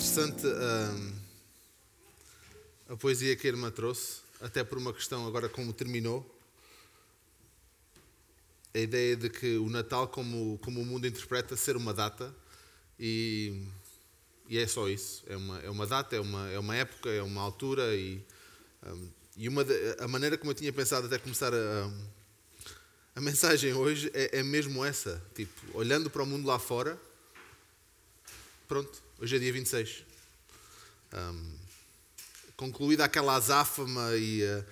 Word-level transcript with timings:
interessante 0.00 0.46
hum, 0.46 1.12
a 2.88 2.96
poesia 2.96 3.36
que 3.36 3.46
a 3.46 3.50
irmã 3.50 3.70
trouxe, 3.70 4.22
até 4.40 4.64
por 4.64 4.78
uma 4.78 4.94
questão 4.94 5.26
agora 5.26 5.46
como 5.46 5.74
terminou. 5.74 6.24
A 8.72 8.78
ideia 8.78 9.14
de 9.14 9.28
que 9.28 9.58
o 9.58 9.68
Natal, 9.68 10.08
como, 10.08 10.58
como 10.62 10.80
o 10.80 10.86
mundo 10.86 11.06
interpreta, 11.06 11.54
ser 11.54 11.76
uma 11.76 11.92
data 11.92 12.34
e, 12.98 13.62
e 14.48 14.56
é 14.56 14.66
só 14.66 14.88
isso. 14.88 15.22
É 15.26 15.36
uma, 15.36 15.58
é 15.60 15.68
uma 15.68 15.86
data, 15.86 16.16
é 16.16 16.20
uma, 16.20 16.50
é 16.50 16.58
uma 16.58 16.74
época, 16.74 17.10
é 17.10 17.22
uma 17.22 17.42
altura 17.42 17.94
e, 17.94 18.24
hum, 18.86 19.08
e 19.36 19.48
uma 19.50 19.62
de, 19.64 19.74
a 19.98 20.08
maneira 20.08 20.38
como 20.38 20.50
eu 20.50 20.54
tinha 20.54 20.72
pensado 20.72 21.08
até 21.08 21.18
começar 21.18 21.52
a, 21.52 21.90
a 23.14 23.20
mensagem 23.20 23.74
hoje 23.74 24.10
é, 24.14 24.38
é 24.38 24.42
mesmo 24.42 24.82
essa. 24.82 25.22
Tipo, 25.34 25.76
olhando 25.76 26.08
para 26.08 26.22
o 26.22 26.26
mundo 26.26 26.46
lá 26.46 26.58
fora, 26.58 26.98
pronto, 28.70 29.02
hoje 29.18 29.34
é 29.34 29.38
dia 29.40 29.52
26. 29.52 30.04
Um, 31.12 31.54
concluída 32.56 33.04
aquela 33.04 33.34
azáfama 33.34 34.14
e 34.14 34.44
uh, 34.44 34.64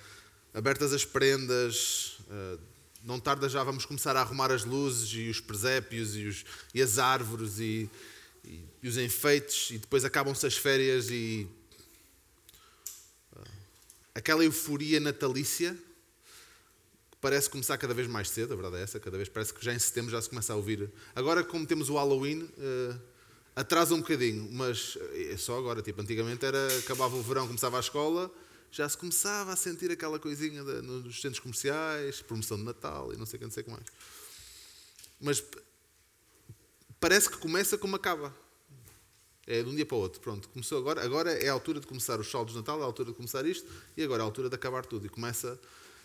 abertas 0.53 0.93
as 0.93 1.03
prendas, 1.03 2.17
uh, 2.21 2.57
não 3.03 3.19
tarda 3.19 3.49
já 3.49 3.61
vamos 3.61 3.85
começar 3.85 4.15
a 4.15 4.21
arrumar 4.21 4.53
as 4.53 4.63
luzes 4.63 5.09
e 5.11 5.29
os 5.29 5.41
presépios 5.41 6.15
e, 6.15 6.27
os, 6.27 6.45
e 6.73 6.81
as 6.81 6.97
árvores 6.97 7.59
e, 7.59 7.89
e, 8.45 8.63
e, 8.81 8.87
os 8.87 8.95
enfeites 8.95 9.71
e 9.71 9.77
depois 9.77 10.05
acabam-se 10.05 10.47
as 10.47 10.55
férias 10.55 11.09
e 11.09 11.45
uh, 13.35 13.43
aquela 14.15 14.45
euforia 14.45 15.01
natalícia 15.01 15.73
que 17.11 17.17
parece 17.19 17.49
começar 17.49 17.77
cada 17.77 17.93
vez 17.93 18.07
mais 18.07 18.29
cedo, 18.29 18.53
a 18.53 18.55
verdade 18.55 18.77
é 18.77 18.81
essa, 18.81 18.97
cada 18.97 19.17
vez 19.17 19.27
parece 19.27 19.53
que 19.53 19.65
já 19.65 19.73
em 19.73 19.79
setembro 19.79 20.09
já 20.09 20.21
se 20.21 20.29
começa 20.29 20.53
a 20.53 20.55
ouvir. 20.55 20.89
Agora 21.13 21.43
como 21.43 21.67
temos 21.67 21.89
o 21.89 21.95
Halloween 21.95 22.49
atrasa 23.59 23.93
um 23.93 23.99
bocadinho, 23.99 24.47
mas 24.51 24.97
é 25.13 25.35
só 25.35 25.57
agora. 25.57 25.81
Tipo, 25.81 26.01
antigamente 26.01 26.45
era, 26.45 26.77
acabava 26.77 27.15
o 27.15 27.21
verão, 27.21 27.45
começava 27.45 27.77
a 27.77 27.79
escola, 27.79 28.31
já 28.71 28.87
se 28.87 28.97
começava 28.97 29.51
a 29.51 29.55
sentir 29.55 29.91
aquela 29.91 30.17
coisinha 30.17 30.63
de, 30.63 30.81
nos 30.81 31.21
centros 31.21 31.39
comerciais, 31.39 32.21
promoção 32.21 32.57
de 32.57 32.63
Natal 32.63 33.13
e 33.13 33.17
não 33.17 33.25
sei 33.25 33.37
o 33.37 33.39
que, 33.39 33.45
não 33.45 33.51
sei 33.51 33.61
o 33.61 33.65
que 33.65 33.71
mais. 33.71 33.85
Mas 35.19 35.43
parece 36.99 37.29
que 37.29 37.37
começa 37.37 37.77
como 37.77 37.95
acaba. 37.95 38.33
É 39.45 39.63
de 39.63 39.69
um 39.69 39.75
dia 39.75 39.85
para 39.85 39.97
o 39.97 39.99
outro. 39.99 40.21
Pronto, 40.21 40.47
começou 40.49 40.77
agora. 40.77 41.03
Agora 41.03 41.31
é 41.31 41.49
a 41.49 41.53
altura 41.53 41.79
de 41.79 41.87
começar 41.87 42.19
os 42.19 42.29
saldos 42.29 42.53
de 42.53 42.59
Natal, 42.59 42.79
é 42.79 42.83
a 42.83 42.85
altura 42.85 43.09
de 43.09 43.15
começar 43.15 43.45
isto, 43.45 43.67
e 43.97 44.03
agora 44.03 44.21
é 44.21 44.23
a 44.23 44.25
altura 44.25 44.47
de 44.47 44.55
acabar 44.55 44.85
tudo. 44.85 45.07
E 45.07 45.09
começa 45.09 45.59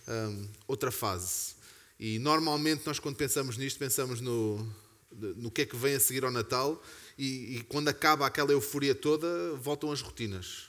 hum, 0.08 0.48
outra 0.66 0.90
fase. 0.90 1.54
E 2.00 2.18
normalmente 2.18 2.86
nós, 2.86 2.98
quando 2.98 3.16
pensamos 3.16 3.56
nisto, 3.58 3.78
pensamos 3.78 4.20
no, 4.20 4.66
no 5.12 5.50
que 5.50 5.62
é 5.62 5.66
que 5.66 5.76
vem 5.76 5.94
a 5.94 6.00
seguir 6.00 6.24
ao 6.24 6.30
Natal 6.30 6.82
e, 7.18 7.56
e 7.56 7.64
quando 7.64 7.88
acaba 7.88 8.26
aquela 8.26 8.52
euforia 8.52 8.94
toda, 8.94 9.54
voltam 9.54 9.92
as 9.92 10.00
rotinas. 10.00 10.68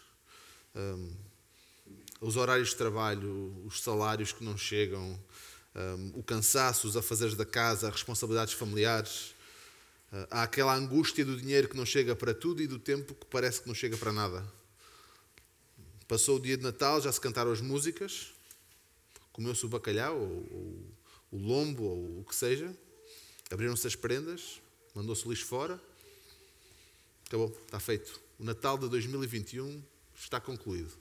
Um, 0.76 1.12
os 2.22 2.38
horários 2.38 2.70
de 2.70 2.76
trabalho, 2.76 3.64
os 3.66 3.82
salários 3.82 4.32
que 4.32 4.44
não 4.44 4.58
chegam, 4.58 5.20
um, 5.76 6.12
o 6.20 6.24
cansaço, 6.24 6.88
os 6.88 6.96
afazeres 6.96 7.36
da 7.36 7.46
casa, 7.46 7.88
as 7.88 7.94
responsabilidades 7.94 8.54
familiares. 8.54 9.34
Uh, 10.12 10.28
há 10.30 10.44
aquela 10.44 10.76
angústia 10.76 11.26
do 11.26 11.36
dinheiro 11.36 11.68
que 11.68 11.76
não 11.76 11.86
chega 11.86 12.16
para 12.16 12.34
tudo 12.34 12.62
e 12.62 12.68
do 12.68 12.78
tempo 12.78 13.14
que 13.16 13.26
parece 13.26 13.62
que 13.62 13.68
não 13.68 13.76
chega 13.76 13.98
para 13.98 14.12
nada. 14.12 14.46
Passou 16.08 16.38
o 16.38 16.40
dia 16.40 16.56
de 16.56 16.64
Natal, 16.64 17.02
já 17.02 17.12
se 17.12 17.20
cantaram 17.20 17.52
as 17.52 17.62
músicas, 17.62 18.28
comeu-se 19.34 19.66
o 19.66 19.70
bacalhau, 19.70 20.16
ou, 20.16 20.48
ou, 20.52 20.96
o 21.32 21.38
lombo, 21.38 21.84
ou 21.84 22.20
o 22.20 22.26
que 22.30 22.36
seja, 22.36 22.72
abriram-se 23.50 23.88
as 23.88 23.96
prendas, 23.96 24.62
mandou-se 24.94 25.26
o 25.26 25.32
lixo 25.32 25.46
fora 25.46 25.82
Acabou, 27.28 27.56
está 27.66 27.80
feito. 27.80 28.20
O 28.40 28.44
Natal 28.44 28.78
de 28.78 28.88
2021 28.90 29.84
está 30.16 30.40
concluído. 30.40 30.92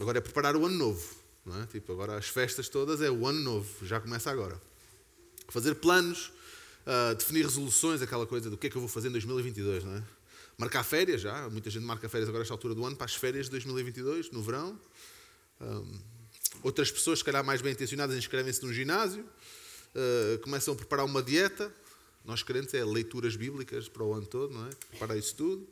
Agora 0.00 0.18
é 0.18 0.20
preparar 0.20 0.56
o 0.56 0.64
ano 0.66 0.76
novo. 0.76 1.22
Não 1.44 1.60
é? 1.60 1.66
Tipo, 1.66 1.92
agora 1.92 2.16
as 2.16 2.28
festas 2.28 2.68
todas 2.68 3.00
é 3.00 3.10
o 3.10 3.26
ano 3.26 3.40
novo, 3.40 3.84
já 3.84 4.00
começa 4.00 4.30
agora. 4.30 4.60
Fazer 5.48 5.74
planos, 5.74 6.32
uh, 6.86 7.14
definir 7.16 7.44
resoluções, 7.44 8.00
aquela 8.00 8.26
coisa 8.26 8.48
do 8.48 8.56
que 8.56 8.68
é 8.68 8.70
que 8.70 8.76
eu 8.76 8.80
vou 8.80 8.88
fazer 8.88 9.08
em 9.08 9.12
2022, 9.12 9.84
não 9.84 9.96
é? 9.96 10.04
Marcar 10.56 10.84
férias 10.84 11.20
já, 11.20 11.48
muita 11.50 11.70
gente 11.70 11.84
marca 11.84 12.08
férias 12.08 12.28
agora 12.28 12.42
esta 12.42 12.54
altura 12.54 12.74
do 12.74 12.84
ano 12.84 12.94
para 12.94 13.06
as 13.06 13.14
férias 13.14 13.46
de 13.46 13.52
2022, 13.52 14.30
no 14.30 14.42
verão. 14.42 14.78
Um, 15.60 16.00
outras 16.62 16.90
pessoas, 16.92 17.18
se 17.18 17.24
calhar 17.24 17.44
mais 17.44 17.60
bem 17.60 17.72
intencionadas, 17.72 18.16
inscrevem-se 18.16 18.62
num 18.64 18.72
ginásio, 18.72 19.24
uh, 19.24 20.38
começam 20.42 20.74
a 20.74 20.76
preparar 20.76 21.04
uma 21.04 21.22
dieta, 21.22 21.74
nós 22.24 22.42
crentes 22.42 22.74
é 22.74 22.84
leituras 22.84 23.36
bíblicas 23.36 23.88
para 23.88 24.02
o 24.02 24.12
ano 24.12 24.26
todo, 24.26 24.54
não 24.54 24.66
é? 24.66 24.70
Para 24.98 25.16
isso 25.16 25.34
tudo. 25.34 25.62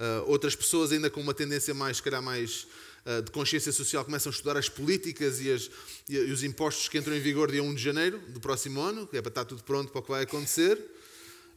Uh, 0.00 0.24
outras 0.30 0.56
pessoas 0.56 0.92
ainda 0.92 1.10
com 1.10 1.20
uma 1.20 1.34
tendência 1.34 1.74
mais, 1.74 1.98
se 1.98 2.02
calhar 2.02 2.22
mais 2.22 2.66
uh, 3.04 3.22
de 3.22 3.30
consciência 3.30 3.70
social, 3.70 4.02
começam 4.02 4.30
a 4.30 4.32
estudar 4.32 4.56
as 4.56 4.66
políticas 4.66 5.40
e, 5.40 5.52
as, 5.52 5.70
e, 6.08 6.18
os 6.32 6.42
impostos 6.42 6.88
que 6.88 6.96
entram 6.96 7.14
em 7.14 7.20
vigor 7.20 7.50
dia 7.50 7.62
1 7.62 7.74
de 7.74 7.82
janeiro 7.82 8.18
do 8.28 8.40
próximo 8.40 8.80
ano, 8.80 9.06
que 9.06 9.18
é 9.18 9.20
para 9.20 9.28
estar 9.28 9.44
tudo 9.44 9.62
pronto 9.62 9.92
para 9.92 9.98
o 9.98 10.02
que 10.02 10.10
vai 10.10 10.22
acontecer. 10.22 10.78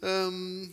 Um, 0.04 0.70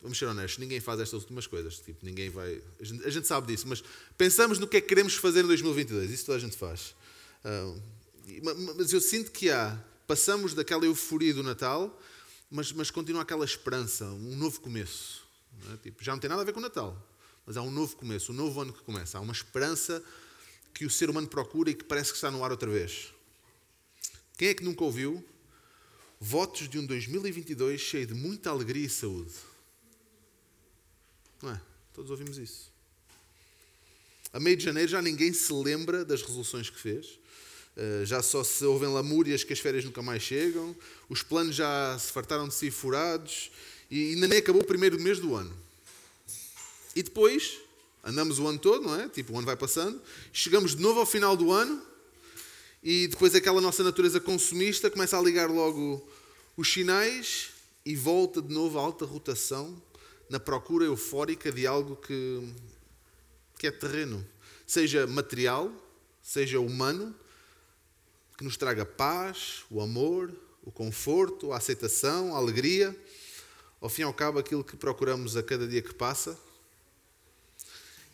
vamos 0.00 0.16
ser 0.16 0.26
honestos, 0.26 0.58
ninguém 0.58 0.78
faz 0.78 1.00
estas 1.00 1.20
últimas 1.20 1.48
coisas. 1.48 1.80
Tipo, 1.80 2.06
ninguém 2.06 2.30
vai. 2.30 2.62
A 2.78 2.84
gente, 2.84 3.04
a 3.04 3.10
gente, 3.10 3.26
sabe 3.26 3.48
disso, 3.48 3.66
mas 3.66 3.82
pensamos 4.16 4.60
no 4.60 4.68
que 4.68 4.76
é 4.76 4.80
que 4.80 4.86
queremos 4.86 5.14
fazer 5.14 5.40
em 5.40 5.48
2022. 5.48 6.12
Isso 6.12 6.26
toda 6.26 6.38
a 6.38 6.40
gente 6.40 6.56
faz. 6.56 6.94
Uh, 7.44 7.82
mas 8.76 8.92
eu 8.92 9.00
sinto 9.00 9.32
que 9.32 9.50
há. 9.50 9.76
Passamos 10.06 10.54
daquela 10.54 10.86
euforia 10.86 11.34
do 11.34 11.42
Natal 11.42 12.00
mas, 12.50 12.72
mas 12.72 12.90
continua 12.90 13.22
aquela 13.22 13.44
esperança, 13.44 14.04
um 14.04 14.36
novo 14.36 14.60
começo. 14.60 15.26
Não 15.64 15.74
é? 15.74 15.76
tipo, 15.76 16.02
já 16.02 16.12
não 16.12 16.18
tem 16.18 16.30
nada 16.30 16.42
a 16.42 16.44
ver 16.44 16.52
com 16.52 16.60
o 16.60 16.62
Natal, 16.62 16.96
mas 17.44 17.56
há 17.56 17.62
um 17.62 17.70
novo 17.70 17.96
começo, 17.96 18.32
um 18.32 18.34
novo 18.34 18.60
ano 18.60 18.72
que 18.72 18.82
começa. 18.82 19.18
Há 19.18 19.20
uma 19.20 19.32
esperança 19.32 20.02
que 20.72 20.84
o 20.84 20.90
ser 20.90 21.10
humano 21.10 21.26
procura 21.26 21.70
e 21.70 21.74
que 21.74 21.84
parece 21.84 22.10
que 22.10 22.16
está 22.16 22.30
no 22.30 22.44
ar 22.44 22.50
outra 22.50 22.70
vez. 22.70 23.12
Quem 24.36 24.48
é 24.48 24.54
que 24.54 24.62
nunca 24.62 24.84
ouviu 24.84 25.24
votos 26.20 26.68
de 26.68 26.78
um 26.78 26.86
2022 26.86 27.80
cheio 27.80 28.06
de 28.06 28.14
muita 28.14 28.50
alegria 28.50 28.86
e 28.86 28.88
saúde? 28.88 29.32
Não 31.42 31.50
é? 31.50 31.60
Todos 31.92 32.10
ouvimos 32.10 32.38
isso. 32.38 32.72
A 34.32 34.38
meio 34.38 34.56
de 34.56 34.64
janeiro 34.64 34.88
já 34.90 35.02
ninguém 35.02 35.32
se 35.32 35.52
lembra 35.52 36.04
das 36.04 36.22
resoluções 36.22 36.70
que 36.70 36.78
fez. 36.78 37.18
Eh, 37.80 38.04
já 38.04 38.20
só 38.20 38.42
se 38.42 38.64
ouvem 38.64 38.88
lamúrias 38.88 39.44
que 39.44 39.52
as 39.52 39.60
férias 39.60 39.84
nunca 39.84 40.02
mais 40.02 40.20
chegam, 40.20 40.74
os 41.08 41.22
planos 41.22 41.54
já 41.54 41.96
se 41.96 42.10
fartaram 42.10 42.48
de 42.48 42.54
si 42.54 42.72
furados. 42.72 43.52
E 43.88 44.14
ainda 44.14 44.26
nem 44.26 44.38
acabou 44.38 44.62
o 44.62 44.66
primeiro 44.66 45.00
mês 45.00 45.20
do 45.20 45.36
ano. 45.36 45.56
E 46.96 47.02
depois, 47.04 47.58
andamos 48.02 48.40
o 48.40 48.48
ano 48.48 48.58
todo, 48.58 48.82
não 48.84 49.00
é? 49.00 49.08
Tipo, 49.08 49.32
o 49.32 49.38
ano 49.38 49.46
vai 49.46 49.56
passando, 49.56 50.02
chegamos 50.32 50.74
de 50.74 50.82
novo 50.82 50.98
ao 50.98 51.06
final 51.06 51.36
do 51.36 51.52
ano. 51.52 51.80
E 52.82 53.06
depois 53.06 53.32
aquela 53.34 53.60
nossa 53.60 53.84
natureza 53.84 54.18
consumista 54.18 54.90
começa 54.90 55.16
a 55.16 55.22
ligar 55.22 55.48
logo 55.48 56.04
os 56.56 56.72
sinais 56.72 57.50
e 57.86 57.94
volta 57.94 58.42
de 58.42 58.52
novo 58.52 58.78
a 58.78 58.82
alta 58.82 59.04
rotação 59.04 59.80
na 60.28 60.40
procura 60.40 60.84
eufórica 60.84 61.52
de 61.52 61.64
algo 61.66 61.94
que, 61.96 62.42
que 63.56 63.68
é 63.68 63.70
terreno, 63.70 64.26
seja 64.66 65.06
material, 65.06 65.72
seja 66.22 66.60
humano, 66.60 67.14
que 68.38 68.44
nos 68.44 68.56
traga 68.56 68.86
paz, 68.86 69.64
o 69.68 69.80
amor, 69.80 70.32
o 70.62 70.70
conforto, 70.70 71.52
a 71.52 71.56
aceitação, 71.56 72.36
a 72.36 72.38
alegria. 72.38 72.96
Ao 73.80 73.88
fim 73.88 74.02
e 74.02 74.04
ao 74.04 74.14
cabo, 74.14 74.38
aquilo 74.38 74.62
que 74.62 74.76
procuramos 74.76 75.36
a 75.36 75.42
cada 75.42 75.66
dia 75.66 75.82
que 75.82 75.92
passa 75.92 76.38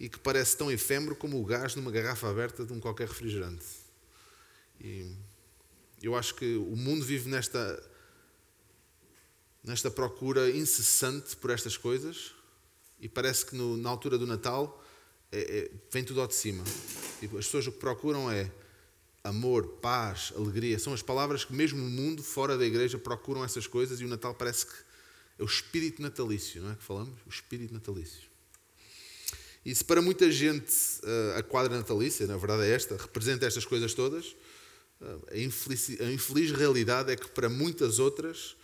e 0.01 0.09
que 0.09 0.19
parece 0.19 0.57
tão 0.57 0.73
efêmero 0.73 1.15
como 1.15 1.39
o 1.39 1.45
gás 1.45 1.75
numa 1.75 1.91
garrafa 1.91 2.27
aberta 2.27 2.65
de 2.65 2.73
um 2.73 2.81
qualquer 2.81 3.07
refrigerante. 3.07 3.67
E 4.81 5.15
eu 6.03 6.17
acho 6.17 6.35
que 6.37 6.57
o 6.57 6.75
mundo 6.75 7.05
vive 7.05 7.29
nesta, 7.29 7.91
nesta 9.63 9.91
procura 9.91 10.51
incessante 10.51 11.37
por 11.37 11.51
estas 11.51 11.77
coisas 11.77 12.35
e 12.99 13.11
parece 13.11 13.45
que 13.45 13.55
no, 13.55 13.77
na 13.77 13.91
altura 13.91 14.17
do 14.17 14.27
Natal 14.27 14.83
é, 15.31 15.41
é, 15.41 15.71
vem 15.93 16.03
tudo 16.03 16.23
ao 16.23 16.27
de 16.27 16.35
cima. 16.35 16.65
Tipo, 17.21 17.37
as 17.37 17.45
pessoas 17.45 17.67
o 17.67 17.73
que 17.73 17.79
procuram 17.79 18.31
é 18.31 18.51
amor, 19.25 19.67
paz, 19.81 20.35
alegria, 20.37 20.79
são 20.79 20.93
as 20.93 21.01
palavras 21.01 21.47
que 21.47 21.53
mesmo 21.55 21.83
o 21.83 21.89
mundo 21.89 22.23
fora 22.23 22.59
da 22.59 22.67
igreja 22.67 22.99
procuram 22.99 23.43
essas 23.43 23.67
coisas 23.67 23.99
e 23.99 24.05
o 24.05 24.09
Natal 24.09 24.35
parece 24.35 24.67
que 24.67 24.73
é 25.39 25.43
o 25.43 25.47
espírito 25.47 26.03
natalício, 26.03 26.63
não 26.63 26.71
é 26.71 26.75
que 26.77 26.85
falamos? 26.85 27.15
O 27.27 27.31
espírito 27.31 27.73
natalício. 27.73 28.29
E 29.65 29.75
se 29.75 29.83
para 29.83 30.03
muita 30.03 30.31
gente 30.31 30.73
eh, 31.03 31.37
a 31.39 31.43
quadra 31.43 31.75
natalícia, 31.75 32.27
na 32.27 32.37
verdade 32.37 32.65
é 32.65 32.71
esta, 32.71 32.99
representa 32.99 33.47
estas 33.47 33.65
coisas 33.65 33.95
todas, 33.95 34.37
eh, 35.01 35.17
a 35.33 35.39
infeliz, 35.39 36.01
a 36.01 36.13
infeliz 36.13 36.53
realidade 36.53 37.11
é 37.11 37.17
que 37.17 37.29
para 37.29 37.49
muitas 37.49 37.99
outras 37.99 38.57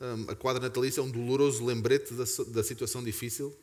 eh, 0.00 0.04
a 0.26 0.34
quadra 0.34 0.60
natalícia 0.60 1.00
é 1.00 1.04
um 1.04 1.10
doloroso 1.10 1.64
lembrete 1.64 2.12
da, 2.14 2.24
da 2.48 2.64
situação 2.64 3.02
difícil 3.02 3.56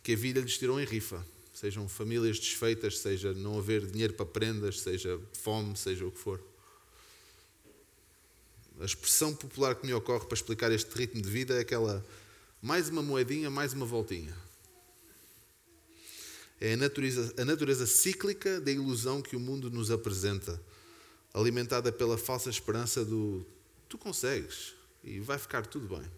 que 0.00 0.12
a 0.12 0.16
vida 0.16 0.40
lhes 0.40 0.56
tirou 0.56 0.80
em 0.80 0.84
rifa 0.84 1.26
sejam 1.58 1.88
famílias 1.88 2.38
desfeitas, 2.38 2.98
seja 2.98 3.34
não 3.34 3.58
haver 3.58 3.84
dinheiro 3.84 4.14
para 4.14 4.24
prendas, 4.24 4.80
seja 4.80 5.20
fome, 5.32 5.76
seja 5.76 6.06
o 6.06 6.12
que 6.12 6.18
for. 6.18 6.40
A 8.78 8.84
expressão 8.84 9.34
popular 9.34 9.74
que 9.74 9.84
me 9.84 9.92
ocorre 9.92 10.24
para 10.24 10.36
explicar 10.36 10.70
este 10.70 10.88
ritmo 10.94 11.20
de 11.20 11.28
vida 11.28 11.54
é 11.54 11.60
aquela 11.60 12.04
mais 12.62 12.88
uma 12.88 13.02
moedinha, 13.02 13.50
mais 13.50 13.72
uma 13.72 13.84
voltinha. 13.84 14.32
É 16.60 16.74
a 16.74 16.76
natureza, 16.76 17.34
a 17.36 17.44
natureza 17.44 17.86
cíclica 17.86 18.60
da 18.60 18.70
ilusão 18.70 19.20
que 19.20 19.34
o 19.34 19.40
mundo 19.40 19.68
nos 19.68 19.90
apresenta, 19.90 20.62
alimentada 21.34 21.90
pela 21.90 22.16
falsa 22.16 22.50
esperança 22.50 23.04
do 23.04 23.44
tu 23.88 23.98
consegues 23.98 24.74
e 25.02 25.18
vai 25.18 25.38
ficar 25.38 25.66
tudo 25.66 25.88
bem. 25.88 26.08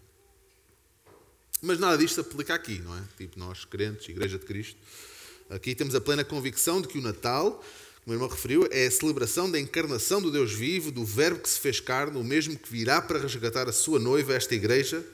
Mas 1.63 1.79
nada 1.79 1.97
disto 1.97 2.15
se 2.15 2.19
aplica 2.21 2.53
aqui, 2.53 2.77
não 2.77 2.95
é? 2.95 3.03
Tipo, 3.17 3.39
nós, 3.39 3.65
crentes, 3.65 4.07
Igreja 4.07 4.37
de 4.37 4.45
Cristo, 4.45 4.77
aqui 5.51 5.75
temos 5.75 5.93
a 5.93 6.01
plena 6.01 6.23
convicção 6.23 6.81
de 6.81 6.87
que 6.87 6.97
o 6.97 7.01
Natal, 7.01 7.63
como 8.03 8.13
o 8.13 8.13
irmão 8.13 8.27
referiu, 8.27 8.67
é 8.71 8.87
a 8.87 8.91
celebração 8.91 9.51
da 9.51 9.59
encarnação 9.59 10.21
do 10.21 10.31
Deus 10.31 10.51
vivo, 10.51 10.91
do 10.91 11.05
Verbo 11.05 11.41
que 11.41 11.49
se 11.49 11.59
fez 11.59 11.79
carne, 11.79 12.17
o 12.17 12.23
mesmo 12.23 12.57
que 12.57 12.71
virá 12.71 13.01
para 13.01 13.19
resgatar 13.19 13.67
a 13.67 13.73
sua 13.73 13.99
noiva, 13.99 14.33
esta 14.33 14.55
Igreja, 14.55 15.05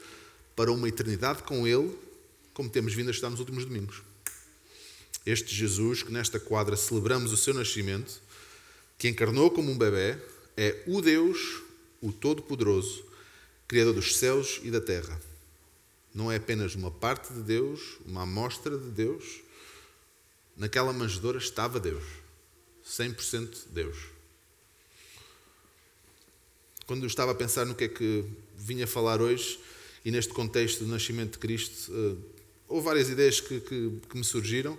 para 0.55 0.71
uma 0.71 0.87
eternidade 0.87 1.43
com 1.43 1.67
Ele, 1.67 1.91
como 2.53 2.69
temos 2.69 2.93
vindo 2.93 3.09
a 3.09 3.11
estar 3.11 3.29
nos 3.29 3.39
últimos 3.39 3.65
domingos. 3.65 4.01
Este 5.25 5.53
Jesus, 5.53 6.03
que 6.03 6.11
nesta 6.11 6.39
quadra 6.39 6.77
celebramos 6.77 7.33
o 7.33 7.37
seu 7.37 7.53
nascimento, 7.53 8.21
que 8.97 9.09
encarnou 9.09 9.51
como 9.51 9.71
um 9.71 9.77
bebê, 9.77 10.17
é 10.55 10.83
o 10.87 11.01
Deus, 11.01 11.61
o 12.01 12.11
Todo-Poderoso, 12.11 13.05
Criador 13.67 13.93
dos 13.93 14.15
céus 14.15 14.61
e 14.63 14.71
da 14.71 14.79
terra. 14.79 15.19
Não 16.15 16.31
é 16.31 16.37
apenas 16.37 16.73
uma 16.73 16.89
parte 16.89 17.33
de 17.33 17.41
Deus, 17.41 17.97
uma 18.05 18.23
amostra 18.23 18.77
de 18.77 18.89
Deus. 18.89 19.41
Naquela 20.57 20.91
manjedoura 20.91 21.37
estava 21.37 21.79
Deus. 21.79 22.03
100% 22.85 23.67
Deus. 23.69 23.97
Quando 26.85 27.03
eu 27.03 27.07
estava 27.07 27.31
a 27.31 27.35
pensar 27.35 27.65
no 27.65 27.75
que 27.75 27.83
é 27.83 27.87
que 27.87 28.25
vinha 28.55 28.87
falar 28.87 29.21
hoje, 29.21 29.59
e 30.03 30.09
neste 30.09 30.33
contexto 30.33 30.85
do 30.85 30.87
nascimento 30.89 31.33
de 31.33 31.37
Cristo, 31.37 31.91
uh, 31.91 32.23
houve 32.67 32.85
várias 32.85 33.09
ideias 33.09 33.39
que, 33.39 33.59
que, 33.59 33.91
que 34.09 34.17
me 34.17 34.23
surgiram. 34.23 34.77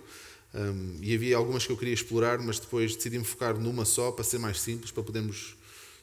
Um, 0.53 0.97
e 1.01 1.13
havia 1.13 1.37
algumas 1.37 1.65
que 1.65 1.71
eu 1.71 1.77
queria 1.77 1.93
explorar, 1.93 2.39
mas 2.39 2.59
depois 2.59 2.95
decidi-me 2.95 3.23
focar 3.23 3.57
numa 3.59 3.85
só 3.85 4.11
para 4.11 4.23
ser 4.23 4.39
mais 4.39 4.59
simples, 4.59 4.91
para 4.91 5.03
podermos 5.03 5.55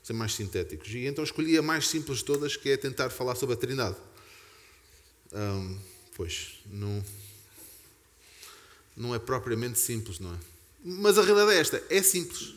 ser 0.02 0.12
mais 0.12 0.32
sintéticos. 0.34 0.88
E 0.94 1.06
então 1.06 1.24
escolhi 1.24 1.58
a 1.58 1.62
mais 1.62 1.88
simples 1.88 2.18
de 2.18 2.24
todas, 2.24 2.56
que 2.56 2.70
é 2.70 2.76
tentar 2.76 3.10
falar 3.10 3.34
sobre 3.34 3.54
a 3.54 3.58
Trindade. 3.58 3.96
Um, 5.32 5.78
pois, 6.14 6.60
não, 6.66 7.04
não 8.96 9.14
é 9.14 9.18
propriamente 9.18 9.78
simples, 9.78 10.18
não 10.18 10.32
é? 10.32 10.38
Mas 10.84 11.18
a 11.18 11.22
realidade 11.22 11.56
é 11.56 11.60
esta: 11.60 11.82
é 11.90 12.02
simples. 12.02 12.54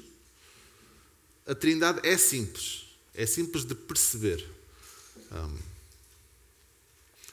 A 1.45 1.55
Trindade 1.55 1.99
é 2.07 2.17
simples. 2.17 2.85
É 3.13 3.25
simples 3.25 3.65
de 3.65 3.75
perceber. 3.75 4.47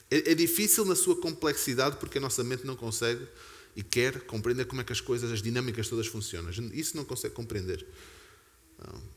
É, 0.09 0.31
é 0.31 0.35
difícil 0.35 0.85
na 0.85 0.95
sua 0.95 1.15
complexidade 1.15 1.97
porque 1.97 2.17
a 2.17 2.21
nossa 2.21 2.43
mente 2.43 2.65
não 2.65 2.75
consegue 2.75 3.25
e 3.75 3.83
quer 3.83 4.21
compreender 4.21 4.65
como 4.65 4.81
é 4.81 4.83
que 4.83 4.91
as 4.91 4.99
coisas, 4.99 5.31
as 5.31 5.41
dinâmicas 5.41 5.87
todas 5.87 6.07
funcionam. 6.07 6.49
Isso 6.73 6.97
não 6.97 7.05
consegue 7.05 7.35
compreender. 7.35 7.85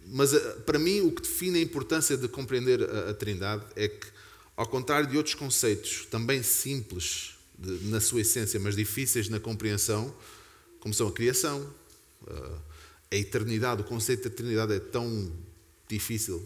Mas 0.06 0.34
eh, 0.34 0.38
para 0.66 0.78
mim 0.78 1.00
o 1.00 1.12
que 1.12 1.22
define 1.22 1.58
a 1.58 1.62
importância 1.62 2.16
de 2.16 2.28
compreender 2.28 2.82
a, 2.82 3.10
a 3.10 3.14
Trindade 3.14 3.64
é 3.76 3.88
que, 3.88 4.06
ao 4.56 4.66
contrário 4.66 5.08
de 5.08 5.16
outros 5.16 5.34
conceitos 5.34 6.06
também 6.10 6.42
simples 6.42 7.34
de, 7.60 7.86
na 7.88 8.00
sua 8.00 8.22
essência, 8.22 8.58
mas 8.58 8.74
difíceis 8.74 9.28
na 9.28 9.38
compreensão, 9.38 10.14
como 10.80 10.94
são 10.94 11.08
a 11.08 11.12
criação, 11.12 11.68
eh, 12.26 12.58
a 13.12 13.16
eternidade, 13.16 13.82
o 13.82 13.84
conceito 13.84 14.22
da 14.22 14.28
eternidade 14.28 14.72
é 14.72 14.80
tão 14.80 15.30
difícil. 15.88 16.42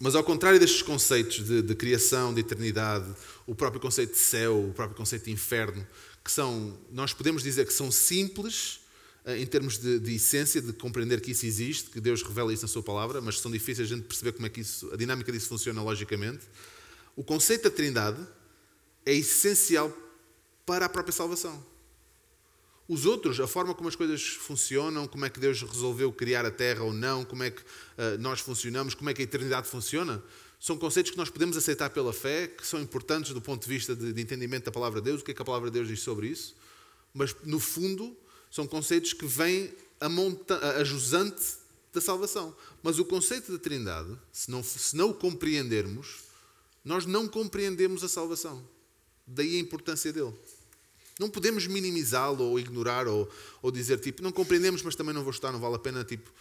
Mas 0.00 0.16
ao 0.16 0.24
contrário 0.24 0.58
destes 0.58 0.82
conceitos 0.82 1.44
de, 1.44 1.62
de 1.62 1.74
criação, 1.76 2.34
de 2.34 2.40
eternidade, 2.40 3.08
o 3.46 3.54
próprio 3.54 3.80
conceito 3.80 4.12
de 4.12 4.18
céu, 4.18 4.68
o 4.68 4.72
próprio 4.72 4.96
conceito 4.96 5.26
de 5.26 5.30
inferno, 5.30 5.86
que 6.24 6.32
são, 6.32 6.76
nós 6.90 7.12
podemos 7.12 7.42
dizer 7.42 7.66
que 7.66 7.72
são 7.72 7.92
simples 7.92 8.80
eh, 9.24 9.38
em 9.38 9.46
termos 9.46 9.78
de, 9.78 10.00
de, 10.00 10.16
essência, 10.16 10.60
de 10.60 10.72
compreender 10.72 11.20
que 11.20 11.30
isso 11.30 11.46
existe, 11.46 11.90
que 11.90 12.00
Deus 12.00 12.22
revela 12.22 12.52
isso 12.52 12.62
na 12.62 12.68
sua 12.68 12.82
palavra, 12.82 13.20
mas 13.20 13.38
são 13.38 13.50
difíceis 13.50 13.92
a 13.92 13.94
gente 13.94 14.06
perceber 14.06 14.32
como 14.32 14.46
é 14.46 14.50
que 14.50 14.60
isso, 14.60 14.92
a 14.92 14.96
dinâmica 14.96 15.30
disso 15.30 15.48
funciona 15.48 15.80
logicamente. 15.82 16.40
O 17.14 17.22
conceito 17.22 17.64
da 17.64 17.70
Trindade 17.70 18.20
é 19.06 19.14
essencial 19.14 19.96
para 20.64 20.86
a 20.86 20.88
própria 20.88 21.12
salvação. 21.12 21.64
Os 22.88 23.06
outros, 23.06 23.38
a 23.40 23.46
forma 23.46 23.74
como 23.74 23.88
as 23.88 23.96
coisas 23.96 24.22
funcionam, 24.22 25.06
como 25.06 25.24
é 25.24 25.30
que 25.30 25.40
Deus 25.40 25.62
resolveu 25.62 26.12
criar 26.12 26.44
a 26.44 26.50
Terra 26.50 26.82
ou 26.82 26.92
não, 26.92 27.24
como 27.24 27.42
é 27.42 27.50
que 27.50 27.62
uh, 27.62 28.18
nós 28.18 28.40
funcionamos, 28.40 28.94
como 28.94 29.08
é 29.08 29.14
que 29.14 29.22
a 29.22 29.24
eternidade 29.24 29.68
funciona, 29.68 30.22
são 30.60 30.76
conceitos 30.76 31.10
que 31.10 31.16
nós 31.16 31.30
podemos 31.30 31.56
aceitar 31.56 31.90
pela 31.90 32.12
fé, 32.12 32.46
que 32.46 32.66
são 32.66 32.80
importantes 32.80 33.32
do 33.32 33.40
ponto 33.40 33.62
de 33.62 33.68
vista 33.68 33.96
de, 33.96 34.12
de 34.12 34.20
entendimento 34.20 34.66
da 34.66 34.72
palavra 34.72 35.00
de 35.00 35.06
Deus, 35.06 35.20
o 35.20 35.24
que 35.24 35.30
é 35.30 35.34
que 35.34 35.42
a 35.42 35.44
palavra 35.44 35.70
de 35.70 35.74
Deus 35.74 35.88
diz 35.88 36.00
sobre 36.00 36.28
isso, 36.28 36.54
mas 37.14 37.34
no 37.44 37.58
fundo 37.58 38.16
são 38.50 38.66
conceitos 38.66 39.12
que 39.12 39.26
vêm 39.26 39.72
a, 40.00 40.08
monta, 40.08 40.58
a 40.76 40.84
jusante 40.84 41.42
da 41.92 42.00
salvação. 42.00 42.54
Mas 42.82 42.98
o 42.98 43.04
conceito 43.04 43.52
da 43.52 43.58
Trindade, 43.58 44.16
se 44.32 44.50
não, 44.50 44.62
se 44.62 44.96
não 44.96 45.10
o 45.10 45.14
compreendermos, 45.14 46.24
nós 46.84 47.06
não 47.06 47.28
compreendemos 47.28 48.02
a 48.04 48.08
salvação. 48.08 48.62
Daí 49.26 49.56
a 49.56 49.60
importância 49.60 50.12
dele. 50.12 50.34
Não 51.18 51.28
podemos 51.28 51.66
minimizá-lo 51.66 52.44
ou 52.44 52.58
ignorar 52.58 53.06
ou, 53.06 53.30
ou 53.60 53.70
dizer 53.70 53.98
tipo, 54.00 54.22
não 54.22 54.32
compreendemos, 54.32 54.82
mas 54.82 54.96
também 54.96 55.14
não 55.14 55.22
vou 55.22 55.30
estar, 55.30 55.52
não 55.52 55.60
vale 55.60 55.76
a 55.76 55.78
pena. 55.78 56.04
Tipo, 56.04 56.32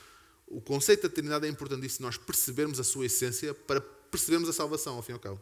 o 0.48 0.60
conceito 0.62 1.04
da 1.04 1.10
Trindade 1.10 1.46
é 1.46 1.50
importantíssimo 1.50 2.06
nós 2.06 2.18
percebermos 2.18 2.80
a 2.80 2.84
sua 2.84 3.06
essência 3.06 3.54
para 3.54 3.82
percebemos 3.82 4.50
a 4.50 4.54
salvação, 4.54 4.96
ao 4.96 5.02
fim 5.02 5.12
e 5.12 5.14
ao 5.14 5.20
cabo. 5.20 5.42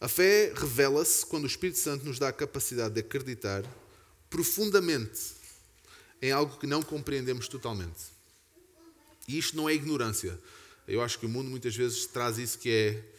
A 0.00 0.08
fé 0.08 0.52
revela-se 0.54 1.24
quando 1.24 1.44
o 1.44 1.46
Espírito 1.46 1.78
Santo 1.78 2.04
nos 2.04 2.18
dá 2.18 2.28
a 2.28 2.32
capacidade 2.32 2.94
de 2.94 3.00
acreditar 3.00 3.64
profundamente 4.28 5.32
em 6.20 6.30
algo 6.32 6.58
que 6.58 6.66
não 6.66 6.82
compreendemos 6.82 7.48
totalmente. 7.48 8.12
E 9.28 9.38
isto 9.38 9.56
não 9.56 9.68
é 9.68 9.74
ignorância. 9.74 10.38
Eu 10.86 11.00
acho 11.02 11.18
que 11.18 11.26
o 11.26 11.28
mundo 11.28 11.48
muitas 11.48 11.74
vezes 11.74 12.06
traz 12.06 12.38
isso 12.38 12.58
que 12.58 12.70
é 12.70 13.11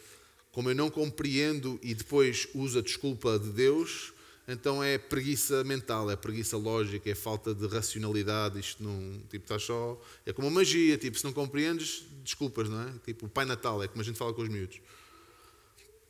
como 0.53 0.69
eu 0.69 0.75
não 0.75 0.89
compreendo 0.89 1.77
e 1.83 1.93
depois 1.93 2.47
uso 2.53 2.79
a 2.79 2.81
desculpa 2.81 3.37
de 3.37 3.49
Deus, 3.49 4.13
então 4.47 4.83
é 4.83 4.97
preguiça 4.97 5.63
mental, 5.63 6.11
é 6.11 6.15
preguiça 6.15 6.57
lógica, 6.57 7.09
é 7.09 7.15
falta 7.15 7.53
de 7.55 7.65
racionalidade. 7.65 8.59
Isto 8.59 8.83
não. 8.83 9.19
Tipo, 9.29 9.45
está 9.45 9.57
só. 9.57 9.99
É 10.25 10.31
como 10.33 10.47
a 10.47 10.51
magia, 10.51 10.97
tipo, 10.97 11.17
se 11.17 11.23
não 11.23 11.33
compreendes, 11.33 12.05
desculpas, 12.23 12.69
não 12.69 12.81
é? 12.81 12.93
Tipo, 13.05 13.25
o 13.25 13.29
Pai 13.29 13.45
Natal, 13.45 13.81
é 13.81 13.87
como 13.87 14.01
a 14.01 14.05
gente 14.05 14.17
fala 14.17 14.33
com 14.33 14.41
os 14.41 14.49
miúdos. 14.49 14.79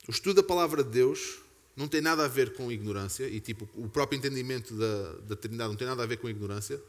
O 0.07 0.11
estudo 0.11 0.41
da 0.41 0.43
palavra 0.43 0.83
de 0.83 0.89
Deus 0.89 1.39
não 1.75 1.87
tem 1.87 2.01
nada 2.01 2.25
a 2.25 2.27
ver 2.27 2.53
com 2.53 2.71
ignorância, 2.71 3.27
e 3.27 3.39
tipo, 3.39 3.67
o 3.75 3.87
próprio 3.87 4.17
entendimento 4.17 4.75
da, 4.75 5.13
da 5.27 5.35
Trindade 5.35 5.69
não 5.69 5.77
tem 5.77 5.87
nada 5.87 6.03
a 6.03 6.05
ver 6.05 6.17
com 6.17 6.29
ignorância, 6.29 6.81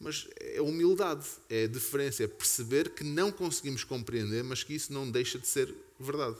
mas 0.00 0.26
é 0.40 0.60
humildade, 0.60 1.26
é 1.50 1.66
deferência, 1.66 2.24
é 2.24 2.28
perceber 2.28 2.90
que 2.90 3.04
não 3.04 3.30
conseguimos 3.30 3.84
compreender, 3.84 4.42
mas 4.42 4.62
que 4.62 4.74
isso 4.74 4.92
não 4.92 5.10
deixa 5.10 5.38
de 5.38 5.46
ser 5.46 5.74
verdade. 5.98 6.36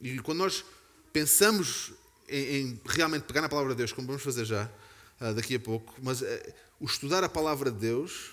E 0.00 0.18
quando 0.20 0.38
nós 0.38 0.64
pensamos 1.12 1.92
em, 2.28 2.56
em, 2.56 2.80
realmente 2.86 3.24
pegar 3.24 3.40
na 3.40 3.48
palavra 3.48 3.72
de 3.72 3.78
Deus, 3.78 3.92
como 3.92 4.06
vamos 4.06 4.22
fazer 4.22 4.44
já, 4.44 4.70
uh, 5.20 5.34
daqui 5.34 5.54
a 5.54 5.60
pouco, 5.60 5.94
mas 6.02 6.20
uh, 6.20 6.24
o 6.80 6.86
estudar 6.86 7.22
a 7.22 7.28
palavra 7.28 7.70
de 7.70 7.78
Deus 7.78 8.30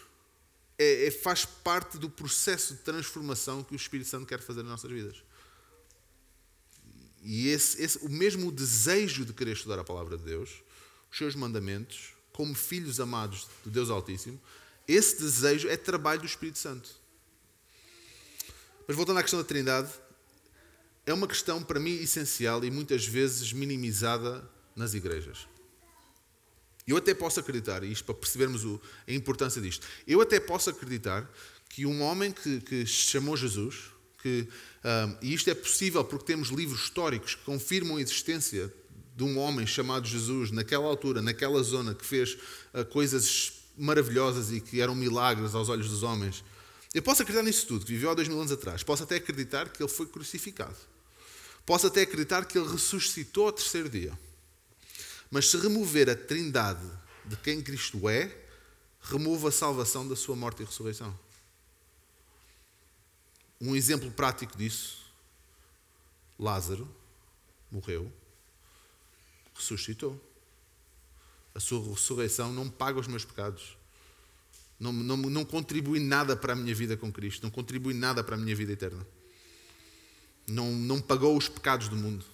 é, 0.78 1.08
é, 1.08 1.12
faz 1.12 1.46
parte 1.46 1.98
do 1.98 2.10
processo 2.10 2.74
de 2.74 2.80
transformação 2.82 3.64
que 3.64 3.74
o 3.74 3.76
Espírito 3.76 4.10
Santo 4.10 4.26
quer 4.26 4.40
fazer 4.40 4.64
nas 4.64 4.72
nossas 4.72 4.92
vidas. 4.92 5.24
E 7.22 7.50
esse, 7.50 7.82
esse, 7.82 8.00
o 8.00 8.10
mesmo 8.10 8.52
desejo 8.52 9.24
de 9.24 9.32
querer 9.32 9.52
estudar 9.52 9.78
a 9.78 9.84
palavra 9.84 10.18
de 10.18 10.24
Deus, 10.24 10.50
os 11.12 11.18
seus 11.18 11.36
mandamentos, 11.36 12.14
como 12.34 12.56
filhos 12.56 13.00
amados 13.00 13.48
do 13.64 13.70
Deus 13.70 13.92
Altíssimo, 13.92 14.42
esse 14.88 15.22
desejo 15.22 15.70
é 15.70 15.78
trabalho 15.78 16.22
do 16.22 16.26
Espírito 16.26 16.58
Santo. 16.58 16.90
Mas 18.88 18.98
voltando 18.98 19.20
à 19.20 19.22
questão 19.22 19.40
da 19.40 19.46
Trindade, 19.46 19.92
é 21.06 21.14
uma 21.14 21.28
questão 21.28 21.64
para 21.64 21.80
mim 21.80 21.94
essencial 21.96 22.64
e 22.64 22.72
muitas 22.72 23.06
vezes 23.06 23.52
minimizada 23.54 24.48
nas 24.76 24.94
igrejas. 24.94 25.48
Eu 26.88 26.98
até 26.98 27.14
posso 27.14 27.40
acreditar, 27.40 27.84
isto 27.84 28.06
para 28.06 28.16
percebermos 28.16 28.64
a 29.08 29.12
importância 29.12 29.62
disto, 29.62 29.86
eu 30.08 30.22
até 30.22 30.40
posso 30.40 30.70
acreditar 30.70 31.30
que 31.70 31.86
um 31.86 32.02
homem 32.02 32.32
que, 32.32 32.60
que 32.62 32.86
chamou 32.86 33.38
Jesus, 33.38 33.92
que, 34.22 34.48
um, 34.84 35.18
e 35.22 35.34
isto 35.34 35.50
é 35.50 35.56
possível 35.56 36.04
porque 36.04 36.26
temos 36.26 36.50
livros 36.50 36.82
históricos 36.82 37.36
que 37.36 37.44
confirmam 37.44 37.98
a 37.98 38.02
existência 38.02 38.72
de 39.16 39.24
um 39.24 39.38
homem 39.38 39.66
chamado 39.66 40.08
Jesus 40.08 40.52
naquela 40.52 40.86
altura, 40.86 41.22
naquela 41.22 41.62
zona, 41.64 41.94
que 41.94 42.06
fez 42.06 42.38
uh, 42.74 42.86
coisas 42.86 43.54
maravilhosas 43.78 44.52
e 44.52 44.60
que 44.60 44.82
eram 44.82 44.96
milagres 44.96 45.56
aos 45.56 45.70
olhos 45.70 45.90
dos 45.90 46.04
homens. 46.04 46.44
Eu 46.94 47.02
posso 47.02 47.22
acreditar 47.22 47.44
nisso 47.44 47.66
tudo, 47.68 47.86
que 47.86 47.94
viveu 47.94 48.12
há 48.12 48.14
dois 48.14 48.28
mil 48.28 48.40
anos 48.40 48.52
atrás. 48.52 48.84
Posso 48.84 49.04
até 49.04 49.16
acreditar 49.16 49.70
que 49.70 49.82
ele 49.82 49.92
foi 49.92 50.06
crucificado. 50.06 50.78
Posso 51.66 51.88
até 51.88 52.02
acreditar 52.02 52.46
que 52.46 52.58
ele 52.58 52.68
ressuscitou 52.68 53.46
ao 53.46 53.54
terceiro 53.54 53.90
dia. 53.90 54.18
Mas 55.30 55.50
se 55.50 55.58
remover 55.58 56.10
a 56.10 56.16
trindade 56.16 56.86
de 57.24 57.38
quem 57.38 57.62
Cristo 57.62 58.10
é, 58.10 58.36
remove 59.02 59.48
a 59.48 59.52
salvação 59.52 60.08
da 60.08 60.16
sua 60.16 60.36
morte 60.36 60.62
e 60.62 60.66
ressurreição. 60.66 61.18
Um 63.60 63.76
exemplo 63.76 64.12
prático 64.12 64.58
disso, 64.58 65.06
Lázaro 66.38 66.90
morreu, 67.72 68.12
ressuscitou. 69.56 70.20
a 71.54 71.60
sua 71.60 71.94
ressurreição 71.94 72.52
não 72.52 72.70
paga 72.70 73.00
os 73.00 73.08
meus 73.08 73.24
pecados. 73.24 73.78
Não, 74.82 74.92
não, 74.92 75.16
não 75.16 75.46
contribui 75.46 76.00
nada 76.00 76.36
para 76.36 76.54
a 76.54 76.56
minha 76.56 76.74
vida 76.74 76.98
com 76.98 77.14
Cristo, 77.14 77.44
não 77.44 77.52
contribui 77.52 77.94
nada 77.94 78.24
para 78.24 78.34
a 78.34 78.38
minha 78.38 78.56
vida 78.56 78.72
eterna. 78.72 79.06
Não, 80.48 80.72
não 80.72 81.00
pagou 81.00 81.38
os 81.38 81.48
pecados 81.48 81.88
do 81.88 81.96
mundo. 81.96 82.26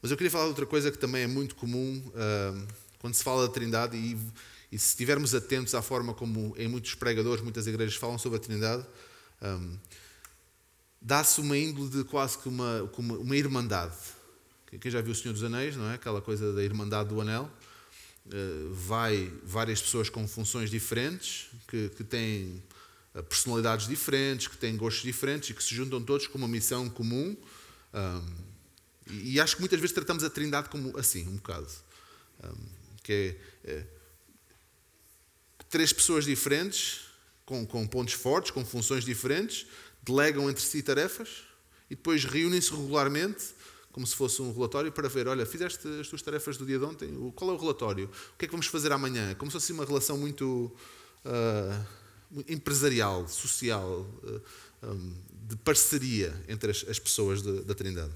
Mas 0.00 0.10
eu 0.10 0.16
queria 0.16 0.30
falar 0.30 0.44
de 0.44 0.48
outra 0.48 0.64
coisa 0.64 0.90
que 0.90 0.96
também 0.96 1.24
é 1.24 1.26
muito 1.26 1.54
comum 1.54 2.02
uh, 2.08 2.66
quando 2.98 3.12
se 3.12 3.22
fala 3.22 3.46
da 3.46 3.52
Trindade 3.52 3.94
e, 3.94 4.18
e, 4.72 4.78
se 4.78 4.88
estivermos 4.88 5.34
atentos 5.34 5.74
à 5.74 5.82
forma 5.82 6.14
como 6.14 6.54
em 6.56 6.66
muitos 6.66 6.94
pregadores, 6.94 7.42
muitas 7.42 7.66
igrejas 7.66 7.96
falam 7.96 8.16
sobre 8.16 8.38
a 8.38 8.40
Trindade, 8.40 8.86
um, 9.42 9.78
dá-se 10.98 11.42
uma 11.42 11.58
índole 11.58 11.90
de 11.90 12.04
quase 12.04 12.38
que 12.38 12.48
uma, 12.48 12.90
uma, 12.96 13.18
uma 13.18 13.36
irmandade. 13.36 13.96
Quem 14.80 14.90
já 14.90 15.02
viu 15.02 15.12
o 15.12 15.14
Senhor 15.14 15.34
dos 15.34 15.44
Anéis, 15.44 15.76
não 15.76 15.90
é? 15.90 15.94
Aquela 15.94 16.22
coisa 16.22 16.54
da 16.54 16.62
irmandade 16.64 17.10
do 17.10 17.20
anel. 17.20 17.50
Uh, 18.26 18.72
vai 18.72 19.30
várias 19.42 19.82
pessoas 19.82 20.08
com 20.08 20.26
funções 20.26 20.70
diferentes, 20.70 21.50
que, 21.68 21.90
que 21.90 22.02
têm 22.02 22.62
uh, 23.14 23.22
personalidades 23.22 23.86
diferentes, 23.86 24.48
que 24.48 24.56
têm 24.56 24.76
gostos 24.76 25.02
diferentes 25.02 25.50
e 25.50 25.54
que 25.54 25.62
se 25.62 25.74
juntam 25.74 26.02
todos 26.02 26.26
com 26.26 26.38
uma 26.38 26.48
missão 26.48 26.88
comum. 26.88 27.36
Um, 27.92 28.54
e, 29.10 29.34
e, 29.34 29.40
acho 29.40 29.56
que 29.56 29.62
muitas 29.62 29.78
vezes 29.78 29.94
tratamos 29.94 30.24
a 30.24 30.30
Trindade 30.30 30.68
como 30.70 30.96
assim, 30.98 31.28
um 31.28 31.36
bocado. 31.36 31.68
Um, 32.42 32.54
que 33.02 33.36
é, 33.64 33.70
é 33.70 33.86
três 35.68 35.92
pessoas 35.92 36.24
diferentes, 36.24 37.00
com, 37.44 37.66
com 37.66 37.86
pontos 37.86 38.14
fortes, 38.14 38.50
com 38.50 38.64
funções 38.64 39.04
diferentes, 39.04 39.66
delegam 40.02 40.48
entre 40.48 40.62
si 40.62 40.82
tarefas 40.82 41.42
e 41.90 41.94
depois 41.94 42.24
reúnem-se 42.24 42.70
regularmente, 42.70 43.53
como 43.94 44.04
se 44.04 44.16
fosse 44.16 44.42
um 44.42 44.52
relatório, 44.52 44.90
para 44.90 45.08
ver: 45.08 45.28
olha, 45.28 45.46
fizeste 45.46 45.86
as 46.00 46.08
tuas 46.08 46.20
tarefas 46.20 46.56
do 46.56 46.66
dia 46.66 46.80
de 46.80 46.84
ontem, 46.84 47.32
qual 47.36 47.52
é 47.52 47.54
o 47.54 47.56
relatório? 47.56 48.06
O 48.06 48.36
que 48.36 48.44
é 48.44 48.48
que 48.48 48.50
vamos 48.50 48.66
fazer 48.66 48.90
amanhã? 48.90 49.36
Como 49.36 49.48
se 49.48 49.52
fosse 49.52 49.72
uma 49.72 49.84
relação 49.84 50.18
muito 50.18 50.72
uh, 51.24 51.86
empresarial, 52.48 53.28
social, 53.28 54.00
uh, 54.24 54.42
um, 54.82 55.14
de 55.48 55.54
parceria 55.58 56.34
entre 56.48 56.72
as, 56.72 56.84
as 56.88 56.98
pessoas 56.98 57.40
de, 57.40 57.60
da 57.60 57.72
Trindade. 57.72 58.12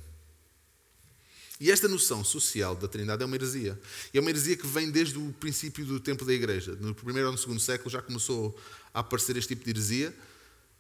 E 1.61 1.71
esta 1.71 1.87
noção 1.87 2.25
social 2.25 2.75
da 2.75 2.89
Trindade 2.89 3.23
é 3.23 3.27
uma 3.27 3.37
heresia. 3.37 3.81
E 4.13 4.19
é 4.19 4.21
uma 4.21 4.31
heresia 4.31 4.57
que 4.57 4.67
vem 4.67 4.91
desde 4.91 5.17
o 5.17 5.33
princípio 5.35 5.85
do 5.85 6.01
tempo 6.01 6.25
da 6.25 6.33
Igreja. 6.33 6.77
No 6.81 6.93
primeiro 6.93 7.29
ou 7.29 7.33
no 7.33 7.39
segundo 7.39 7.61
século 7.61 7.89
já 7.89 8.03
começou 8.03 8.59
a 8.93 8.99
aparecer 8.99 9.37
este 9.37 9.55
tipo 9.55 9.63
de 9.63 9.71
heresia. 9.71 10.13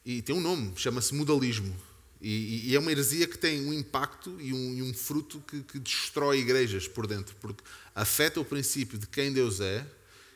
E 0.04 0.22
tem 0.22 0.34
um 0.34 0.40
nome, 0.40 0.72
chama-se 0.74 1.14
modalismo. 1.14 1.72
E, 2.20 2.70
e, 2.70 2.74
é 2.74 2.78
uma 2.78 2.90
heresia 2.90 3.28
que 3.28 3.38
tem 3.38 3.64
um 3.64 3.72
impacto 3.72 4.36
e 4.40 4.52
um, 4.52 4.74
e 4.74 4.82
um 4.82 4.92
fruto 4.92 5.40
que, 5.46 5.62
que, 5.62 5.78
destrói 5.78 6.40
igrejas 6.40 6.88
por 6.88 7.06
dentro, 7.06 7.36
porque 7.40 7.62
afeta 7.94 8.40
o 8.40 8.44
princípio 8.44 8.98
de 8.98 9.06
quem 9.06 9.32
Deus 9.32 9.60
é 9.60 9.86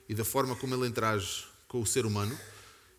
e 0.09 0.15
da 0.15 0.25
forma 0.25 0.55
como 0.55 0.75
Ele 0.75 0.87
interage 0.87 1.45
com 1.67 1.81
o 1.81 1.87
ser 1.87 2.07
humano. 2.07 2.39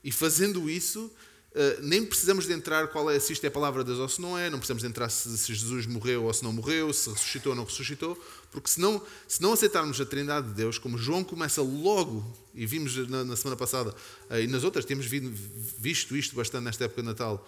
E 0.03 0.11
fazendo 0.11 0.69
isso, 0.69 1.09
Uh, 1.53 1.83
nem 1.83 2.03
precisamos 2.03 2.47
de 2.47 2.53
entrar 2.53 2.87
qual 2.87 3.11
é, 3.11 3.19
se 3.19 3.31
isto 3.31 3.43
é 3.43 3.47
a 3.47 3.51
palavra 3.51 3.83
de 3.83 3.89
Deus 3.89 3.99
ou 3.99 4.09
se 4.09 4.19
não 4.19 4.35
é, 4.35 4.49
não 4.49 4.57
precisamos 4.57 4.81
de 4.81 4.89
entrar 4.89 5.07
se, 5.09 5.37
se, 5.37 5.53
Jesus 5.53 5.85
morreu 5.85 6.23
ou 6.23 6.33
se 6.33 6.43
não 6.43 6.51
morreu, 6.51 6.91
se 6.91 7.11
ressuscitou 7.11 7.51
ou 7.51 7.55
não 7.55 7.63
ressuscitou, 7.63 8.19
porque 8.51 8.67
se 8.67 8.81
não, 8.81 8.99
se 9.27 9.39
não 9.39 9.53
aceitarmos 9.53 10.01
a 10.01 10.05
Trindade 10.05 10.47
de 10.47 10.55
Deus, 10.55 10.79
como 10.79 10.97
João 10.97 11.23
começa 11.23 11.61
logo, 11.61 12.25
e 12.55 12.65
vimos 12.65 12.97
na, 13.07 13.23
na 13.23 13.35
semana 13.35 13.55
passada, 13.55 13.91
uh, 14.31 14.39
e 14.39 14.47
nas 14.47 14.63
outras 14.63 14.83
temos 14.83 15.05
visto 15.05 16.17
isto 16.17 16.35
bastante 16.35 16.63
nesta 16.63 16.85
época 16.85 17.03
de 17.03 17.07
Natal, 17.09 17.47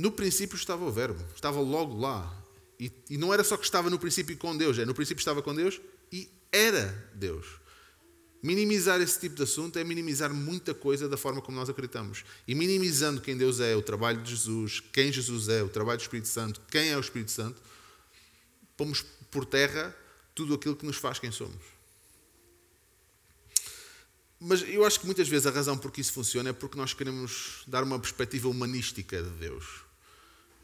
no 0.00 0.10
princípio 0.10 0.56
estava 0.56 0.82
o 0.82 0.90
Verbo, 0.90 1.22
estava 1.34 1.60
logo 1.60 1.98
lá. 1.98 2.34
E, 2.78 2.90
e 3.10 3.18
não 3.18 3.34
era 3.34 3.44
só 3.44 3.58
que 3.58 3.64
estava 3.64 3.90
no 3.90 3.98
princípio 3.98 4.34
com 4.38 4.56
Deus, 4.56 4.78
é 4.78 4.86
no 4.86 4.94
princípio 4.94 5.20
estava 5.20 5.42
com 5.42 5.54
Deus 5.54 5.78
e 6.10 6.30
era 6.50 7.12
Deus. 7.14 7.46
Minimizar 8.42 8.98
esse 9.02 9.20
tipo 9.20 9.36
de 9.36 9.42
assunto 9.42 9.78
é 9.78 9.84
minimizar 9.84 10.32
muita 10.32 10.72
coisa 10.72 11.06
da 11.06 11.18
forma 11.18 11.42
como 11.42 11.58
nós 11.58 11.68
acreditamos. 11.68 12.24
E 12.48 12.54
minimizando 12.54 13.20
quem 13.20 13.36
Deus 13.36 13.60
é, 13.60 13.76
o 13.76 13.82
trabalho 13.82 14.22
de 14.22 14.30
Jesus, 14.30 14.80
quem 14.90 15.12
Jesus 15.12 15.50
é, 15.50 15.62
o 15.62 15.68
trabalho 15.68 15.98
do 15.98 16.02
Espírito 16.02 16.28
Santo, 16.28 16.62
quem 16.70 16.88
é 16.88 16.96
o 16.96 17.00
Espírito 17.00 17.30
Santo, 17.30 17.60
pomos 18.78 19.04
por 19.30 19.44
terra 19.44 19.94
tudo 20.34 20.54
aquilo 20.54 20.74
que 20.74 20.86
nos 20.86 20.96
faz 20.96 21.18
quem 21.18 21.30
somos. 21.30 21.62
Mas 24.40 24.62
eu 24.62 24.86
acho 24.86 24.98
que 24.98 25.04
muitas 25.04 25.28
vezes 25.28 25.46
a 25.46 25.50
razão 25.50 25.76
por 25.76 25.92
que 25.92 26.00
isso 26.00 26.14
funciona 26.14 26.48
é 26.48 26.52
porque 26.54 26.78
nós 26.78 26.94
queremos 26.94 27.62
dar 27.66 27.84
uma 27.84 27.98
perspectiva 27.98 28.48
humanística 28.48 29.22
de 29.22 29.28
Deus. 29.32 29.89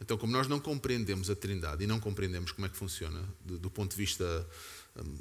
Então, 0.00 0.18
como 0.18 0.32
nós 0.32 0.46
não 0.46 0.60
compreendemos 0.60 1.30
a 1.30 1.34
Trindade 1.34 1.84
e 1.84 1.86
não 1.86 1.98
compreendemos 1.98 2.52
como 2.52 2.66
é 2.66 2.68
que 2.68 2.76
funciona 2.76 3.22
do 3.44 3.70
ponto 3.70 3.92
de 3.92 3.96
vista 3.96 4.46
Hum, 4.98 5.18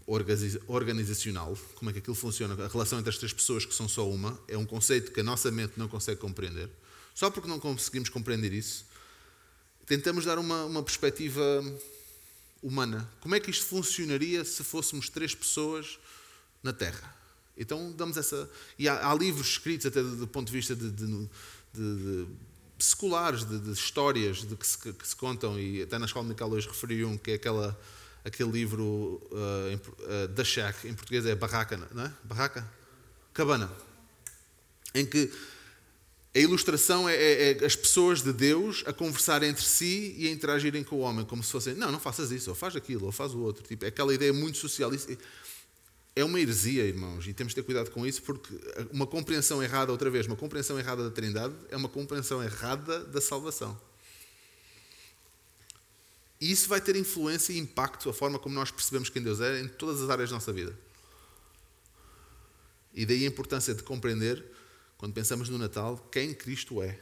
organizacional, 0.68 1.58
como 1.76 1.90
é 1.90 1.94
que 1.94 2.00
aquilo 2.00 2.16
funciona, 2.16 2.54
a 2.64 2.68
relação 2.68 2.98
entre 2.98 3.10
as 3.10 3.18
três 3.18 3.34
pessoas 3.34 3.66
que 3.66 3.74
são 3.74 3.90
só 3.90 4.10
uma, 4.10 4.40
é 4.48 4.58
um 4.58 4.66
conceito 4.66 5.12
que 5.12 5.20
a 5.20 5.24
nossa 5.24 5.52
mente 5.52 5.74
não 5.76 5.90
consegue 5.90 6.20
compreender. 6.20 6.70
Só 7.14 7.30
porque 7.30 7.48
não 7.48 7.60
conseguimos 7.60 8.08
compreender 8.08 8.54
isso, 8.54 8.86
tentamos 9.86 10.24
dar 10.24 10.40
uma, 10.40 10.64
uma 10.64 10.82
perspectiva 10.82 11.42
humana. 12.64 13.10
Como 13.20 13.36
é 13.36 13.40
que 13.40 13.52
isto 13.52 13.66
funcionaria 13.66 14.46
se 14.46 14.64
fôssemos 14.64 15.10
três 15.10 15.36
pessoas 15.36 16.00
na 16.64 16.72
Terra? 16.72 17.14
Então 17.58 17.92
damos 17.92 18.16
essa. 18.16 18.50
E 18.80 18.88
há, 18.88 19.10
há 19.10 19.14
livros 19.14 19.48
escritos 19.48 19.86
até 19.86 20.02
do, 20.02 20.16
do 20.16 20.28
ponto 20.28 20.48
de 20.48 20.54
vista 20.54 20.74
de, 20.76 20.90
de, 20.90 21.06
de, 21.06 21.28
de 21.74 22.28
seculares, 22.86 23.44
de, 23.44 23.72
histórias 23.72 24.38
de 24.44 24.56
que 24.56 24.66
se, 24.66 24.78
que 24.78 25.08
se, 25.08 25.16
contam, 25.16 25.60
e 25.60 25.82
até 25.82 25.98
na 25.98 26.06
escola 26.06 26.24
dominical 26.24 26.50
hoje 26.50 26.68
referi 26.68 27.04
um, 27.04 27.18
que 27.18 27.32
é 27.32 27.34
aquela 27.36 27.78
aquele 28.24 28.52
livro 28.52 29.22
uh, 29.32 30.24
uh, 30.24 30.28
da 30.30 30.44
Shack, 30.44 30.88
em 30.88 30.96
português 30.96 31.28
é 31.28 31.36
Barraca, 31.36 31.78
não 31.94 32.06
é? 32.06 32.12
Barraca? 32.24 32.68
Cabana. 33.32 33.72
Em 34.96 35.06
que 35.06 35.32
a 36.36 36.40
ilustração 36.40 37.08
é, 37.08 37.16
é, 37.16 37.52
é, 37.52 37.66
as 37.66 37.76
pessoas 37.78 38.22
de 38.22 38.34
Deus 38.34 38.84
a 38.86 38.92
conversarem 38.92 39.50
entre 39.50 39.64
si 39.64 40.16
e 40.18 40.28
a 40.28 40.32
interagirem 40.32 40.84
com 40.84 40.98
o 40.98 41.00
homem, 41.00 41.24
como 41.24 41.42
se 41.42 41.52
fossem, 41.52 41.76
não, 41.76 41.92
não 41.92 42.00
faças 42.00 42.30
isso, 42.32 42.50
ou 42.50 42.56
faz 42.56 42.76
aquilo, 42.76 43.06
ou 43.06 43.12
faz 43.12 43.34
o 43.34 43.40
outro. 43.40 43.64
Tipo, 43.64 43.86
é 43.86 43.88
aquela 43.88 44.14
ideia 44.14 44.34
muito 44.34 44.58
social. 44.58 44.92
É 46.16 46.24
uma 46.24 46.40
heresia, 46.40 46.86
irmãos, 46.86 47.28
e 47.28 47.34
temos 47.34 47.52
de 47.52 47.56
ter 47.56 47.64
cuidado 47.64 47.92
com 47.92 48.08
isso, 48.08 48.22
porque 48.24 48.50
uma 48.92 49.06
compreensão 49.06 49.62
errada, 49.62 49.92
outra 49.92 50.10
vez, 50.10 50.26
uma 50.26 50.38
compreensão 50.38 50.80
errada 50.80 51.04
da 51.04 51.12
Trindade 51.12 51.54
é 51.70 51.76
uma 51.76 51.90
compreensão 51.90 52.42
errada 52.42 53.04
da 53.04 53.20
salvação. 53.20 53.78
E 56.40 56.50
isso 56.50 56.70
vai 56.70 56.80
ter 56.80 56.96
influência 56.96 57.52
e 57.52 57.58
impacto 57.58 58.10
a 58.10 58.14
forma 58.14 58.40
como 58.40 58.56
nós 58.56 58.72
percebemos 58.72 59.10
quem 59.10 59.22
Deus 59.22 59.42
é 59.42 59.60
em 59.60 59.68
todas 59.68 60.02
as 60.02 60.10
áreas 60.10 60.30
da 60.30 60.38
nossa 60.38 60.54
vida. 60.54 60.78
E 62.94 63.06
daí 63.06 63.26
a 63.26 63.28
importância 63.28 63.74
de 63.74 63.84
compreender, 63.84 64.44
quando 64.98 65.14
pensamos 65.14 65.50
no 65.50 65.58
Natal, 65.58 65.98
quem 66.12 66.34
Cristo 66.34 66.82
é. 66.82 66.98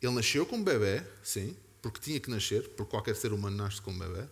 Ele 0.00 0.12
nasceu 0.12 0.46
como 0.46 0.64
bebê, 0.64 1.02
sim, 1.22 1.54
porque 1.82 2.00
tinha 2.00 2.18
que 2.18 2.30
nascer, 2.30 2.66
porque 2.70 2.90
qualquer 2.90 3.14
ser 3.14 3.32
humano 3.32 3.56
nasce 3.56 3.82
como 3.82 3.98
bebê, 3.98 4.26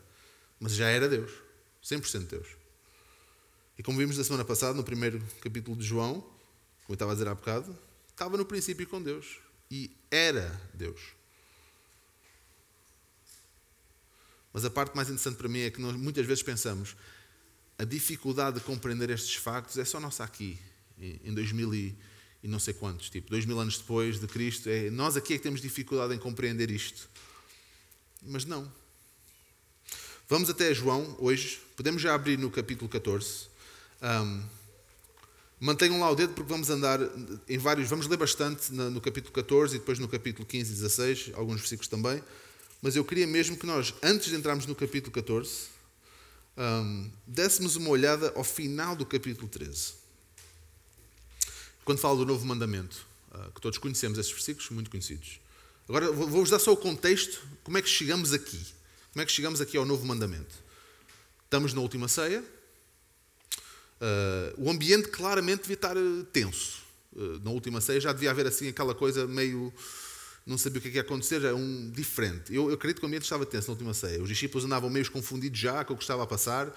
mas 0.58 0.72
já 0.72 0.88
era 0.88 1.06
Deus, 1.06 1.30
100% 1.82 2.26
Deus. 2.28 2.63
E 3.78 3.82
como 3.82 3.98
vimos 3.98 4.16
na 4.16 4.24
semana 4.24 4.44
passada, 4.44 4.74
no 4.74 4.84
primeiro 4.84 5.22
capítulo 5.40 5.76
de 5.76 5.84
João, 5.84 6.20
como 6.20 6.90
eu 6.90 6.94
estava 6.94 7.12
a 7.12 7.14
dizer 7.14 7.28
há 7.28 7.34
bocado, 7.34 7.76
estava 8.10 8.36
no 8.36 8.44
princípio 8.44 8.86
com 8.86 9.02
Deus 9.02 9.38
e 9.70 9.90
era 10.10 10.60
Deus. 10.72 11.00
Mas 14.52 14.64
a 14.64 14.70
parte 14.70 14.94
mais 14.94 15.08
interessante 15.08 15.36
para 15.36 15.48
mim 15.48 15.60
é 15.60 15.70
que 15.70 15.80
nós 15.80 15.96
muitas 15.96 16.24
vezes 16.24 16.42
pensamos 16.42 16.94
a 17.78 17.84
dificuldade 17.84 18.60
de 18.60 18.64
compreender 18.64 19.10
estes 19.10 19.34
factos 19.34 19.76
é 19.78 19.84
só 19.84 19.98
nossa 19.98 20.22
aqui, 20.22 20.58
em 20.98 21.34
2000 21.34 21.74
e, 21.74 21.98
e 22.42 22.48
não 22.48 22.60
sei 22.60 22.72
quantos, 22.72 23.10
tipo, 23.10 23.30
dois 23.30 23.44
mil 23.44 23.58
anos 23.58 23.78
depois 23.78 24.20
de 24.20 24.26
Cristo, 24.28 24.68
é, 24.68 24.90
nós 24.90 25.16
aqui 25.16 25.34
é 25.34 25.36
que 25.36 25.42
temos 25.42 25.60
dificuldade 25.60 26.14
em 26.14 26.18
compreender 26.18 26.70
isto. 26.70 27.08
Mas 28.22 28.44
não. 28.44 28.70
Vamos 30.28 30.48
até 30.48 30.72
João 30.72 31.16
hoje, 31.18 31.60
podemos 31.76 32.00
já 32.00 32.14
abrir 32.14 32.38
no 32.38 32.50
capítulo 32.50 32.88
14. 32.88 33.53
Um, 34.04 34.42
mantenham 35.58 35.98
lá 35.98 36.10
o 36.10 36.14
dedo 36.14 36.34
porque 36.34 36.52
vamos 36.52 36.68
andar 36.68 37.00
em 37.48 37.56
vários, 37.56 37.88
vamos 37.88 38.06
ler 38.06 38.18
bastante 38.18 38.70
no 38.70 39.00
capítulo 39.00 39.32
14 39.32 39.76
e 39.76 39.78
depois 39.78 39.98
no 39.98 40.06
capítulo 40.06 40.46
15 40.46 40.70
e 40.70 40.74
16, 40.74 41.30
alguns 41.34 41.60
versículos 41.60 41.88
também. 41.88 42.22
Mas 42.82 42.96
eu 42.96 43.04
queria 43.04 43.26
mesmo 43.26 43.56
que 43.56 43.64
nós, 43.64 43.94
antes 44.02 44.28
de 44.28 44.36
entrarmos 44.36 44.66
no 44.66 44.74
capítulo 44.74 45.10
14, 45.10 45.68
um, 46.58 47.10
dessemos 47.26 47.76
uma 47.76 47.88
olhada 47.88 48.30
ao 48.36 48.44
final 48.44 48.94
do 48.94 49.06
capítulo 49.06 49.48
13. 49.48 49.94
Quando 51.82 51.98
fala 51.98 52.16
do 52.16 52.26
novo 52.26 52.44
mandamento, 52.44 53.06
uh, 53.32 53.50
que 53.52 53.60
todos 53.60 53.78
conhecemos 53.78 54.18
esses 54.18 54.30
versículos, 54.30 54.68
muito 54.68 54.90
conhecidos. 54.90 55.40
Agora 55.88 56.12
vou-vos 56.12 56.50
dar 56.50 56.58
só 56.58 56.72
o 56.72 56.76
contexto, 56.76 57.40
como 57.62 57.78
é 57.78 57.82
que 57.82 57.88
chegamos 57.88 58.34
aqui. 58.34 58.60
Como 59.12 59.22
é 59.22 59.26
que 59.26 59.32
chegamos 59.32 59.60
aqui 59.60 59.76
ao 59.78 59.84
novo 59.84 60.04
mandamento? 60.04 60.54
Estamos 61.44 61.72
na 61.72 61.80
última 61.80 62.06
ceia. 62.08 62.44
Uh, 64.04 64.66
o 64.66 64.70
ambiente 64.70 65.08
claramente 65.08 65.62
devia 65.62 65.74
estar 65.74 65.96
uh, 65.96 66.24
tenso. 66.24 66.82
Uh, 67.16 67.40
na 67.42 67.50
última 67.50 67.80
ceia 67.80 67.98
já 67.98 68.12
devia 68.12 68.30
haver 68.30 68.46
assim 68.46 68.68
aquela 68.68 68.94
coisa 68.94 69.26
meio 69.26 69.72
não 70.46 70.58
sabia 70.58 70.78
o 70.78 70.82
que 70.82 70.88
é 70.88 70.92
ia 70.96 71.00
acontecer, 71.00 71.36
era 71.36 71.56
um 71.56 71.90
diferente. 71.90 72.54
Eu, 72.54 72.68
eu 72.68 72.74
acredito 72.74 72.98
que 72.98 73.06
o 73.06 73.08
ambiente 73.08 73.22
estava 73.22 73.46
tenso 73.46 73.68
na 73.68 73.72
última 73.72 73.94
ceia. 73.94 74.22
Os 74.22 74.28
discípulos 74.28 74.62
andavam 74.66 74.90
meio 74.90 75.10
confundidos 75.10 75.58
já 75.58 75.82
com 75.86 75.94
o 75.94 75.96
que 75.96 76.02
estava 76.02 76.22
a 76.22 76.26
passar. 76.26 76.70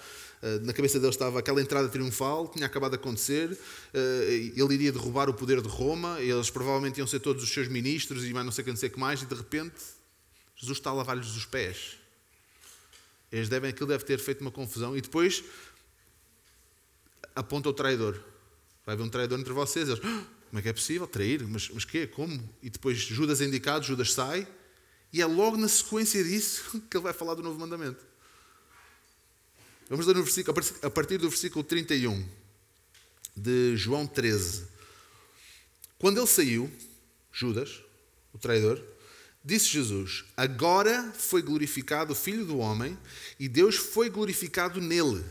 Na 0.62 0.72
cabeça 0.72 0.98
deles 0.98 1.16
estava 1.16 1.38
aquela 1.38 1.60
entrada 1.60 1.86
triunfal, 1.86 2.48
tinha 2.48 2.64
acabado 2.64 2.92
de 2.92 2.96
acontecer. 2.96 3.58
Ele 3.92 4.72
iria 4.72 4.90
derrubar 4.90 5.28
o 5.28 5.34
poder 5.34 5.60
de 5.60 5.68
Roma, 5.68 6.18
eles 6.18 6.48
provavelmente 6.48 6.96
iam 6.96 7.06
ser 7.06 7.20
todos 7.20 7.42
os 7.42 7.50
seus 7.50 7.68
ministros 7.68 8.24
e 8.24 8.32
mais 8.32 8.46
não 8.46 8.52
sei 8.52 8.64
que, 8.64 8.70
não 8.70 8.76
sei 8.78 8.88
que 8.88 8.98
mais, 8.98 9.20
e 9.20 9.26
de 9.26 9.34
repente 9.34 9.74
Jesus 10.56 10.78
está 10.78 10.88
a 10.88 10.94
lavar-lhes 10.94 11.36
os 11.36 11.44
pés. 11.44 11.98
Eles 13.30 13.50
devem, 13.50 13.68
aquilo 13.68 13.88
deve 13.88 14.04
ter 14.04 14.18
feito 14.18 14.40
uma 14.40 14.50
confusão. 14.50 14.96
E 14.96 15.02
depois 15.02 15.44
aponta 17.38 17.68
o 17.68 17.72
traidor. 17.72 18.20
Vai 18.84 18.94
haver 18.94 19.04
um 19.04 19.08
traidor 19.08 19.38
entre 19.38 19.52
vocês. 19.52 19.88
Eles, 19.88 20.00
ah, 20.04 20.24
como 20.48 20.58
é 20.58 20.62
que 20.62 20.68
é 20.68 20.72
possível? 20.72 21.06
Trair? 21.06 21.46
Mas, 21.46 21.68
mas 21.68 21.84
quê? 21.84 22.06
Como? 22.06 22.42
E 22.62 22.68
depois 22.68 22.98
Judas 22.98 23.40
é 23.40 23.44
indicado, 23.44 23.84
Judas 23.84 24.12
sai. 24.12 24.46
E 25.12 25.22
é 25.22 25.26
logo 25.26 25.56
na 25.56 25.68
sequência 25.68 26.22
disso 26.22 26.82
que 26.90 26.96
ele 26.96 27.04
vai 27.04 27.12
falar 27.12 27.34
do 27.34 27.42
novo 27.42 27.58
mandamento. 27.58 28.04
Vamos 29.88 30.06
ler 30.06 30.16
no 30.16 30.22
versículo, 30.22 30.58
a 30.82 30.90
partir 30.90 31.16
do 31.16 31.30
versículo 31.30 31.64
31 31.64 32.28
de 33.34 33.76
João 33.76 34.06
13. 34.06 34.66
Quando 35.98 36.18
ele 36.18 36.26
saiu, 36.26 36.70
Judas, 37.32 37.80
o 38.32 38.38
traidor, 38.38 38.82
disse 39.42 39.66
Jesus: 39.66 40.24
Agora 40.36 41.12
foi 41.16 41.40
glorificado 41.40 42.12
o 42.12 42.16
Filho 42.16 42.44
do 42.44 42.58
Homem 42.58 42.98
e 43.38 43.48
Deus 43.48 43.76
foi 43.76 44.10
glorificado 44.10 44.80
nele. 44.80 45.24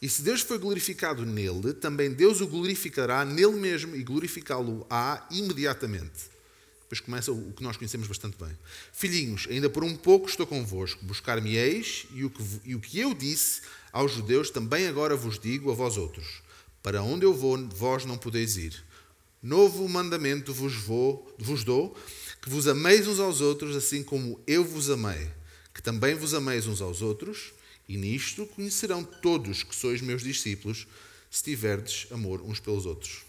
E 0.00 0.08
se 0.08 0.22
Deus 0.22 0.42
foi 0.42 0.58
glorificado 0.58 1.24
nele, 1.24 1.72
também 1.72 2.12
Deus 2.12 2.40
o 2.40 2.46
glorificará 2.46 3.24
nele 3.24 3.56
mesmo 3.56 3.96
e 3.96 4.02
glorificá-lo-á 4.02 5.26
imediatamente. 5.30 6.36
Depois 6.82 7.00
começa 7.00 7.32
o 7.32 7.52
que 7.52 7.62
nós 7.64 7.76
conhecemos 7.76 8.06
bastante 8.06 8.36
bem. 8.38 8.56
Filhinhos, 8.92 9.48
ainda 9.50 9.68
por 9.68 9.82
um 9.82 9.96
pouco 9.96 10.28
estou 10.28 10.46
convosco, 10.46 11.04
buscar-me-eis, 11.04 12.06
e, 12.12 12.20
e 12.64 12.74
o 12.74 12.80
que 12.80 13.00
eu 13.00 13.12
disse 13.12 13.62
aos 13.92 14.12
judeus 14.12 14.50
também 14.50 14.86
agora 14.86 15.16
vos 15.16 15.38
digo 15.38 15.70
a 15.70 15.74
vós 15.74 15.96
outros: 15.96 16.42
Para 16.82 17.02
onde 17.02 17.24
eu 17.24 17.34
vou, 17.34 17.58
vós 17.70 18.04
não 18.04 18.16
podeis 18.16 18.56
ir. 18.56 18.84
Novo 19.42 19.88
mandamento 19.88 20.52
vos, 20.52 20.74
vou, 20.74 21.34
vos 21.38 21.64
dou, 21.64 21.96
que 22.40 22.48
vos 22.48 22.68
ameis 22.68 23.08
uns 23.08 23.18
aos 23.18 23.40
outros, 23.40 23.74
assim 23.74 24.04
como 24.04 24.40
eu 24.46 24.64
vos 24.64 24.88
amei, 24.88 25.28
que 25.74 25.82
também 25.82 26.14
vos 26.14 26.34
ameis 26.34 26.66
uns 26.66 26.80
aos 26.80 27.02
outros. 27.02 27.52
E 27.88 27.96
nisto 27.96 28.46
conhecerão 28.46 29.04
todos 29.04 29.62
que 29.62 29.74
sois 29.74 30.00
meus 30.00 30.22
discípulos, 30.22 30.86
se 31.30 31.42
tiverdes 31.42 32.06
amor 32.10 32.40
uns 32.42 32.58
pelos 32.58 32.86
outros. 32.86 33.24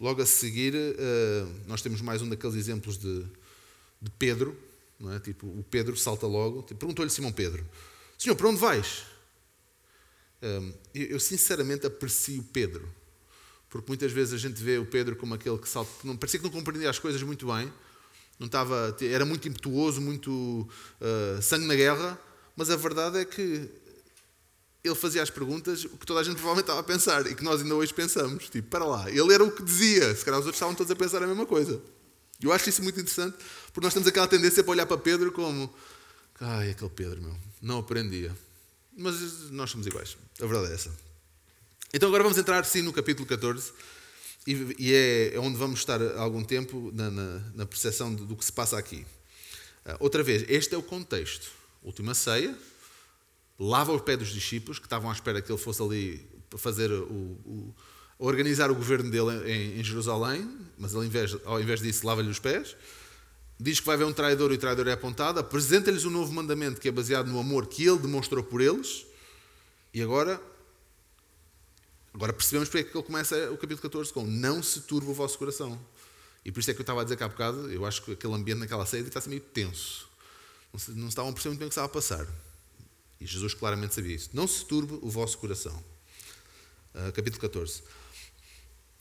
Logo 0.00 0.20
a 0.20 0.26
seguir, 0.26 0.74
eh, 0.74 1.46
nós 1.66 1.80
temos 1.80 2.00
mais 2.00 2.20
um 2.20 2.28
daqueles 2.28 2.56
exemplos 2.56 2.98
de, 2.98 3.24
de 4.02 4.10
Pedro, 4.18 4.56
é? 5.12 5.18
Tipo, 5.18 5.46
o 5.46 5.64
Pedro 5.70 5.96
salta 5.96 6.26
logo. 6.26 6.62
Tipo, 6.62 6.80
perguntou-lhe 6.80 7.10
Simão 7.10 7.32
Pedro: 7.32 7.64
Senhor, 8.18 8.34
para 8.36 8.48
onde 8.48 8.60
vais? 8.60 9.04
Ehm, 10.42 10.72
eu 10.94 11.18
sinceramente 11.18 11.86
aprecio 11.86 12.42
Pedro, 12.52 12.88
porque 13.68 13.88
muitas 13.88 14.12
vezes 14.12 14.34
a 14.34 14.38
gente 14.38 14.62
vê 14.62 14.78
o 14.78 14.86
Pedro 14.86 15.16
como 15.16 15.34
aquele 15.34 15.58
que 15.58 15.68
salta, 15.68 15.90
não, 16.04 16.16
parecia 16.16 16.38
que 16.38 16.44
não 16.44 16.52
compreendia 16.52 16.90
as 16.90 16.98
coisas 16.98 17.22
muito 17.22 17.46
bem, 17.46 17.72
não 18.38 18.46
estava, 18.46 18.96
era 19.00 19.24
muito 19.24 19.48
impetuoso, 19.48 20.00
muito 20.00 20.68
uh, 21.00 21.42
sangue 21.42 21.66
na 21.66 21.74
guerra, 21.74 22.18
mas 22.56 22.70
a 22.70 22.76
verdade 22.76 23.18
é 23.18 23.24
que 23.24 23.68
ele 24.84 24.94
fazia 24.94 25.22
as 25.22 25.30
perguntas 25.30 25.84
que 25.84 26.06
toda 26.06 26.20
a 26.20 26.22
gente 26.22 26.36
provavelmente 26.36 26.64
estava 26.64 26.80
a 26.80 26.82
pensar 26.82 27.26
e 27.26 27.34
que 27.34 27.42
nós 27.42 27.62
ainda 27.62 27.74
hoje 27.74 27.92
pensamos. 27.94 28.50
Tipo, 28.50 28.68
para 28.68 28.84
lá, 28.84 29.10
ele 29.10 29.32
era 29.32 29.42
o 29.42 29.50
que 29.50 29.62
dizia, 29.62 30.14
se 30.14 30.24
calhar 30.24 30.38
os 30.38 30.44
outros 30.44 30.56
estavam 30.56 30.74
todos 30.74 30.90
a 30.90 30.96
pensar 30.96 31.22
a 31.22 31.26
mesma 31.26 31.46
coisa. 31.46 31.80
Eu 32.42 32.52
acho 32.52 32.68
isso 32.68 32.82
muito 32.82 33.00
interessante, 33.00 33.36
porque 33.72 33.80
nós 33.80 33.94
temos 33.94 34.06
aquela 34.06 34.28
tendência 34.28 34.62
para 34.62 34.72
olhar 34.72 34.86
para 34.86 34.98
Pedro 34.98 35.32
como 35.32 35.72
ai, 36.38 36.70
aquele 36.70 36.90
Pedro, 36.90 37.22
meu, 37.22 37.34
não 37.62 37.78
aprendia. 37.78 38.36
Mas 38.96 39.50
nós 39.50 39.70
somos 39.70 39.86
iguais, 39.86 40.16
a 40.38 40.46
verdade 40.46 40.70
é 40.70 40.74
essa. 40.74 40.92
Então 41.92 42.08
agora 42.08 42.22
vamos 42.22 42.36
entrar 42.36 42.64
sim 42.64 42.82
no 42.82 42.92
capítulo 42.92 43.26
14 43.26 43.72
e, 44.46 44.92
é, 44.92 45.34
é 45.34 45.40
onde 45.40 45.56
vamos 45.56 45.78
estar 45.78 46.02
algum 46.18 46.44
tempo 46.44 46.90
na, 46.92 47.10
na, 47.10 47.38
na 47.54 47.66
percepção 47.66 48.14
do 48.14 48.36
que 48.36 48.44
se 48.44 48.52
passa 48.52 48.76
aqui. 48.76 49.06
Ah, 49.84 49.96
outra 50.00 50.22
vez, 50.22 50.44
este 50.48 50.74
é 50.74 50.78
o 50.78 50.82
contexto. 50.82 51.50
Última 51.84 52.14
ceia, 52.14 52.56
lava 53.58 53.92
o 53.92 54.00
pé 54.00 54.16
dos 54.16 54.28
discípulos 54.28 54.78
que 54.78 54.86
estavam 54.86 55.10
à 55.10 55.12
espera 55.12 55.42
que 55.42 55.52
ele 55.52 55.58
fosse 55.58 55.82
ali 55.82 56.26
fazer 56.56 56.90
o, 56.90 57.04
o 57.04 57.74
organizar 58.18 58.70
o 58.70 58.74
governo 58.74 59.10
dele 59.10 59.52
em, 59.52 59.80
em, 59.80 59.84
Jerusalém, 59.84 60.48
mas 60.78 60.92
ele, 60.92 61.00
ao 61.00 61.04
invés, 61.04 61.36
ao 61.44 61.60
invés 61.60 61.80
disso, 61.80 62.06
lava-lhe 62.06 62.30
os 62.30 62.38
pés. 62.38 62.74
Diz 63.60 63.80
que 63.80 63.86
vai 63.86 63.96
haver 63.96 64.06
um 64.06 64.14
traidor 64.14 64.50
e 64.50 64.54
o 64.54 64.58
traidor 64.58 64.88
é 64.88 64.92
apontado. 64.92 65.38
Apresenta-lhes 65.38 66.06
um 66.06 66.10
novo 66.10 66.32
mandamento 66.32 66.80
que 66.80 66.88
é 66.88 66.92
baseado 66.92 67.26
no 67.26 67.38
amor 67.38 67.66
que 67.66 67.86
ele 67.86 67.98
demonstrou 67.98 68.42
por 68.42 68.62
eles. 68.62 69.04
E 69.92 70.00
agora, 70.00 70.40
agora 72.14 72.32
percebemos 72.32 72.70
porque 72.70 72.88
é 72.88 72.90
que 72.90 72.96
ele 72.96 73.04
começa 73.04 73.36
o 73.52 73.58
capítulo 73.58 73.82
14 73.82 74.10
com 74.10 74.24
Não 74.24 74.62
se 74.62 74.80
turbe 74.80 75.10
o 75.10 75.14
vosso 75.14 75.38
coração. 75.38 75.78
E 76.44 76.50
por 76.50 76.60
isso 76.60 76.70
é 76.70 76.74
que 76.74 76.80
eu 76.80 76.82
estava 76.82 77.02
a 77.02 77.04
dizer 77.04 77.16
cá 77.16 77.26
há 77.26 77.28
bocado, 77.28 77.70
eu 77.70 77.84
acho 77.84 78.02
que 78.02 78.12
aquele 78.12 78.32
ambiente 78.32 78.58
naquela 78.58 78.86
ceia 78.86 79.02
está 79.02 79.20
meio 79.28 79.40
tenso 79.40 80.13
não 80.88 81.08
estavam 81.08 81.30
a 81.30 81.32
perceber 81.32 81.50
muito 81.50 81.60
bem 81.60 81.66
o 81.66 81.70
que 81.70 81.72
estava 81.72 81.86
a 81.86 81.90
passar. 81.90 82.26
E 83.20 83.26
Jesus 83.26 83.54
claramente 83.54 83.94
sabia 83.94 84.14
isso. 84.14 84.30
Não 84.32 84.46
se 84.46 84.64
turbe 84.64 84.98
o 85.00 85.08
vosso 85.08 85.38
coração. 85.38 85.74
Uh, 86.94 87.12
capítulo 87.12 87.40
14. 87.40 87.82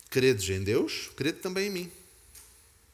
Credes 0.09 0.47
em 0.49 0.63
Deus, 0.63 1.09
crede 1.15 1.39
também 1.39 1.67
em 1.67 1.71
mim. 1.71 1.91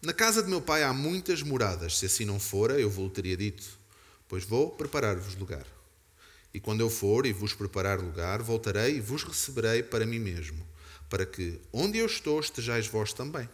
Na 0.01 0.13
casa 0.13 0.41
de 0.41 0.49
meu 0.49 0.61
pai 0.61 0.83
há 0.83 0.93
muitas 0.93 1.43
moradas. 1.43 1.97
Se 1.97 2.05
assim 2.05 2.23
não 2.23 2.39
fora, 2.39 2.79
eu 2.79 2.89
vos 2.89 3.11
teria 3.11 3.35
dito, 3.35 3.67
pois 4.29 4.45
vou 4.45 4.71
preparar-vos 4.71 5.35
lugar. 5.35 5.65
E 6.53 6.59
quando 6.59 6.79
eu 6.79 6.89
for 6.89 7.25
e 7.25 7.33
vos 7.33 7.53
preparar 7.53 7.99
lugar, 7.99 8.41
voltarei 8.41 8.95
e 8.95 9.01
vos 9.01 9.23
receberei 9.23 9.83
para 9.83 10.05
mim 10.05 10.19
mesmo, 10.19 10.65
para 11.09 11.25
que 11.25 11.59
onde 11.71 11.97
eu 11.97 12.05
estou 12.05 12.39
estejais 12.39 12.87
vós 12.87 13.11
também. 13.11 13.47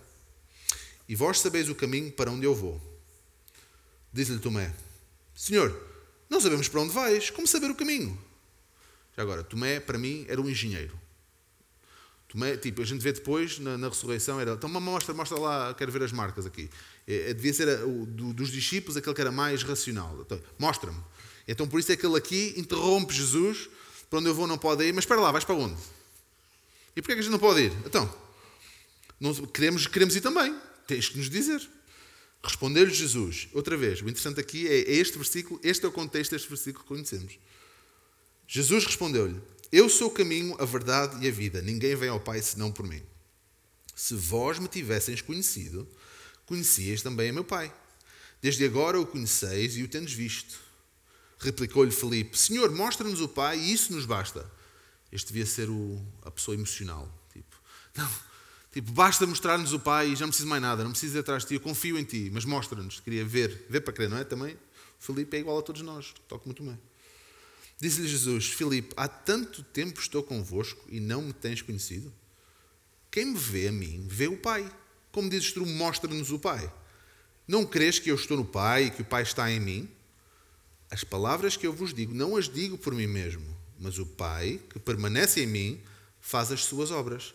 E 1.09 1.15
vós 1.15 1.39
sabeis 1.39 1.67
o 1.67 1.75
caminho 1.75 2.11
para 2.11 2.31
onde 2.31 2.45
eu 2.45 2.53
vou. 2.53 2.79
Diz-lhe 4.13 4.39
Tomé: 4.39 4.73
Senhor, 5.35 5.77
não 6.29 6.39
sabemos 6.39 6.69
para 6.69 6.79
onde 6.79 6.93
vais, 6.93 7.29
como 7.29 7.45
saber 7.45 7.69
o 7.69 7.75
caminho? 7.75 8.17
Já 9.15 9.21
agora, 9.21 9.43
Tomé, 9.43 9.81
para 9.81 9.97
mim, 9.97 10.25
era 10.29 10.41
um 10.41 10.49
engenheiro. 10.49 10.97
Tomé, 12.29 12.55
tipo, 12.57 12.81
a 12.81 12.85
gente 12.85 13.01
vê 13.01 13.11
depois, 13.11 13.59
na, 13.59 13.77
na 13.77 13.89
ressurreição, 13.89 14.39
era, 14.39 14.53
então 14.53 14.69
mostra, 14.69 15.13
mostra 15.13 15.37
lá, 15.37 15.73
quero 15.73 15.91
ver 15.91 16.03
as 16.03 16.11
marcas 16.13 16.45
aqui. 16.45 16.69
É, 17.05 17.31
é 17.31 17.33
devia 17.33 17.53
ser 17.53 17.69
a, 17.69 17.85
o, 17.85 18.05
do, 18.05 18.33
dos 18.33 18.49
discípulos 18.49 18.95
aquele 18.97 19.13
que 19.13 19.21
era 19.21 19.31
mais 19.31 19.61
racional. 19.61 20.17
Então, 20.21 20.41
Mostra-me. 20.57 21.01
Então, 21.47 21.67
por 21.67 21.79
isso 21.79 21.91
é 21.91 21.95
que 21.95 22.05
ele 22.05 22.17
aqui 22.17 22.53
interrompe 22.57 23.13
Jesus, 23.13 23.69
para 24.09 24.19
onde 24.19 24.29
eu 24.29 24.33
vou 24.33 24.47
não 24.47 24.57
pode 24.57 24.83
ir, 24.83 24.93
mas 24.93 25.03
espera 25.03 25.19
lá, 25.19 25.31
vais 25.31 25.43
para 25.43 25.55
onde? 25.55 25.75
E 26.95 27.01
porquê 27.01 27.11
é 27.11 27.15
que 27.15 27.19
a 27.19 27.23
gente 27.23 27.31
não 27.31 27.39
pode 27.39 27.61
ir? 27.61 27.73
Então, 27.85 28.11
não, 29.19 29.33
queremos, 29.33 29.85
queremos 29.85 30.15
ir 30.15 30.21
também, 30.21 30.57
tens 30.87 31.09
que 31.09 31.17
nos 31.17 31.29
dizer. 31.29 31.61
Respondeu-lhe 32.45 32.93
Jesus, 32.93 33.47
outra 33.53 33.75
vez, 33.75 34.01
o 34.01 34.03
interessante 34.03 34.39
aqui 34.39 34.67
é 34.67 34.91
este 34.91 35.17
versículo, 35.17 35.59
este 35.63 35.83
é 35.83 35.87
o 35.87 35.91
contexto 35.91 36.31
deste 36.31 36.47
versículo 36.47 36.83
que 36.83 36.87
conhecemos. 36.87 37.39
Jesus 38.47 38.85
respondeu-lhe: 38.85 39.41
Eu 39.71 39.89
sou 39.89 40.09
o 40.09 40.11
caminho, 40.11 40.55
a 40.61 40.65
verdade 40.65 41.25
e 41.25 41.27
a 41.27 41.31
vida. 41.31 41.59
Ninguém 41.59 41.95
vem 41.95 42.09
ao 42.09 42.19
Pai 42.19 42.39
senão 42.43 42.71
por 42.71 42.87
mim. 42.87 43.01
Se 43.95 44.13
vós 44.13 44.59
me 44.59 44.67
tivesseis 44.67 45.21
conhecido, 45.21 45.87
conhecias 46.45 47.01
também 47.01 47.31
a 47.31 47.33
meu 47.33 47.43
Pai. 47.43 47.73
Desde 48.39 48.63
agora 48.63 48.99
o 48.99 49.07
conheceis 49.07 49.75
e 49.75 49.81
o 49.81 49.87
tendes 49.87 50.13
visto. 50.13 50.59
Replicou-lhe 51.39 51.89
Felipe: 51.89 52.37
Senhor, 52.37 52.69
mostra-nos 52.69 53.21
o 53.21 53.27
Pai 53.27 53.57
e 53.57 53.73
isso 53.73 53.91
nos 53.91 54.05
basta. 54.05 54.47
Este 55.11 55.29
devia 55.29 55.47
ser 55.47 55.67
o, 55.67 55.99
a 56.21 56.29
pessoa 56.29 56.53
emocional. 56.53 57.11
Tipo, 57.33 57.55
não, 57.97 58.07
Tipo, 58.75 58.91
basta 58.91 59.25
mostrar-nos 59.25 59.71
o 59.71 59.79
Pai 59.79 60.09
e 60.09 60.15
já 60.17 60.25
não 60.25 60.31
preciso 60.31 60.49
mais 60.49 60.61
nada, 60.61 60.83
não 60.83 60.91
preciso 60.91 61.15
ir 61.15 61.19
atrás 61.21 61.43
de 61.43 61.47
ti, 61.47 61.53
eu 61.53 61.61
confio 61.61 61.97
em 61.97 62.03
ti, 62.03 62.29
mas 62.33 62.43
mostra-nos. 62.43 62.99
Queria 62.99 63.23
ver, 63.23 63.65
ver 63.69 63.79
para 63.79 63.93
crer, 63.93 64.09
não 64.09 64.17
é? 64.17 64.25
Também, 64.25 64.57
Filipe 64.99 65.37
é 65.37 65.39
igual 65.39 65.57
a 65.57 65.61
todos 65.61 65.81
nós, 65.81 66.13
toco 66.27 66.45
muito 66.45 66.61
bem. 66.61 66.77
Disse-lhe 67.79 68.05
Jesus: 68.05 68.47
Filipe, 68.47 68.93
há 68.97 69.07
tanto 69.07 69.63
tempo 69.63 70.01
estou 70.01 70.21
convosco 70.21 70.83
e 70.89 70.99
não 70.99 71.21
me 71.21 71.31
tens 71.31 71.61
conhecido? 71.61 72.11
Quem 73.09 73.27
me 73.27 73.39
vê 73.39 73.69
a 73.69 73.71
mim, 73.71 74.05
vê 74.09 74.27
o 74.27 74.35
Pai. 74.35 74.69
Como 75.09 75.29
dizes 75.29 75.53
tu, 75.53 75.65
mostra-nos 75.65 76.29
o 76.33 76.37
Pai. 76.37 76.69
Não 77.47 77.65
crês 77.65 77.97
que 77.97 78.11
eu 78.11 78.15
estou 78.15 78.35
no 78.35 78.43
Pai 78.43 78.87
e 78.87 78.91
que 78.91 79.03
o 79.03 79.05
Pai 79.05 79.23
está 79.23 79.49
em 79.49 79.61
mim? 79.61 79.89
As 80.91 81.05
palavras 81.05 81.55
que 81.55 81.65
eu 81.65 81.71
vos 81.71 81.93
digo, 81.93 82.13
não 82.13 82.35
as 82.35 82.49
digo 82.49 82.77
por 82.77 82.93
mim 82.93 83.07
mesmo, 83.07 83.45
mas 83.79 83.99
o 83.99 84.05
Pai, 84.05 84.59
que 84.69 84.79
permanece 84.79 85.41
em 85.41 85.47
mim, 85.47 85.81
faz 86.19 86.51
as 86.51 86.65
suas 86.65 86.91
obras. 86.91 87.33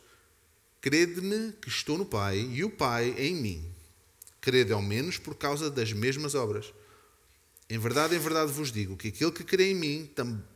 Crede-me 0.81 1.53
que 1.61 1.69
estou 1.69 1.99
no 1.99 2.07
Pai 2.07 2.38
e 2.38 2.64
o 2.64 2.71
Pai 2.71 3.14
em 3.19 3.35
mim. 3.35 3.64
Crede 4.40 4.73
ao 4.73 4.81
menos 4.81 5.19
por 5.19 5.35
causa 5.35 5.71
das 5.71 5.93
mesmas 5.93 6.35
obras. 6.35 6.73
Em 7.69 7.79
verdade, 7.79 8.16
em 8.16 8.19
verdade 8.19 8.51
vos 8.51 8.73
digo 8.73 8.97
que 8.97 9.09
aquele 9.09 9.31
que 9.31 9.45
crê 9.45 9.73
em 9.73 9.75
mim 9.75 10.11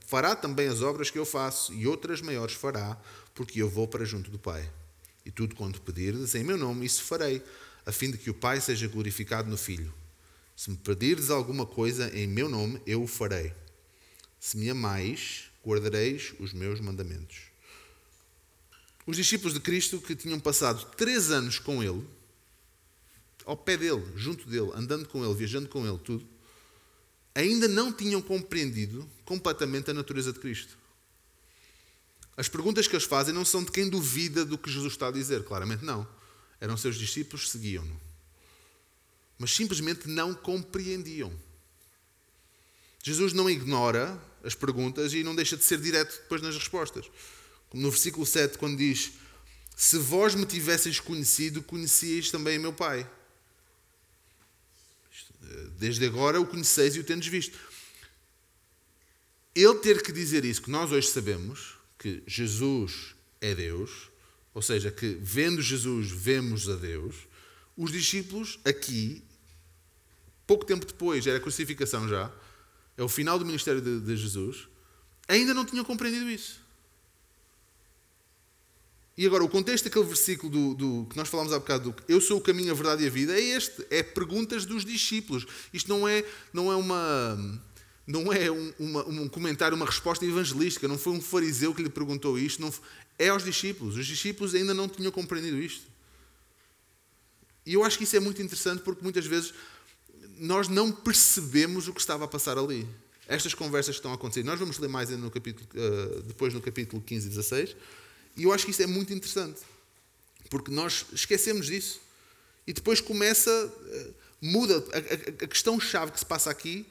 fará 0.07 0.35
também 0.35 0.67
as 0.67 0.81
obras 0.81 1.11
que 1.11 1.19
eu 1.19 1.27
faço 1.27 1.75
e 1.75 1.87
outras 1.87 2.23
maiores 2.23 2.55
fará, 2.55 2.99
porque 3.35 3.61
eu 3.61 3.69
vou 3.69 3.87
para 3.87 4.07
junto 4.07 4.31
do 4.31 4.39
Pai. 4.39 4.69
E 5.27 5.31
tudo 5.31 5.55
quanto 5.55 5.83
pedirdes 5.83 6.35
em 6.35 6.43
meu 6.43 6.57
nome, 6.57 6.87
isso 6.87 7.05
farei, 7.05 7.43
a 7.85 7.93
fim 7.93 8.11
de 8.11 8.17
que 8.17 8.31
o 8.31 8.35
Pai 8.35 8.63
seja 8.63 8.89
glorificado 8.89 9.51
no 9.51 9.59
Filho. 9.59 9.93
Se 10.57 10.71
me 10.71 10.77
pedirdes 10.79 11.29
alguma 11.29 11.67
coisa 11.67 12.11
em 12.19 12.27
meu 12.27 12.49
nome, 12.49 12.81
eu 12.87 13.03
o 13.03 13.07
farei. 13.07 13.53
Se 14.41 14.57
me 14.57 14.71
amais, 14.71 15.51
guardareis 15.63 16.33
os 16.39 16.55
meus 16.55 16.81
mandamentos. 16.81 17.54
Os 19.07 19.17
discípulos 19.17 19.55
de 19.55 19.61
Cristo 19.61 20.01
que 20.01 20.17
tinham 20.17 20.41
passado 20.41 20.85
três 20.97 21.31
anos 21.31 21.59
com 21.59 21.83
Ele, 21.83 22.07
ao 23.45 23.57
pé 23.57 23.77
dele, 23.77 24.05
junto 24.17 24.49
dele, 24.49 24.71
andando 24.75 25.07
com 25.07 25.25
ele, 25.25 25.35
viajando 25.35 25.69
com 25.69 25.87
ele, 25.87 25.99
tudo, 25.99 26.27
ainda 27.35 27.69
não 27.69 27.93
tinham 27.93 28.23
compreendido 28.23 29.09
completamente 29.25 29.91
a 29.91 29.95
natureza 29.95 30.33
de 30.33 30.39
Cristo. 30.39 30.79
As 32.37 32.49
perguntas 32.49 32.89
que 32.89 32.95
eles 32.95 33.07
fazem 33.07 33.35
não 33.35 33.45
são 33.45 33.63
de 33.63 33.71
quem 33.71 33.89
duvida 33.89 34.45
do 34.45 34.59
que 34.59 34.71
Jesus 34.71 34.95
está 34.95 35.09
a 35.09 35.13
dizer, 35.13 35.45
claramente 35.45 35.85
não. 35.85 36.07
Eram 36.61 36.77
seus 36.77 36.97
discípulos, 36.97 37.51
seguiam-no. 37.51 38.01
Mas 39.39 39.55
simplesmente 39.55 40.09
não 40.09 40.35
compreendiam. 40.35 41.33
Jesus 43.03 43.33
não 43.33 43.51
ignora 43.51 44.19
as 44.43 44.55
perguntas 44.55 45.13
e 45.13 45.23
não 45.23 45.35
deixa 45.35 45.57
de 45.57 45.65
ser 45.65 45.79
direto 45.81 46.23
depois 46.23 46.41
nas 46.41 46.57
respostas. 46.57 47.05
No 47.75 47.91
versículo 47.91 48.25
7, 48.25 48.57
quando 48.57 48.79
diz: 48.79 49.13
Se 49.77 49.99
vós 49.99 50.35
me 50.35 50.47
tivesseis 50.47 51.01
conhecido, 51.01 51.61
conhecieis 51.63 52.31
também 52.31 52.59
meu 52.59 52.73
Pai. 52.73 53.09
Desde 55.77 56.07
agora 56.07 56.41
o 56.41 56.47
conheceis 56.47 56.95
e 56.95 57.01
o 57.01 57.05
tendes 57.05 57.29
visto. 57.29 57.59
Ele 59.55 59.75
ter 59.75 60.03
que 60.03 60.13
dizer 60.13 60.45
isso, 60.45 60.63
que 60.63 60.71
nós 60.71 60.91
hoje 60.91 61.09
sabemos, 61.09 61.75
que 61.99 62.23
Jesus 62.27 63.15
é 63.41 63.55
Deus, 63.55 64.11
ou 64.53 64.63
seja, 64.63 64.91
que 64.91 65.19
vendo 65.21 65.61
Jesus 65.61 66.11
vemos 66.11 66.69
a 66.69 66.77
Deus, 66.77 67.15
os 67.77 67.91
discípulos 67.91 68.59
aqui, 68.65 69.23
pouco 70.47 70.65
tempo 70.65 70.87
depois, 70.87 71.27
era 71.27 71.39
a 71.39 71.41
crucificação 71.41 72.09
já, 72.09 72.33
é 72.97 73.03
o 73.03 73.09
final 73.09 73.39
do 73.39 73.45
ministério 73.45 73.81
de, 73.81 74.01
de 74.01 74.17
Jesus, 74.17 74.69
ainda 75.27 75.53
não 75.53 75.65
tinham 75.65 75.85
compreendido 75.85 76.31
isso. 76.31 76.64
E 79.17 79.25
agora, 79.27 79.45
o 79.45 79.49
contexto 79.49 79.85
daquele 79.85 80.05
versículo 80.07 80.51
do, 80.51 80.75
do, 80.75 81.07
que 81.09 81.17
nós 81.17 81.29
falámos 81.29 81.53
há 81.53 81.59
bocado, 81.59 81.93
do 81.93 82.03
Eu 82.09 82.21
sou 82.21 82.39
o 82.39 82.41
caminho, 82.41 82.73
a 82.73 82.75
verdade 82.75 83.05
e 83.05 83.07
a 83.07 83.11
vida, 83.11 83.33
é 83.33 83.41
este: 83.41 83.87
é 83.89 84.03
perguntas 84.03 84.65
dos 84.65 84.85
discípulos. 84.85 85.47
Isto 85.73 85.89
não 85.89 86.09
é, 86.09 86.25
não 86.53 86.73
é 86.73 86.77
uma. 86.77 87.63
Não 88.07 88.31
é 88.33 88.51
um, 88.51 88.73
uma, 88.79 89.09
um 89.09 89.29
comentário, 89.29 89.77
uma 89.77 89.87
resposta 89.87 90.27
evangelística. 90.27 90.87
Não 90.89 90.99
foi 90.99 91.13
um 91.13 91.23
fariseu 91.23 91.73
que 91.73 91.83
lhe 91.83 91.89
perguntou 91.89 92.39
isto. 92.39 92.61
Não, 92.61 92.73
é 93.19 93.29
aos 93.29 93.45
discípulos. 93.45 93.97
Os 93.97 94.07
discípulos 94.07 94.55
ainda 94.55 94.75
não 94.75 94.89
tinham 94.89 95.11
compreendido 95.11 95.59
isto. 95.59 95.87
E 97.65 97.75
eu 97.75 97.85
acho 97.85 97.97
que 97.97 98.05
isso 98.05 98.17
é 98.17 98.21
muito 98.21 98.43
interessante 98.43 98.83
porque 98.83 99.03
muitas 99.03 99.25
vezes 99.25 99.55
nós 100.37 100.69
não 100.69 100.93
percebemos 100.93 101.89
o 101.89 101.95
que 101.95 102.01
estava 102.01 102.25
a 102.25 102.29
passar 102.29 102.59
ali. 102.59 102.87
Estas 103.27 103.55
conversas 103.55 103.95
que 103.95 104.01
estão 104.01 104.11
a 104.11 104.17
acontecer. 104.17 104.43
Nós 104.43 104.59
vamos 104.59 104.77
ler 104.79 104.89
mais 104.89 105.09
no 105.11 105.31
capítulo, 105.31 105.67
uh, 105.75 106.23
depois 106.25 106.53
no 106.53 106.61
capítulo 106.61 107.01
15 107.01 107.27
e 107.27 107.31
16. 107.31 107.77
E 108.37 108.45
eu 108.45 108.53
acho 108.53 108.65
que 108.65 108.71
isso 108.71 108.83
é 108.83 108.87
muito 108.87 109.13
interessante, 109.13 109.61
porque 110.51 110.71
nós 110.71 111.07
esquecemos 111.13 111.67
disso. 111.67 112.01
E 112.67 112.73
depois 112.73 113.01
começa, 113.01 113.51
eh, 113.89 114.11
muda. 114.41 114.77
A, 114.93 114.99
a, 114.99 115.45
a 115.45 115.49
questão-chave 115.49 116.13
que 116.13 116.19
se 116.19 116.27
passa 116.27 116.51
aqui, 116.51 116.87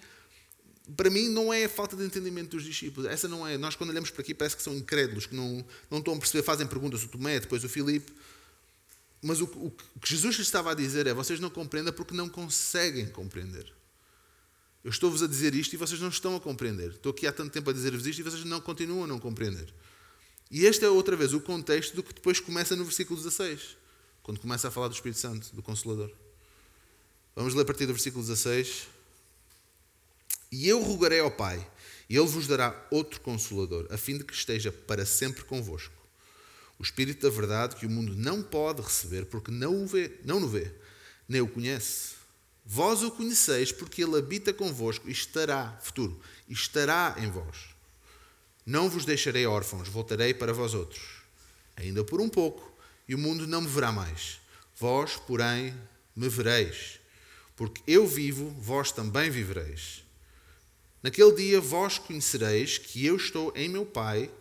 para 0.95 1.09
mim, 1.09 1.29
não 1.29 1.53
é 1.53 1.65
a 1.65 1.69
falta 1.69 1.95
de 1.95 2.03
entendimento 2.03 2.51
dos 2.51 2.63
discípulos. 2.63 3.09
Essa 3.09 3.27
não 3.27 3.47
é. 3.47 3.57
Nós, 3.57 3.75
quando 3.75 3.89
olhamos 3.89 4.09
para 4.09 4.21
aqui, 4.21 4.33
parece 4.33 4.55
que 4.55 4.63
são 4.63 4.75
incrédulos, 4.75 5.25
que 5.25 5.35
não, 5.35 5.65
não 5.89 5.99
estão 5.99 6.13
a 6.13 6.17
perceber, 6.17 6.43
fazem 6.43 6.67
perguntas, 6.67 7.03
o 7.03 7.07
Tomé, 7.07 7.39
depois 7.39 7.63
o 7.63 7.69
Filipe. 7.69 8.11
Mas 9.21 9.39
o, 9.39 9.45
o 9.45 9.99
que 10.01 10.09
Jesus 10.09 10.37
estava 10.39 10.71
a 10.71 10.73
dizer 10.73 11.07
é: 11.07 11.13
vocês 11.13 11.39
não 11.39 11.49
compreendem 11.49 11.93
porque 11.93 12.13
não 12.13 12.29
conseguem 12.29 13.07
compreender. 13.07 13.71
Eu 14.83 14.89
estou-vos 14.89 15.23
a 15.23 15.27
dizer 15.27 15.55
isto 15.55 15.73
e 15.73 15.77
vocês 15.77 16.01
não 16.01 16.09
estão 16.09 16.35
a 16.35 16.41
compreender. 16.41 16.91
Estou 16.91 17.11
aqui 17.11 17.25
há 17.25 17.31
tanto 17.31 17.51
tempo 17.51 17.69
a 17.69 17.73
dizer-vos 17.73 18.05
isto 18.05 18.19
e 18.19 18.23
vocês 18.23 18.43
não 18.43 18.59
continuam 18.59 19.05
a 19.05 19.07
não 19.07 19.17
compreender. 19.17 19.73
E 20.51 20.65
este 20.65 20.85
é 20.85 20.89
outra 20.89 21.15
vez 21.15 21.33
o 21.33 21.39
contexto 21.39 21.95
do 21.95 22.03
que 22.03 22.13
depois 22.13 22.39
começa 22.39 22.75
no 22.75 22.83
versículo 22.83 23.19
16, 23.19 23.77
quando 24.21 24.39
começa 24.39 24.67
a 24.67 24.71
falar 24.71 24.87
do 24.87 24.93
Espírito 24.93 25.19
Santo, 25.19 25.55
do 25.55 25.63
Consolador. 25.63 26.11
Vamos 27.35 27.53
ler 27.55 27.63
a 27.63 27.65
partir 27.65 27.87
do 27.87 27.93
versículo 27.93 28.23
16. 28.23 28.87
E 30.51 30.67
eu 30.67 30.83
rogarei 30.83 31.19
ao 31.19 31.31
Pai, 31.31 31.67
e 32.07 32.15
Ele 32.15 32.27
vos 32.27 32.45
dará 32.45 32.87
outro 32.91 33.19
Consolador, 33.21 33.87
a 33.89 33.97
fim 33.97 34.17
de 34.17 34.23
que 34.23 34.33
esteja 34.33 34.71
para 34.71 35.05
sempre 35.05 35.43
convosco. 35.43 35.95
O 36.77 36.83
Espírito 36.83 37.27
da 37.27 37.33
Verdade 37.33 37.75
que 37.75 37.87
o 37.87 37.89
mundo 37.89 38.15
não 38.15 38.43
pode 38.43 38.81
receber, 38.81 39.25
porque 39.25 39.49
não 39.49 39.83
o 39.83 39.87
vê, 39.87 40.19
não 40.23 40.43
o 40.43 40.47
vê, 40.47 40.71
nem 41.27 41.41
o 41.41 41.47
conhece. 41.47 42.13
Vós 42.65 43.01
o 43.01 43.09
conheceis, 43.09 43.71
porque 43.71 44.03
Ele 44.03 44.17
habita 44.17 44.53
convosco 44.53 45.09
e 45.09 45.11
estará, 45.11 45.77
futuro, 45.81 46.19
estará 46.47 47.15
em 47.17 47.29
vós. 47.29 47.72
Não 48.65 48.89
vos 48.89 49.05
deixarei 49.05 49.45
órfãos, 49.45 49.87
voltarei 49.89 50.33
para 50.33 50.53
vós 50.53 50.73
outros. 50.73 51.03
Ainda 51.75 52.03
por 52.03 52.21
um 52.21 52.29
pouco, 52.29 52.71
e 53.07 53.15
o 53.15 53.17
mundo 53.17 53.45
não 53.45 53.61
me 53.61 53.67
verá 53.67 53.91
mais. 53.91 54.39
Vós, 54.77 55.15
porém, 55.15 55.73
me 56.15 56.29
vereis. 56.29 56.99
Porque 57.55 57.81
eu 57.85 58.07
vivo, 58.07 58.49
vós 58.59 58.91
também 58.91 59.29
vivereis. 59.29 60.03
Naquele 61.01 61.33
dia 61.33 61.59
vós 61.59 61.97
conhecereis 61.97 62.77
que 62.77 63.05
eu 63.05 63.17
estou 63.17 63.51
em 63.55 63.67
meu 63.67 63.85
Pai. 63.85 64.31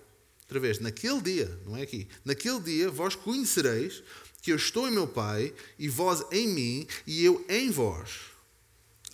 Outra 0.43 0.61
vez, 0.61 0.79
naquele 0.79 1.21
dia, 1.21 1.59
não 1.67 1.77
é 1.77 1.83
aqui. 1.83 2.07
Naquele 2.25 2.61
dia 2.61 2.91
vós 2.91 3.15
conhecereis 3.15 4.03
que 4.41 4.53
eu 4.53 4.57
estou 4.57 4.89
em 4.89 4.93
meu 4.93 5.07
Pai, 5.07 5.55
e 5.79 5.89
vós 5.89 6.25
em 6.33 6.49
mim, 6.49 6.87
e 7.07 7.25
eu 7.25 7.45
em 7.49 7.71
vós. 7.71 8.33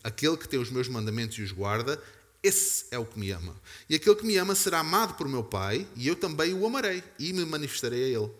Aquele 0.02 0.36
que 0.36 0.48
tem 0.48 0.58
os 0.58 0.70
meus 0.70 0.88
mandamentos 0.88 1.38
e 1.38 1.42
os 1.42 1.52
guarda, 1.52 2.02
esse 2.42 2.86
é 2.90 2.98
o 2.98 3.04
que 3.04 3.18
me 3.18 3.30
ama. 3.30 3.54
E 3.88 3.94
aquele 3.94 4.16
que 4.16 4.26
me 4.26 4.36
ama 4.36 4.54
será 4.54 4.80
amado 4.80 5.14
por 5.14 5.28
meu 5.28 5.42
Pai, 5.42 5.86
e 5.96 6.06
eu 6.06 6.14
também 6.14 6.54
o 6.54 6.64
amarei, 6.66 7.02
e 7.18 7.32
me 7.32 7.44
manifestarei 7.44 8.04
a 8.04 8.20
ele. 8.20 8.30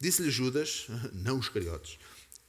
Disse-lhe 0.00 0.30
Judas, 0.30 0.86
não 1.12 1.38
os 1.38 1.48
cariotes: 1.48 1.98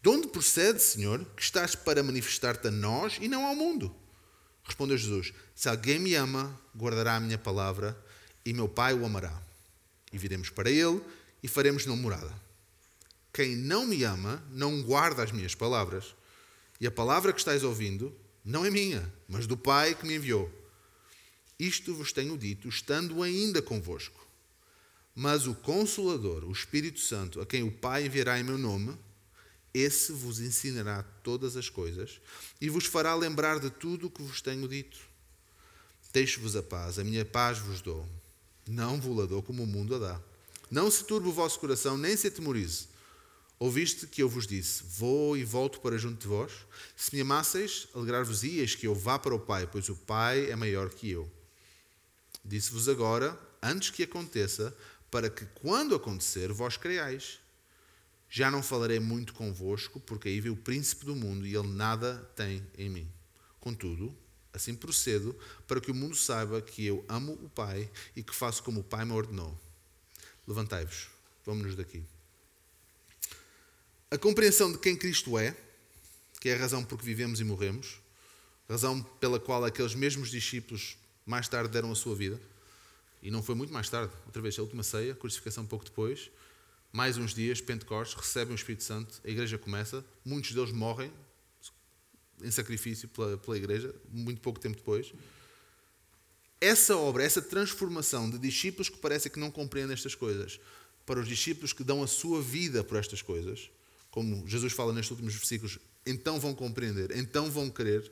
De 0.01 0.09
onde 0.09 0.27
procede, 0.27 0.81
Senhor, 0.81 1.23
que 1.35 1.41
estás 1.41 1.75
para 1.75 2.03
manifestar-te 2.03 2.67
a 2.67 2.71
nós 2.71 3.17
e 3.21 3.27
não 3.27 3.45
ao 3.45 3.55
mundo? 3.55 3.95
Respondeu 4.63 4.97
Jesus: 4.97 5.33
Se 5.55 5.69
alguém 5.69 5.99
me 5.99 6.15
ama, 6.15 6.59
guardará 6.75 7.15
a 7.15 7.19
minha 7.19 7.37
palavra, 7.37 7.97
e 8.43 8.53
meu 8.53 8.67
Pai 8.67 8.93
o 8.93 9.05
amará. 9.05 9.39
E 10.11 10.17
viremos 10.17 10.49
para 10.49 10.71
ele 10.71 11.01
e 11.43 11.47
faremos 11.47 11.85
não 11.85 11.95
morada. 11.95 12.33
Quem 13.31 13.55
não 13.55 13.85
me 13.85 14.03
ama, 14.03 14.43
não 14.51 14.81
guarda 14.81 15.23
as 15.23 15.31
minhas 15.31 15.53
palavras. 15.53 16.15
E 16.81 16.87
a 16.87 16.91
palavra 16.91 17.31
que 17.31 17.39
estáis 17.39 17.63
ouvindo 17.63 18.13
não 18.43 18.65
é 18.65 18.71
minha, 18.71 19.11
mas 19.29 19.45
do 19.45 19.55
Pai 19.55 19.93
que 19.93 20.05
me 20.05 20.15
enviou. 20.15 20.51
Isto 21.57 21.93
vos 21.93 22.11
tenho 22.11 22.37
dito, 22.37 22.67
estando 22.67 23.21
ainda 23.21 23.61
convosco. 23.61 24.27
Mas 25.15 25.45
o 25.45 25.53
Consolador, 25.53 26.43
o 26.43 26.51
Espírito 26.51 26.99
Santo, 26.99 27.39
a 27.39 27.45
quem 27.45 27.61
o 27.63 27.71
Pai 27.71 28.05
enviará 28.05 28.39
em 28.39 28.43
meu 28.43 28.57
nome, 28.57 28.97
esse 29.73 30.11
vos 30.11 30.39
ensinará 30.39 31.03
todas 31.23 31.55
as 31.55 31.69
coisas 31.69 32.19
e 32.59 32.69
vos 32.69 32.85
fará 32.85 33.13
lembrar 33.13 33.59
de 33.59 33.69
tudo 33.69 34.07
o 34.07 34.09
que 34.09 34.23
vos 34.23 34.41
tenho 34.41 34.67
dito. 34.67 34.97
Deixo-vos 36.11 36.55
a 36.55 36.63
paz, 36.63 36.97
a 36.97 37.03
minha 37.03 37.23
paz 37.23 37.59
vos 37.59 37.81
dou. 37.81 38.07
Não 38.67 38.99
vos 38.99 39.15
la 39.15 39.25
dou 39.25 39.43
como 39.43 39.63
o 39.63 39.67
mundo 39.67 39.95
a 39.95 39.99
dá. 39.99 40.21
Não 40.71 40.89
se 40.89 41.03
turbe 41.03 41.27
o 41.27 41.31
vosso 41.31 41.59
coração, 41.59 41.97
nem 41.97 42.17
se 42.17 42.27
atemorize. 42.27 42.87
Ouviste 43.59 44.07
que 44.07 44.23
eu 44.23 44.29
vos 44.29 44.47
disse: 44.47 44.83
Vou 44.87 45.35
e 45.35 45.43
volto 45.43 45.81
para 45.81 45.97
junto 45.97 46.21
de 46.21 46.27
vós? 46.27 46.53
Se 46.95 47.13
me 47.13 47.21
amasseis, 47.21 47.89
alegrar-vos-ias 47.93 48.73
que 48.73 48.87
eu 48.87 48.95
vá 48.95 49.19
para 49.19 49.35
o 49.35 49.39
Pai, 49.39 49.67
pois 49.67 49.89
o 49.89 49.95
Pai 49.97 50.49
é 50.49 50.55
maior 50.55 50.89
que 50.89 51.11
eu. 51.11 51.29
Disse-vos 52.43 52.87
agora, 52.87 53.37
antes 53.61 53.89
que 53.89 54.03
aconteça, 54.03 54.73
para 55.11 55.29
que, 55.29 55.45
quando 55.47 55.93
acontecer, 55.93 56.53
vós 56.53 56.77
creiais. 56.77 57.39
Já 58.29 58.49
não 58.49 58.63
falarei 58.63 58.99
muito 58.99 59.33
convosco, 59.33 59.99
porque 59.99 60.29
aí 60.29 60.39
vê 60.39 60.49
o 60.49 60.55
príncipe 60.55 61.03
do 61.03 61.15
mundo 61.15 61.45
e 61.45 61.55
ele 61.55 61.67
nada 61.67 62.15
tem 62.35 62.65
em 62.77 62.89
mim. 62.89 63.11
Contudo, 63.59 64.15
assim 64.53 64.73
procedo, 64.73 65.35
para 65.67 65.81
que 65.81 65.91
o 65.91 65.95
mundo 65.95 66.15
saiba 66.15 66.61
que 66.61 66.85
eu 66.85 67.03
amo 67.09 67.33
o 67.33 67.49
Pai 67.49 67.89
e 68.15 68.23
que 68.23 68.33
faço 68.33 68.63
como 68.63 68.79
o 68.79 68.83
Pai 68.83 69.03
me 69.03 69.11
ordenou. 69.11 69.59
Levantai-vos, 70.47 71.09
vamos-nos 71.43 71.75
daqui. 71.75 72.03
A 74.11 74.17
compreensão 74.17 74.71
de 74.71 74.79
quem 74.79 74.95
Cristo 74.95 75.37
é, 75.37 75.55
que 76.41 76.49
é 76.49 76.55
a 76.55 76.57
razão 76.57 76.83
por 76.83 76.97
que 76.97 77.05
vivemos 77.05 77.39
e 77.39 77.43
morremos, 77.43 78.01
razão 78.67 79.03
pela 79.19 79.39
qual 79.39 79.63
aqueles 79.63 79.93
mesmos 79.93 80.31
discípulos 80.31 80.97
mais 81.27 81.47
tarde 81.47 81.69
deram 81.69 81.91
a 81.91 81.95
sua 81.95 82.15
vida, 82.15 82.41
e 83.21 83.29
não 83.29 83.43
foi 83.43 83.53
muito 83.53 83.71
mais 83.71 83.87
tarde, 83.87 84.11
outra 84.25 84.41
vez 84.41 84.57
a 84.57 84.63
última 84.63 84.81
ceia, 84.81 85.11
a 85.11 85.15
crucificação 85.15 85.63
pouco 85.63 85.85
depois, 85.85 86.31
mais 86.91 87.19
uns 87.19 87.35
dias, 87.35 87.61
Pentecostes, 87.61 88.19
recebem 88.19 88.53
o 88.53 88.55
Espírito 88.55 88.83
Santo, 88.83 89.21
a 89.23 89.29
igreja 89.29 89.59
começa, 89.59 90.03
muitos 90.25 90.53
deles 90.53 90.71
morrem 90.71 91.13
em 92.41 92.49
sacrifício 92.49 93.07
pela, 93.09 93.37
pela 93.37 93.57
igreja, 93.57 93.93
muito 94.11 94.41
pouco 94.41 94.59
tempo 94.59 94.77
depois. 94.77 95.13
Essa 96.59 96.97
obra, 96.97 97.23
essa 97.23 97.43
transformação 97.43 98.27
de 98.27 98.39
discípulos 98.39 98.89
que 98.89 98.97
parecem 98.97 99.31
que 99.31 99.39
não 99.39 99.51
compreendem 99.51 99.93
estas 99.93 100.15
coisas, 100.15 100.59
para 101.05 101.19
os 101.19 101.27
discípulos 101.27 101.73
que 101.73 101.83
dão 101.83 102.01
a 102.01 102.07
sua 102.07 102.41
vida 102.41 102.83
por 102.83 102.97
estas 102.97 103.21
coisas, 103.21 103.69
como 104.11 104.47
Jesus 104.47 104.73
fala 104.73 104.93
nestes 104.93 105.11
últimos 105.11 105.35
versículos, 105.35 105.79
então 106.05 106.39
vão 106.39 106.53
compreender, 106.55 107.15
então 107.15 107.49
vão 107.51 107.69
querer, 107.69 108.11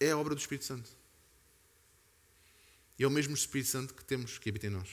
é 0.00 0.10
a 0.10 0.18
obra 0.18 0.34
do 0.34 0.40
Espírito 0.40 0.64
Santo. 0.64 0.90
E 2.98 3.02
é 3.02 3.06
o 3.06 3.10
mesmo 3.10 3.34
Espírito 3.34 3.70
Santo 3.70 3.94
que 3.94 4.04
temos 4.04 4.38
que 4.38 4.48
habita 4.48 4.66
em 4.66 4.70
nós. 4.70 4.88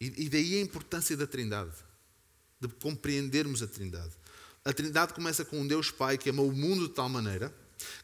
E, 0.00 0.28
daí 0.28 0.58
a 0.58 0.60
importância 0.60 1.16
da 1.16 1.28
Trindade, 1.28 1.76
de 2.60 2.66
compreendermos 2.66 3.62
a 3.62 3.68
Trindade. 3.68 4.12
A 4.64 4.72
Trindade 4.72 5.14
começa 5.14 5.44
com 5.44 5.60
um 5.60 5.66
Deus 5.66 5.92
Pai 5.92 6.18
que 6.18 6.30
amou 6.30 6.48
o 6.48 6.52
mundo 6.52 6.88
de 6.88 6.94
tal 6.94 7.08
maneira 7.08 7.54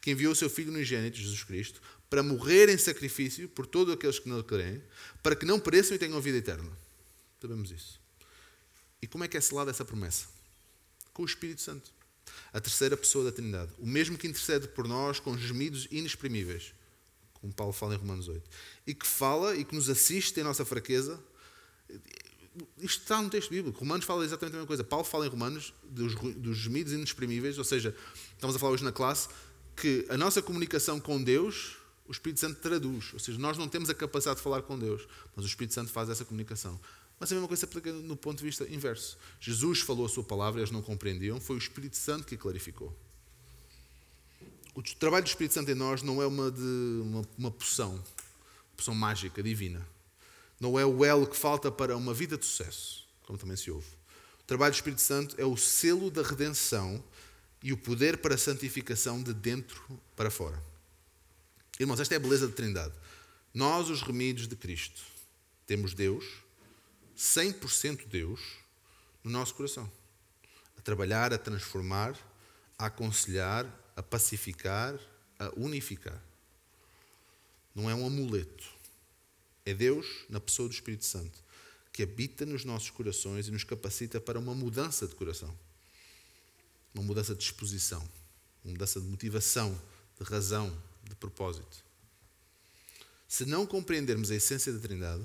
que 0.00 0.10
enviou 0.10 0.32
o 0.32 0.36
seu 0.36 0.50
Filho 0.50 0.72
unigênito, 0.72 1.16
Jesus 1.16 1.42
Cristo, 1.44 1.80
para 2.10 2.22
morrer 2.22 2.68
em 2.68 2.78
sacrifício 2.78 3.48
por 3.48 3.66
todos 3.66 3.94
aqueles 3.94 4.18
que 4.18 4.28
não 4.28 4.42
creem, 4.42 4.82
para 5.22 5.36
que 5.36 5.44
não 5.44 5.58
pereçam 5.58 5.94
e 5.94 5.98
tenham 5.98 6.20
vida 6.20 6.38
eterna. 6.38 6.70
Sabemos 7.40 7.70
isso. 7.70 8.00
E 9.00 9.06
como 9.06 9.24
é 9.24 9.28
que 9.28 9.36
é 9.36 9.40
selada 9.40 9.70
essa 9.70 9.84
promessa? 9.84 10.26
Com 11.12 11.22
o 11.22 11.26
Espírito 11.26 11.60
Santo. 11.60 11.92
A 12.52 12.60
terceira 12.60 12.96
pessoa 12.96 13.24
da 13.24 13.32
Trindade. 13.32 13.72
O 13.78 13.86
mesmo 13.86 14.18
que 14.18 14.26
intercede 14.26 14.68
por 14.68 14.86
nós 14.86 15.20
com 15.20 15.36
gemidos 15.36 15.88
inexprimíveis, 15.90 16.74
como 17.34 17.52
Paulo 17.52 17.72
fala 17.72 17.94
em 17.94 17.98
Romanos 17.98 18.28
8. 18.28 18.42
E 18.86 18.94
que 18.94 19.06
fala 19.06 19.56
e 19.56 19.64
que 19.64 19.74
nos 19.74 19.88
assiste 19.88 20.38
em 20.38 20.42
nossa 20.42 20.64
fraqueza 20.64 21.18
isto 22.78 23.02
está 23.02 23.20
no 23.22 23.30
texto 23.30 23.50
bíblico. 23.50 23.78
Romanos 23.78 24.04
fala 24.04 24.24
exatamente 24.24 24.54
a 24.54 24.56
mesma 24.56 24.66
coisa. 24.66 24.82
Paulo 24.82 25.04
fala 25.04 25.26
em 25.26 25.28
Romanos 25.28 25.72
dos, 25.84 26.14
dos 26.14 26.56
gemidos 26.56 26.92
inexprimíveis, 26.92 27.58
ou 27.58 27.64
seja, 27.64 27.94
estamos 28.32 28.56
a 28.56 28.58
falar 28.58 28.72
hoje 28.72 28.84
na 28.84 28.92
classe, 28.92 29.28
que 29.76 30.06
a 30.08 30.16
nossa 30.16 30.42
comunicação 30.42 30.98
com 30.98 31.22
Deus, 31.22 31.76
o 32.06 32.12
Espírito 32.12 32.40
Santo 32.40 32.60
traduz. 32.60 33.12
Ou 33.12 33.18
seja, 33.18 33.38
nós 33.38 33.56
não 33.56 33.68
temos 33.68 33.88
a 33.90 33.94
capacidade 33.94 34.38
de 34.38 34.42
falar 34.42 34.62
com 34.62 34.78
Deus, 34.78 35.06
mas 35.36 35.44
o 35.44 35.48
Espírito 35.48 35.74
Santo 35.74 35.90
faz 35.90 36.08
essa 36.08 36.24
comunicação. 36.24 36.80
Mas 37.18 37.32
a 37.32 37.34
mesma 37.34 37.48
coisa 37.48 37.60
se 37.60 37.64
aplica 37.64 37.92
no 37.92 38.16
ponto 38.16 38.38
de 38.38 38.44
vista 38.44 38.64
inverso. 38.68 39.18
Jesus 39.40 39.80
falou 39.80 40.06
a 40.06 40.08
sua 40.08 40.22
palavra 40.22 40.60
eles 40.60 40.70
não 40.70 40.82
compreendiam, 40.82 41.40
foi 41.40 41.56
o 41.56 41.58
Espírito 41.58 41.96
Santo 41.96 42.26
que 42.26 42.36
clarificou. 42.36 42.96
O 44.74 44.82
trabalho 44.82 45.24
do 45.24 45.28
Espírito 45.28 45.54
Santo 45.54 45.70
em 45.70 45.74
nós 45.74 46.02
não 46.02 46.22
é 46.22 46.26
uma, 46.26 46.50
de, 46.50 47.00
uma, 47.02 47.22
uma 47.36 47.50
poção, 47.50 48.02
poção 48.76 48.94
mágica, 48.94 49.42
divina 49.42 49.84
não 50.60 50.78
é 50.78 50.84
o 50.84 51.04
elo 51.04 51.26
que 51.26 51.36
falta 51.36 51.70
para 51.70 51.96
uma 51.96 52.12
vida 52.12 52.36
de 52.36 52.44
sucesso, 52.44 53.06
como 53.24 53.38
também 53.38 53.56
se 53.56 53.70
ouve. 53.70 53.86
O 54.40 54.44
trabalho 54.44 54.72
do 54.72 54.76
Espírito 54.76 55.02
Santo 55.02 55.36
é 55.38 55.44
o 55.44 55.56
selo 55.56 56.10
da 56.10 56.22
redenção 56.22 57.02
e 57.62 57.72
o 57.72 57.76
poder 57.76 58.18
para 58.18 58.34
a 58.34 58.38
santificação 58.38 59.22
de 59.22 59.32
dentro 59.32 59.80
para 60.16 60.30
fora. 60.30 60.60
Irmãos, 61.78 62.00
esta 62.00 62.14
é 62.14 62.16
a 62.16 62.20
beleza 62.20 62.48
da 62.48 62.54
Trindade. 62.54 62.94
Nós, 63.54 63.88
os 63.88 64.02
remidos 64.02 64.48
de 64.48 64.56
Cristo, 64.56 65.00
temos 65.66 65.94
Deus, 65.94 66.24
100% 67.18 68.06
Deus, 68.06 68.40
no 69.24 69.30
nosso 69.30 69.54
coração. 69.54 69.90
A 70.76 70.80
trabalhar, 70.80 71.34
a 71.34 71.38
transformar, 71.38 72.16
a 72.78 72.86
aconselhar, 72.86 73.66
a 73.96 74.02
pacificar, 74.02 74.98
a 75.38 75.50
unificar. 75.56 76.22
Não 77.74 77.90
é 77.90 77.94
um 77.94 78.06
amuleto 78.06 78.78
é 79.70 79.74
Deus, 79.74 80.06
na 80.30 80.40
pessoa 80.40 80.66
do 80.66 80.72
Espírito 80.72 81.04
Santo, 81.04 81.38
que 81.92 82.02
habita 82.02 82.46
nos 82.46 82.64
nossos 82.64 82.90
corações 82.90 83.48
e 83.48 83.50
nos 83.50 83.64
capacita 83.64 84.20
para 84.20 84.38
uma 84.38 84.54
mudança 84.54 85.06
de 85.06 85.14
coração, 85.14 85.54
uma 86.94 87.02
mudança 87.02 87.34
de 87.34 87.40
disposição, 87.40 88.00
uma 88.64 88.72
mudança 88.72 89.00
de 89.00 89.06
motivação, 89.06 89.78
de 90.18 90.24
razão, 90.24 90.74
de 91.04 91.14
propósito. 91.16 91.84
Se 93.28 93.44
não 93.44 93.66
compreendermos 93.66 94.30
a 94.30 94.36
essência 94.36 94.72
da 94.72 94.78
Trindade, 94.78 95.24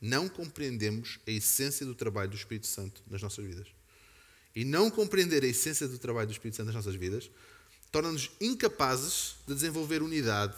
não 0.00 0.28
compreendemos 0.28 1.18
a 1.26 1.30
essência 1.30 1.84
do 1.86 1.94
trabalho 1.94 2.30
do 2.30 2.36
Espírito 2.36 2.66
Santo 2.66 3.02
nas 3.08 3.22
nossas 3.22 3.44
vidas. 3.44 3.66
E 4.54 4.64
não 4.64 4.90
compreender 4.90 5.42
a 5.44 5.46
essência 5.46 5.86
do 5.86 5.98
trabalho 5.98 6.26
do 6.26 6.32
Espírito 6.32 6.56
Santo 6.56 6.66
nas 6.66 6.76
nossas 6.76 6.94
vidas 6.94 7.30
torna-nos 7.90 8.30
incapazes 8.40 9.36
de 9.46 9.54
desenvolver 9.54 10.02
unidade, 10.02 10.56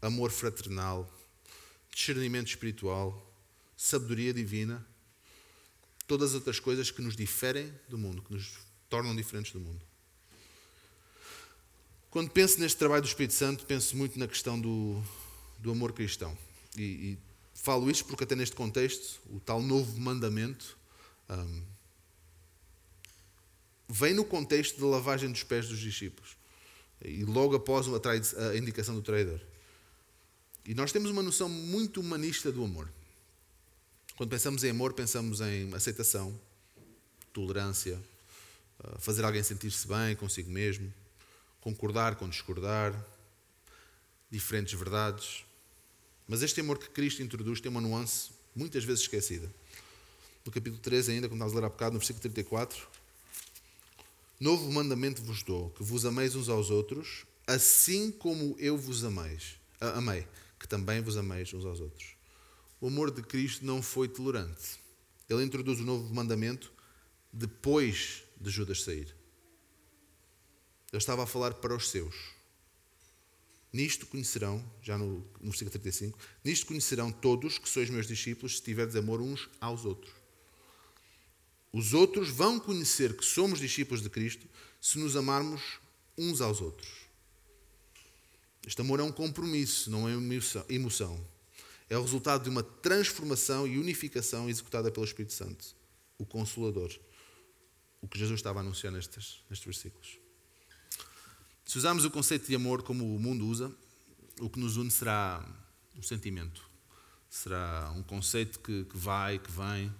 amor 0.00 0.30
fraternal, 0.30 1.10
discernimento 1.90 2.48
espiritual, 2.48 3.32
sabedoria 3.76 4.32
divina, 4.32 4.84
todas 6.06 6.30
as 6.30 6.34
outras 6.36 6.60
coisas 6.60 6.90
que 6.90 7.02
nos 7.02 7.16
diferem 7.16 7.72
do 7.88 7.96
mundo, 7.96 8.22
que 8.22 8.32
nos 8.32 8.52
tornam 8.88 9.14
diferentes 9.14 9.52
do 9.52 9.60
mundo. 9.60 9.84
Quando 12.10 12.30
penso 12.30 12.60
neste 12.60 12.78
trabalho 12.78 13.02
do 13.02 13.08
Espírito 13.08 13.34
Santo, 13.34 13.66
penso 13.66 13.96
muito 13.96 14.18
na 14.18 14.28
questão 14.28 14.60
do, 14.60 15.02
do 15.58 15.72
amor 15.72 15.92
cristão. 15.92 16.36
E, 16.76 16.82
e 16.82 17.18
falo 17.64 17.90
isto 17.90 18.04
porque, 18.04 18.24
até 18.24 18.36
neste 18.36 18.54
contexto, 18.54 19.20
o 19.30 19.40
tal 19.40 19.62
novo 19.62 19.98
mandamento 19.98 20.76
um, 21.30 21.62
vem 23.88 24.12
no 24.12 24.24
contexto 24.24 24.78
da 24.78 24.86
lavagem 24.86 25.32
dos 25.32 25.42
pés 25.42 25.66
dos 25.66 25.78
discípulos. 25.78 26.36
E 27.02 27.24
logo 27.24 27.56
após 27.56 27.86
a 27.88 28.56
indicação 28.56 28.94
do 28.94 29.00
traidor. 29.00 29.40
E 30.66 30.74
nós 30.74 30.92
temos 30.92 31.10
uma 31.10 31.22
noção 31.22 31.48
muito 31.48 32.00
humanista 32.00 32.52
do 32.52 32.62
amor. 32.62 32.90
Quando 34.16 34.28
pensamos 34.28 34.62
em 34.62 34.70
amor, 34.70 34.92
pensamos 34.92 35.40
em 35.40 35.72
aceitação, 35.74 36.38
tolerância, 37.32 37.98
ah, 38.78 38.98
fazer 38.98 39.24
alguém 39.24 39.42
sentir-se 39.42 39.88
bem 39.88 40.14
consigo 40.16 40.50
mesmo, 40.50 40.92
concordar 41.60 42.16
com 42.16 42.28
discordar, 42.28 42.94
diferentes 44.30 44.74
verdades. 44.74 45.44
Mas 46.26 46.42
este 46.42 46.60
amor 46.60 46.78
que 46.78 46.88
Cristo 46.88 47.22
introduz 47.22 47.60
tem 47.60 47.70
uma 47.70 47.80
nuance 47.80 48.30
muitas 48.54 48.84
vezes 48.84 49.02
esquecida. 49.02 49.52
No 50.44 50.52
capítulo 50.52 50.80
13, 50.80 51.12
ainda, 51.12 51.28
como 51.28 51.36
estávamos 51.36 51.56
a 51.56 51.60
ler 51.60 51.66
há 51.66 51.70
bocado, 51.70 51.94
no 51.94 51.98
versículo 51.98 52.22
34, 52.22 52.86
Novo 54.40 54.70
mandamento 54.70 55.22
vos 55.22 55.42
dou, 55.42 55.70
que 55.70 55.82
vos 55.82 56.04
ameis 56.04 56.34
uns 56.34 56.48
aos 56.48 56.68
outros, 56.68 57.24
assim 57.46 58.10
como 58.10 58.56
eu 58.58 58.76
vos 58.76 59.04
ameis, 59.04 59.56
amei 59.80 60.26
que 60.58 60.68
também 60.68 61.00
vos 61.00 61.16
ameis 61.16 61.52
uns 61.52 61.64
aos 61.64 61.78
outros. 61.78 62.16
O 62.80 62.88
amor 62.88 63.10
de 63.10 63.22
Cristo 63.22 63.64
não 63.64 63.82
foi 63.82 64.08
tolerante. 64.08 64.80
Ele 65.28 65.44
introduz 65.44 65.78
o 65.78 65.84
novo 65.84 66.12
mandamento 66.14 66.72
depois 67.32 68.22
de 68.40 68.50
Judas 68.50 68.82
sair. 68.82 69.14
Ele 70.90 70.98
estava 70.98 71.22
a 71.22 71.26
falar 71.26 71.54
para 71.54 71.76
os 71.76 71.90
seus. 71.90 72.14
Nisto 73.74 74.06
conhecerão, 74.06 74.64
já 74.80 74.96
no, 74.96 75.16
no 75.40 75.50
versículo 75.50 75.72
35, 75.72 76.16
nisto 76.44 76.64
conhecerão 76.64 77.10
todos 77.10 77.58
que 77.58 77.68
sois 77.68 77.90
meus 77.90 78.06
discípulos 78.06 78.58
se 78.58 78.62
tiverdes 78.62 78.94
amor 78.94 79.20
uns 79.20 79.50
aos 79.60 79.84
outros. 79.84 80.14
Os 81.72 81.92
outros 81.92 82.28
vão 82.28 82.60
conhecer 82.60 83.16
que 83.16 83.24
somos 83.24 83.58
discípulos 83.58 84.00
de 84.00 84.08
Cristo 84.08 84.46
se 84.80 84.96
nos 84.96 85.16
amarmos 85.16 85.80
uns 86.16 86.40
aos 86.40 86.60
outros. 86.60 86.88
Este 88.64 88.80
amor 88.80 89.00
é 89.00 89.02
um 89.02 89.10
compromisso, 89.10 89.90
não 89.90 90.08
é 90.08 90.16
uma 90.16 90.34
emoção. 90.68 91.28
É 91.90 91.98
o 91.98 92.02
resultado 92.02 92.44
de 92.44 92.50
uma 92.50 92.62
transformação 92.62 93.66
e 93.66 93.76
unificação 93.76 94.48
executada 94.48 94.88
pelo 94.88 95.04
Espírito 95.04 95.32
Santo, 95.32 95.74
o 96.16 96.24
Consolador. 96.24 96.96
O 98.00 98.06
que 98.06 98.20
Jesus 98.20 98.38
estava 98.38 98.60
a 98.60 98.62
anunciar 98.62 98.92
nestes, 98.92 99.42
nestes 99.50 99.66
versículos. 99.66 100.23
Se 101.64 101.78
usarmos 101.78 102.04
o 102.04 102.10
conceito 102.10 102.46
de 102.46 102.54
amor 102.54 102.82
como 102.82 103.16
o 103.16 103.18
mundo 103.18 103.46
usa, 103.46 103.72
o 104.40 104.50
que 104.50 104.58
nos 104.58 104.76
une 104.76 104.90
será 104.90 105.44
um 105.96 106.02
sentimento. 106.02 106.62
Será 107.30 107.92
um 107.96 108.02
conceito 108.02 108.60
que, 108.60 108.84
que 108.84 108.96
vai, 108.96 109.38
que 109.38 109.50
vem. 109.50 109.92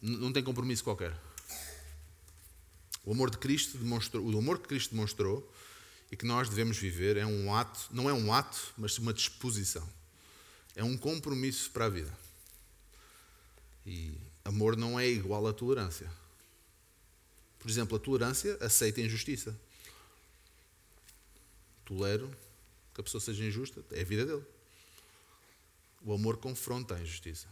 Não 0.00 0.32
tem 0.32 0.42
compromisso 0.42 0.84
qualquer. 0.84 1.14
O 3.04 3.12
amor 3.12 3.30
de 3.30 3.38
Cristo 3.38 3.76
demonstrou, 3.76 4.24
o 4.24 4.38
amor 4.38 4.60
que 4.60 4.68
Cristo 4.68 4.94
demonstrou 4.94 5.52
e 6.10 6.16
que 6.16 6.24
nós 6.24 6.48
devemos 6.48 6.78
viver 6.78 7.16
é 7.16 7.26
um 7.26 7.54
ato, 7.54 7.88
não 7.90 8.08
é 8.08 8.12
um 8.12 8.32
ato, 8.32 8.72
mas 8.78 8.96
uma 8.98 9.12
disposição. 9.12 9.86
É 10.76 10.84
um 10.84 10.96
compromisso 10.96 11.70
para 11.70 11.86
a 11.86 11.88
vida. 11.88 12.12
E 13.84 14.16
amor 14.44 14.76
não 14.76 14.98
é 14.98 15.08
igual 15.08 15.46
à 15.46 15.52
tolerância. 15.52 16.10
Por 17.58 17.70
exemplo, 17.70 17.96
a 17.96 18.00
tolerância 18.00 18.56
aceita 18.60 19.00
a 19.00 19.04
injustiça. 19.04 19.58
Tolero 21.84 22.30
que 22.94 23.00
a 23.00 23.04
pessoa 23.04 23.20
seja 23.20 23.44
injusta, 23.44 23.84
é 23.92 24.02
a 24.02 24.04
vida 24.04 24.26
dele. 24.26 24.44
O 26.04 26.12
amor 26.12 26.36
confronta 26.36 26.94
a 26.94 27.00
injustiça. 27.00 27.48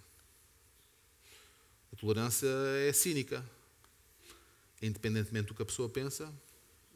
A 1.92 1.96
tolerância 1.96 2.48
é 2.86 2.92
cínica. 2.92 3.44
Independentemente 4.82 5.48
do 5.48 5.54
que 5.54 5.62
a 5.62 5.66
pessoa 5.66 5.88
pensa, 5.88 6.32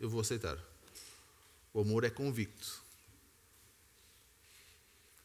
eu 0.00 0.08
vou 0.08 0.20
aceitar. 0.20 0.58
O 1.72 1.80
amor 1.80 2.04
é 2.04 2.10
convicto. 2.10 2.82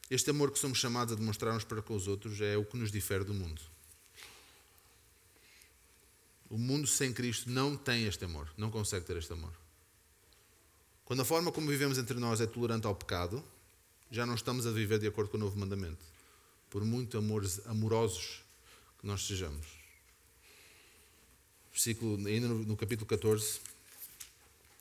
Este 0.09 0.31
amor 0.31 0.51
que 0.51 0.59
somos 0.59 0.77
chamados 0.77 1.13
a 1.13 1.15
demonstrar 1.15 1.55
uns 1.55 1.63
para 1.63 1.81
com 1.81 1.95
os 1.95 2.07
outros 2.07 2.41
é 2.41 2.57
o 2.57 2.65
que 2.65 2.77
nos 2.77 2.91
difere 2.91 3.23
do 3.23 3.33
mundo. 3.33 3.61
O 6.49 6.57
mundo 6.57 6.87
sem 6.87 7.13
Cristo 7.13 7.49
não 7.49 7.77
tem 7.77 8.05
este 8.05 8.25
amor, 8.25 8.51
não 8.57 8.71
consegue 8.71 9.05
ter 9.05 9.17
este 9.17 9.31
amor. 9.31 9.53
Quando 11.09 11.21
a 11.21 11.25
forma 11.25 11.51
como 11.51 11.67
vivemos 11.67 11.97
entre 11.97 12.19
nós 12.19 12.39
é 12.39 12.45
tolerante 12.45 12.85
ao 12.85 12.93
pecado, 12.93 13.43
já 14.11 14.27
não 14.27 14.35
estamos 14.35 14.67
a 14.67 14.71
viver 14.71 14.99
de 14.99 15.07
acordo 15.07 15.31
com 15.31 15.37
o 15.37 15.39
novo 15.39 15.57
mandamento, 15.57 16.05
por 16.69 16.85
muito 16.85 17.17
amores 17.17 17.65
amorosos 17.65 18.43
que 18.99 19.07
nós 19.07 19.25
sejamos. 19.25 19.65
versículo, 21.71 22.27
ainda 22.27 22.47
no, 22.47 22.59
no 22.59 22.77
capítulo 22.77 23.07
14, 23.07 23.59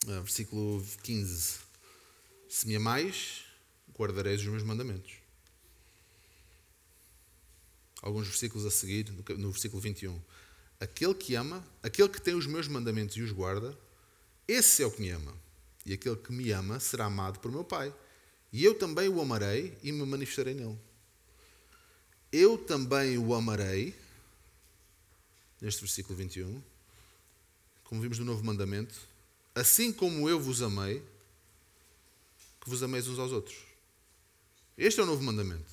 uh, 0.05 0.21
versículo 0.21 0.85
15. 1.01 1.61
Se 2.47 2.67
me 2.67 2.75
amais, 2.75 3.43
guardareis 3.97 4.39
os 4.41 4.47
meus 4.49 4.61
mandamentos. 4.61 5.13
Alguns 8.03 8.27
versículos 8.27 8.67
a 8.67 8.69
seguir, 8.69 9.09
no 9.35 9.49
versículo 9.49 9.81
21. 9.81 10.21
Aquele 10.79 11.15
que 11.15 11.33
ama, 11.33 11.65
aquele 11.81 12.07
que 12.07 12.21
tem 12.21 12.35
os 12.35 12.45
meus 12.45 12.67
mandamentos 12.67 13.17
e 13.17 13.23
os 13.23 13.31
guarda, 13.31 13.75
esse 14.47 14.83
é 14.83 14.85
o 14.85 14.91
que 14.91 15.01
me 15.01 15.09
ama. 15.09 15.48
E 15.89 15.93
aquele 15.93 16.17
que 16.17 16.31
me 16.31 16.51
ama 16.51 16.79
será 16.79 17.05
amado 17.05 17.39
por 17.39 17.51
meu 17.51 17.63
Pai. 17.63 17.91
E 18.53 18.63
eu 18.63 18.75
também 18.77 19.09
o 19.09 19.19
amarei 19.19 19.75
e 19.81 19.91
me 19.91 20.05
manifestarei 20.05 20.53
nele. 20.53 20.77
Eu 22.31 22.59
também 22.59 23.17
o 23.17 23.33
amarei, 23.33 23.95
neste 25.59 25.81
versículo 25.81 26.15
21, 26.15 26.61
como 27.85 28.01
vimos 28.01 28.19
no 28.19 28.25
novo 28.25 28.43
mandamento, 28.43 28.93
assim 29.55 29.91
como 29.91 30.29
eu 30.29 30.39
vos 30.39 30.61
amei, 30.61 31.03
que 32.61 32.69
vos 32.69 32.83
ameis 32.83 33.07
uns 33.07 33.17
aos 33.17 33.31
outros. 33.31 33.57
Este 34.77 34.99
é 34.99 35.03
o 35.03 35.07
novo 35.07 35.23
mandamento. 35.23 35.71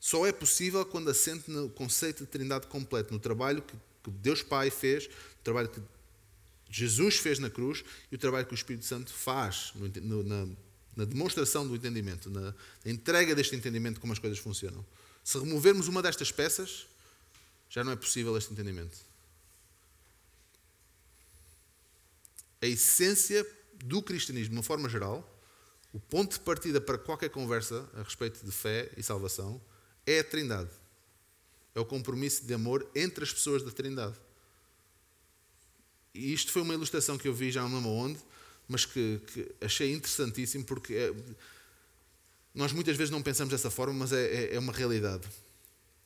Só 0.00 0.26
é 0.26 0.32
possível 0.32 0.86
quando 0.86 1.10
assente 1.10 1.50
no 1.50 1.68
conceito 1.68 2.24
de 2.24 2.30
trindade 2.30 2.68
completo, 2.68 3.12
no 3.12 3.20
trabalho 3.20 3.60
que 3.60 3.76
Deus 4.12 4.42
Pai 4.42 4.70
fez, 4.70 5.08
no 5.08 5.42
trabalho 5.44 5.68
que 5.68 5.82
Jesus 6.72 7.18
fez 7.18 7.38
na 7.38 7.50
cruz 7.50 7.84
e 8.10 8.14
o 8.14 8.18
trabalho 8.18 8.46
que 8.46 8.54
o 8.54 8.56
Espírito 8.56 8.86
Santo 8.86 9.12
faz 9.12 9.72
no, 9.74 10.22
na, 10.22 10.48
na, 10.96 11.04
demonstração 11.04 11.68
do 11.68 11.76
entendimento, 11.76 12.30
na, 12.30 12.54
na 12.82 12.90
entrega 12.90 13.34
deste 13.34 13.54
entendimento 13.54 13.96
de 13.96 14.00
como 14.00 14.14
as 14.14 14.18
coisas 14.18 14.38
funcionam. 14.38 14.84
Se 15.22 15.38
removermos 15.38 15.86
uma 15.86 16.00
destas 16.00 16.32
peças, 16.32 16.86
já 17.68 17.84
não 17.84 17.92
é 17.92 17.96
possível 17.96 18.36
este 18.38 18.54
entendimento. 18.54 18.96
A 22.62 22.66
essência 22.66 23.46
do 23.84 24.00
cristianismo, 24.00 24.50
de 24.50 24.56
uma 24.56 24.62
forma 24.62 24.88
geral, 24.88 25.28
o 25.92 26.00
ponto 26.00 26.38
de 26.38 26.40
partida 26.40 26.80
para 26.80 26.96
qualquer 26.96 27.28
conversa 27.28 27.86
a 27.94 28.02
respeito 28.02 28.42
de 28.42 28.50
fé 28.50 28.90
e 28.96 29.02
salvação, 29.02 29.60
é 30.06 30.20
a 30.20 30.24
Trindade. 30.24 30.70
É 31.74 31.80
o 31.80 31.84
compromisso 31.84 32.46
de 32.46 32.54
amor 32.54 32.88
entre 32.94 33.24
as 33.24 33.32
pessoas 33.32 33.62
da 33.62 33.70
Trindade. 33.70 34.16
E 36.14 36.32
isto 36.32 36.52
foi 36.52 36.62
uma 36.62 36.74
ilustração 36.74 37.16
que 37.16 37.26
eu 37.26 37.34
vi 37.34 37.50
já 37.50 37.62
não 37.62 37.76
lembro 37.76 37.90
onde, 37.90 38.18
mas 38.68 38.84
que, 38.84 39.20
que 39.26 39.54
achei 39.60 39.92
interessantíssimo 39.92 40.64
porque 40.64 40.94
é, 40.94 41.14
nós 42.54 42.72
muitas 42.72 42.96
vezes 42.96 43.10
não 43.10 43.22
pensamos 43.22 43.50
dessa 43.50 43.70
forma, 43.70 43.94
mas 43.94 44.12
é, 44.12 44.24
é, 44.26 44.54
é 44.54 44.58
uma 44.58 44.72
realidade. 44.72 45.26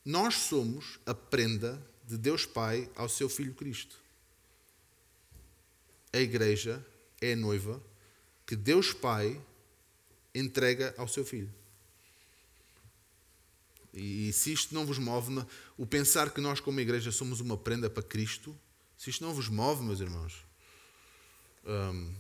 Nós 0.04 0.34
somos 0.34 1.00
a 1.04 1.12
prenda 1.12 1.80
de 2.06 2.16
Deus 2.16 2.46
Pai 2.46 2.88
ao 2.94 3.08
seu 3.08 3.28
Filho 3.28 3.52
Cristo. 3.54 3.96
A 6.12 6.18
igreja 6.18 6.84
é 7.20 7.32
a 7.32 7.36
noiva 7.36 7.82
que 8.46 8.54
Deus 8.54 8.92
Pai 8.92 9.40
entrega 10.32 10.94
ao 10.96 11.08
seu 11.08 11.24
Filho. 11.24 11.52
E 13.92 14.32
se 14.32 14.52
isto 14.52 14.74
não 14.74 14.86
vos 14.86 14.98
move, 14.98 15.44
o 15.76 15.86
pensar 15.86 16.30
que 16.30 16.40
nós, 16.40 16.60
como 16.60 16.78
igreja, 16.78 17.10
somos 17.10 17.40
uma 17.40 17.56
prenda 17.56 17.88
para 17.88 18.02
Cristo, 18.02 18.56
se 18.98 19.10
isto 19.10 19.24
não 19.24 19.34
vos 19.34 19.48
move, 19.48 19.82
meus 19.82 20.00
irmãos, 20.00 20.44
hum, 21.66 22.14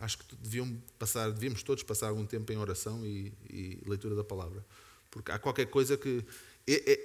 acho 0.00 0.18
que 0.18 0.36
deviam 0.36 0.80
passar, 0.98 1.30
devíamos 1.30 1.62
todos 1.62 1.82
passar 1.82 2.08
algum 2.08 2.24
tempo 2.24 2.52
em 2.52 2.56
oração 2.56 3.04
e, 3.04 3.32
e 3.48 3.78
leitura 3.86 4.14
da 4.14 4.24
palavra. 4.24 4.64
Porque 5.10 5.30
há 5.30 5.38
qualquer 5.38 5.66
coisa 5.66 5.96
que. 5.96 6.24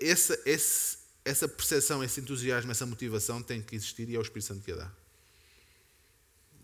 Essa, 0.01 0.39
essa, 0.45 0.97
essa 1.23 1.47
percepção, 1.47 2.03
esse 2.03 2.21
entusiasmo, 2.21 2.71
essa 2.71 2.86
motivação 2.86 3.41
tem 3.41 3.62
que 3.62 3.75
existir 3.75 4.08
e 4.10 4.15
é 4.15 4.19
o 4.19 4.21
Espírito 4.21 4.47
Santo 4.47 4.63
que 4.63 4.71
a 4.71 4.75
dá. 4.75 4.91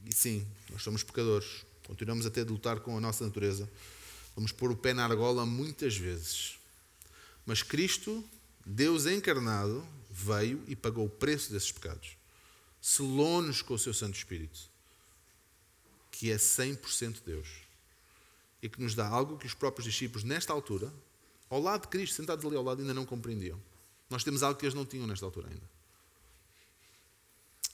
E 0.06 0.14
sim, 0.14 0.46
nós 0.70 0.84
somos 0.84 1.04
pecadores, 1.04 1.66
continuamos 1.86 2.26
a 2.26 2.30
ter 2.30 2.46
de 2.46 2.52
lutar 2.52 2.80
com 2.80 2.96
a 2.96 3.02
nossa 3.02 3.26
natureza. 3.26 3.70
Vamos 4.36 4.52
pôr 4.52 4.72
o 4.72 4.76
pé 4.76 4.94
na 4.94 5.04
argola 5.04 5.46
muitas 5.46 5.98
vezes. 5.98 6.60
Mas 7.46 7.64
Cristo, 7.64 8.24
Deus 8.66 9.06
encarnado, 9.06 9.86
veio 10.22 10.64
e 10.68 10.76
pagou 10.76 11.06
o 11.06 11.10
preço 11.10 11.52
desses 11.52 11.72
pecados. 11.72 12.18
Selou-nos 12.82 13.62
com 13.62 13.74
o 13.74 13.80
seu 13.80 13.94
Santo 13.94 14.16
Espírito, 14.16 14.60
que 16.12 16.32
é 16.32 16.38
100% 16.38 17.22
Deus. 17.26 17.48
E 18.62 18.70
que 18.70 18.82
nos 18.82 18.94
dá 18.94 19.08
algo 19.08 19.38
que 19.38 19.48
os 19.48 19.54
próprios 19.54 19.86
discípulos, 19.86 20.24
nesta 20.24 20.54
altura, 20.54 20.94
ao 21.50 21.60
lado 21.60 21.82
de 21.82 21.88
Cristo, 21.88 22.16
sentados 22.16 22.46
ali 22.46 22.56
ao 22.56 22.64
lado, 22.64 22.82
ainda 22.82 22.94
não 22.94 23.06
compreendiam. 23.06 23.60
Nós 24.10 24.24
temos 24.24 24.44
algo 24.44 24.60
que 24.60 24.66
eles 24.66 24.76
não 24.76 24.86
tinham 24.86 25.08
nesta 25.08 25.26
altura 25.26 25.50
ainda. 25.50 25.70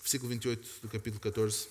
Versículo 0.01 0.29
28 0.29 0.81
do 0.81 0.87
capítulo 0.87 1.19
14. 1.19 1.67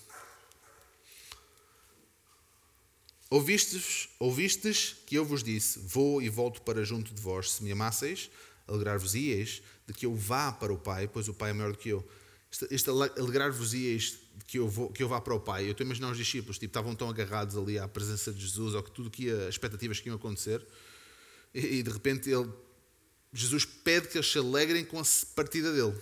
Ouvistes, 3.29 4.09
ouvistes 4.19 4.95
que 5.05 5.15
eu 5.15 5.25
vos 5.25 5.43
disse: 5.43 5.79
Vou 5.79 6.21
e 6.21 6.29
volto 6.29 6.61
para 6.61 6.83
junto 6.83 7.13
de 7.13 7.21
vós. 7.21 7.51
Se 7.51 7.63
me 7.63 7.71
amasseis, 7.71 8.29
alegrar-vos-ieis 8.67 9.61
de 9.87 9.93
que 9.93 10.05
eu 10.05 10.13
vá 10.13 10.51
para 10.51 10.73
o 10.73 10.77
Pai, 10.77 11.07
pois 11.07 11.29
o 11.29 11.33
Pai 11.33 11.51
é 11.51 11.53
maior 11.53 11.71
do 11.71 11.77
que 11.77 11.89
eu. 11.89 12.07
Este, 12.51 12.67
este 12.69 12.89
alegrar-vos-ieis 12.89 14.19
de 14.35 14.45
que 14.45 14.59
eu, 14.59 14.67
vou, 14.67 14.91
que 14.91 15.01
eu 15.01 15.07
vá 15.07 15.21
para 15.21 15.33
o 15.33 15.39
Pai. 15.39 15.65
Eu 15.65 15.71
estou 15.71 15.83
a 15.83 15.87
imaginar 15.87 16.11
os 16.11 16.17
discípulos, 16.17 16.57
tipo, 16.57 16.69
estavam 16.69 16.93
tão 16.93 17.09
agarrados 17.09 17.55
ali 17.55 17.79
à 17.79 17.87
presença 17.87 18.31
de 18.31 18.41
Jesus, 18.41 18.75
ou 18.75 18.83
que 18.83 18.91
tudo 18.91 19.09
que 19.09 19.23
ia, 19.25 19.47
as 19.47 19.55
expectativas 19.55 19.99
que 19.99 20.09
iam 20.09 20.15
acontecer, 20.15 20.65
e, 21.53 21.77
e 21.77 21.83
de 21.83 21.89
repente 21.89 22.29
ele, 22.29 22.49
Jesus 23.31 23.65
pede 23.65 24.09
que 24.09 24.17
eles 24.17 24.29
se 24.29 24.37
alegrem 24.37 24.83
com 24.83 24.99
a 24.99 25.03
partida 25.35 25.71
dele. 25.71 25.97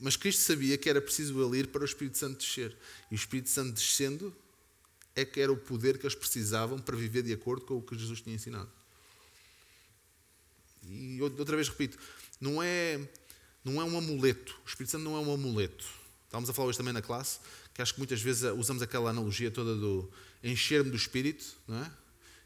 Mas 0.00 0.16
Cristo 0.16 0.42
sabia 0.42 0.76
que 0.76 0.90
era 0.90 1.00
preciso 1.00 1.42
ele 1.42 1.60
ir 1.60 1.68
para 1.68 1.82
o 1.82 1.84
Espírito 1.84 2.18
Santo 2.18 2.38
descer. 2.38 2.76
E 3.10 3.14
o 3.14 3.16
Espírito 3.16 3.48
Santo 3.48 3.72
descendo 3.72 4.34
é 5.14 5.24
que 5.24 5.40
era 5.40 5.52
o 5.52 5.56
poder 5.56 5.96
que 5.96 6.04
eles 6.04 6.16
precisavam 6.16 6.78
para 6.78 6.96
viver 6.96 7.22
de 7.22 7.32
acordo 7.32 7.64
com 7.64 7.76
o 7.76 7.82
que 7.82 7.96
Jesus 7.96 8.20
tinha 8.20 8.34
ensinado. 8.34 8.70
E 10.88 11.20
outra 11.20 11.56
vez 11.56 11.68
repito, 11.68 11.98
não 12.40 12.62
é, 12.62 13.00
não 13.64 13.80
é 13.80 13.84
um 13.84 13.96
amuleto. 13.96 14.54
O 14.64 14.68
Espírito 14.68 14.92
Santo 14.92 15.04
não 15.04 15.16
é 15.16 15.20
um 15.20 15.32
amuleto. 15.32 15.86
Estávamos 16.26 16.50
a 16.50 16.52
falar 16.52 16.68
hoje 16.68 16.78
também 16.78 16.92
na 16.92 17.02
classe, 17.02 17.38
que 17.72 17.80
acho 17.80 17.94
que 17.94 18.00
muitas 18.00 18.20
vezes 18.20 18.42
usamos 18.56 18.82
aquela 18.82 19.10
analogia 19.10 19.50
toda 19.50 19.74
do 19.76 20.10
encher-me 20.42 20.90
do 20.90 20.96
Espírito, 20.96 21.44
não 21.66 21.82
é? 21.82 21.90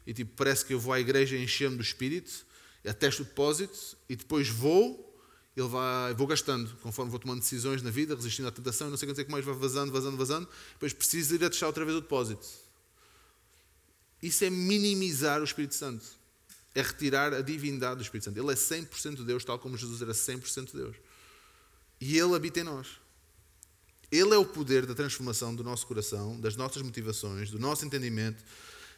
E 0.05 0.13
tipo, 0.13 0.31
parece 0.35 0.65
que 0.65 0.73
eu 0.73 0.79
vou 0.79 0.93
à 0.93 0.99
igreja 0.99 1.37
encher-me 1.37 1.75
do 1.75 1.83
Espírito, 1.83 2.45
atesto 2.87 3.23
o 3.23 3.25
depósito 3.25 3.97
e 4.07 4.15
depois 4.15 4.47
vou, 4.47 5.09
ele 5.55 5.67
vai, 5.67 6.13
vou 6.13 6.25
gastando, 6.27 6.75
conforme 6.77 7.11
vou 7.11 7.19
tomando 7.19 7.39
decisões 7.39 7.81
na 7.81 7.89
vida, 7.89 8.15
resistindo 8.15 8.47
à 8.47 8.51
tentação, 8.51 8.89
não 8.89 8.97
sei 8.97 9.07
quanto 9.07 9.21
é 9.21 9.23
que 9.23 9.31
mais 9.31 9.43
vai 9.43 9.53
vazando, 9.53 9.91
vazando, 9.91 10.17
vazando, 10.17 10.47
depois 10.73 10.93
preciso 10.93 11.35
ir 11.35 11.43
a 11.43 11.49
deixar 11.49 11.67
outra 11.67 11.83
vez 11.83 11.97
o 11.97 12.01
depósito. 12.01 12.47
Isso 14.21 14.43
é 14.43 14.49
minimizar 14.49 15.41
o 15.41 15.43
Espírito 15.43 15.75
Santo. 15.75 16.05
É 16.79 16.81
retirar 16.81 17.33
a 17.33 17.41
divindade 17.41 17.97
do 17.97 18.01
Espírito 18.01 18.25
Santo. 18.25 18.39
Ele 18.39 18.51
é 18.51 18.55
100% 18.55 19.25
Deus, 19.25 19.43
tal 19.43 19.59
como 19.59 19.75
Jesus 19.75 20.01
era 20.01 20.13
100% 20.13 20.73
Deus. 20.73 20.95
E 21.99 22.17
Ele 22.17 22.33
habita 22.33 22.61
em 22.61 22.63
nós. 22.63 22.87
Ele 24.09 24.33
é 24.33 24.37
o 24.37 24.45
poder 24.45 24.85
da 24.85 24.95
transformação 24.95 25.53
do 25.53 25.63
nosso 25.63 25.85
coração, 25.85 26.39
das 26.39 26.55
nossas 26.55 26.81
motivações, 26.81 27.51
do 27.51 27.59
nosso 27.59 27.85
entendimento, 27.85 28.41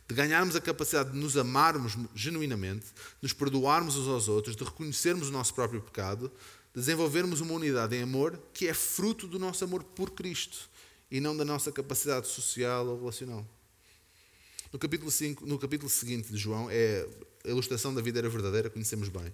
de 0.07 0.13
ganharmos 0.13 0.55
a 0.55 0.61
capacidade 0.61 1.11
de 1.11 1.17
nos 1.17 1.35
amarmos 1.37 1.97
genuinamente, 2.13 2.85
de 2.85 3.23
nos 3.23 3.33
perdoarmos 3.33 3.97
uns 3.97 4.07
aos 4.07 4.27
outros, 4.27 4.55
de 4.55 4.63
reconhecermos 4.63 5.29
o 5.29 5.31
nosso 5.31 5.53
próprio 5.53 5.81
pecado, 5.81 6.31
de 6.73 6.79
desenvolvermos 6.79 7.41
uma 7.41 7.53
unidade 7.53 7.95
em 7.95 8.03
amor 8.03 8.39
que 8.53 8.67
é 8.67 8.73
fruto 8.73 9.27
do 9.27 9.39
nosso 9.39 9.63
amor 9.63 9.83
por 9.83 10.11
Cristo 10.11 10.69
e 11.09 11.19
não 11.19 11.35
da 11.35 11.43
nossa 11.43 11.71
capacidade 11.71 12.27
social 12.27 12.87
ou 12.87 12.99
relacional. 12.99 13.45
No 14.71 14.79
capítulo, 14.79 15.11
5, 15.11 15.45
no 15.45 15.59
capítulo 15.59 15.89
seguinte 15.89 16.31
de 16.31 16.37
João, 16.37 16.69
é 16.69 17.05
a 17.43 17.49
ilustração 17.49 17.93
da 17.93 18.01
vida 18.01 18.19
era 18.19 18.29
verdadeira, 18.29 18.69
conhecemos 18.69 19.09
bem. 19.09 19.31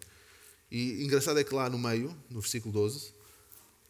E 0.69 1.03
engraçado 1.03 1.39
é 1.39 1.43
que 1.43 1.53
lá 1.53 1.69
no 1.69 1.77
meio, 1.77 2.15
no 2.29 2.41
versículo 2.41 2.73
12, 2.73 3.13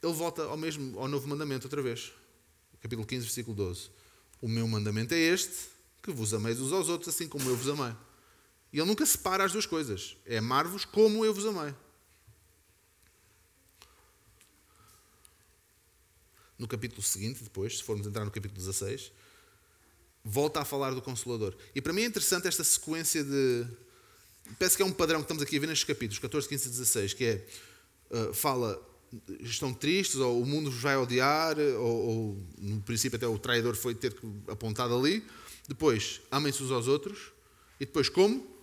ele 0.02 0.14
volta 0.14 0.44
ao 0.44 0.58
mesmo 0.58 1.00
ao 1.00 1.08
novo 1.08 1.28
mandamento 1.28 1.66
outra 1.66 1.82
vez. 1.82 2.12
Capítulo 2.82 3.06
15, 3.06 3.26
versículo 3.26 3.56
12. 3.56 3.90
O 4.42 4.48
meu 4.48 4.68
mandamento 4.68 5.14
é 5.14 5.18
este, 5.18 5.70
que 6.04 6.12
vos 6.12 6.34
ameis 6.34 6.60
uns 6.60 6.72
aos 6.72 6.90
outros 6.90 7.14
assim 7.14 7.28
como 7.28 7.50
eu 7.50 7.56
vos 7.56 7.68
amei. 7.68 7.96
E 8.72 8.80
ele 8.80 8.88
nunca 8.88 9.06
separa 9.06 9.44
as 9.44 9.52
duas 9.52 9.66
coisas. 9.66 10.16
É 10.26 10.38
amar-vos 10.38 10.86
como 10.86 11.26
eu 11.26 11.34
vos 11.34 11.46
amei. 11.46 11.74
No 16.58 16.68
capítulo 16.68 17.02
seguinte, 17.02 17.44
depois, 17.44 17.78
se 17.78 17.84
formos 17.84 18.08
entrar 18.08 18.26
no 18.26 18.32
capítulo 18.32 18.58
16, 18.60 19.12
volta 20.24 20.62
a 20.62 20.66
falar 20.66 20.92
do 20.92 21.02
Consolador. 21.02 21.56
E 21.74 21.82
para 21.82 21.94
mim 21.94 22.02
é 22.02 22.06
interessante 22.06 22.48
esta 22.48 22.64
sequência 22.64 23.24
de. 23.24 23.66
Parece 24.58 24.78
que 24.78 24.84
é 24.84 24.86
um 24.86 24.92
padrão 24.92 25.20
que 25.20 25.26
estamos 25.26 25.44
aqui 25.44 25.58
a 25.58 25.60
ver 25.60 25.68
nestes 25.68 25.88
capítulos, 25.88 26.20
14, 26.20 26.48
15 26.48 26.68
e 26.68 26.70
16, 26.70 27.14
que 27.14 27.26
é. 27.26 27.46
Uh, 28.10 28.34
fala, 28.34 28.82
estão 29.42 29.74
tristes, 29.74 30.16
ou 30.16 30.42
o 30.42 30.46
mundo 30.46 30.72
vos 30.72 30.82
vai 30.82 30.96
odiar, 30.96 31.60
ou, 31.60 32.08
ou, 32.08 32.44
no 32.58 32.82
princípio 32.82 33.18
até 33.18 33.28
o 33.28 33.38
traidor 33.38 33.76
foi 33.76 33.94
ter 33.94 34.16
apontado 34.48 34.96
ali. 34.96 35.24
Depois, 35.68 36.22
amem-se 36.32 36.64
uns 36.64 36.72
aos 36.72 36.88
outros. 36.88 37.34
E 37.80 37.86
depois, 37.86 38.08
como? 38.08 38.58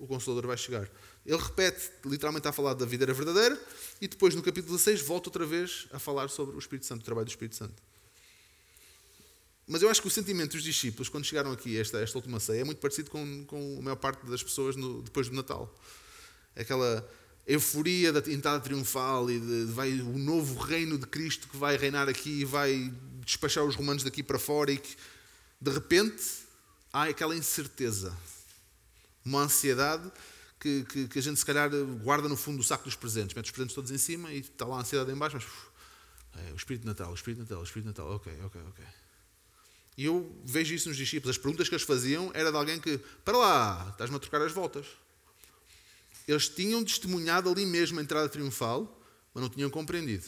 o 0.00 0.06
Consolador 0.06 0.46
vai 0.46 0.56
chegar. 0.56 0.90
Ele 1.26 1.36
repete, 1.36 1.90
literalmente 2.06 2.48
a 2.48 2.52
falar 2.52 2.72
da 2.72 2.86
videira 2.86 3.12
verdadeira, 3.12 3.60
e 4.00 4.08
depois 4.08 4.34
no 4.34 4.42
capítulo 4.42 4.72
16 4.76 5.02
volta 5.02 5.28
outra 5.28 5.44
vez 5.44 5.86
a 5.92 5.98
falar 5.98 6.28
sobre 6.28 6.56
o 6.56 6.58
Espírito 6.58 6.86
Santo, 6.86 7.02
o 7.02 7.04
trabalho 7.04 7.26
do 7.26 7.28
Espírito 7.28 7.54
Santo. 7.54 7.74
Mas 9.66 9.82
eu 9.82 9.88
acho 9.88 10.00
que 10.02 10.08
o 10.08 10.10
sentimento 10.10 10.52
dos 10.52 10.62
discípulos, 10.62 11.08
quando 11.08 11.24
chegaram 11.24 11.52
aqui 11.52 11.78
esta, 11.78 11.98
esta 12.00 12.18
última 12.18 12.40
ceia, 12.40 12.62
é 12.62 12.64
muito 12.64 12.78
parecido 12.78 13.10
com, 13.10 13.44
com 13.44 13.78
a 13.78 13.82
maior 13.82 13.96
parte 13.96 14.26
das 14.26 14.42
pessoas 14.42 14.74
no, 14.76 15.02
depois 15.02 15.28
do 15.28 15.34
Natal. 15.34 15.72
Aquela 16.56 17.08
euforia 17.46 18.12
da 18.12 18.20
entrada 18.32 18.60
triunfal 18.60 19.30
e 19.30 19.38
de, 19.38 19.66
de, 19.66 19.72
vai 19.72 19.92
o 20.00 20.18
novo 20.18 20.58
reino 20.60 20.98
de 20.98 21.06
Cristo 21.06 21.48
que 21.48 21.56
vai 21.56 21.76
reinar 21.76 22.08
aqui 22.08 22.40
e 22.40 22.44
vai 22.44 22.92
despachar 23.24 23.64
os 23.64 23.74
romanos 23.74 24.02
daqui 24.02 24.22
para 24.22 24.38
fora 24.38 24.72
e 24.72 24.78
que, 24.78 24.96
de 25.60 25.70
repente, 25.70 26.22
há 26.92 27.04
aquela 27.04 27.34
incerteza, 27.36 28.16
uma 29.24 29.42
ansiedade 29.42 30.10
que, 30.58 30.84
que, 30.84 31.08
que, 31.08 31.18
a 31.18 31.22
gente 31.22 31.38
se 31.38 31.46
calhar 31.46 31.70
guarda 32.02 32.28
no 32.28 32.36
fundo 32.36 32.58
do 32.58 32.64
saco 32.64 32.84
dos 32.84 32.94
presentes, 32.94 33.34
mete 33.34 33.46
os 33.46 33.50
presentes 33.50 33.74
todos 33.74 33.90
em 33.90 33.98
cima 33.98 34.32
e 34.32 34.40
está 34.40 34.64
lá 34.64 34.76
a 34.76 34.80
ansiedade 34.80 35.10
em 35.10 35.16
baixo, 35.16 35.36
mas 35.36 35.44
uf, 35.44 35.70
é, 36.48 36.52
o 36.52 36.56
Espírito 36.56 36.86
Natal, 36.86 37.10
o 37.10 37.14
Espírito 37.14 37.40
Natal, 37.40 37.60
o 37.60 37.64
Espírito 37.64 37.86
Natal, 37.86 38.14
ok, 38.14 38.32
ok, 38.44 38.60
ok. 38.68 38.84
E 40.00 40.06
eu 40.06 40.34
vejo 40.46 40.74
isso 40.74 40.88
nos 40.88 40.96
discípulos. 40.96 41.36
As 41.36 41.42
perguntas 41.42 41.68
que 41.68 41.74
eles 41.74 41.84
faziam 41.84 42.30
era 42.32 42.50
de 42.50 42.56
alguém 42.56 42.80
que, 42.80 42.98
para 43.22 43.36
lá, 43.36 43.88
estás-me 43.90 44.16
a 44.16 44.18
trocar 44.18 44.40
as 44.40 44.50
voltas. 44.50 44.86
Eles 46.26 46.48
tinham 46.48 46.82
testemunhado 46.82 47.50
ali 47.50 47.66
mesmo 47.66 48.00
a 48.00 48.02
entrada 48.02 48.26
triunfal, 48.26 48.98
mas 49.34 49.42
não 49.42 49.50
tinham 49.50 49.68
compreendido. 49.68 50.24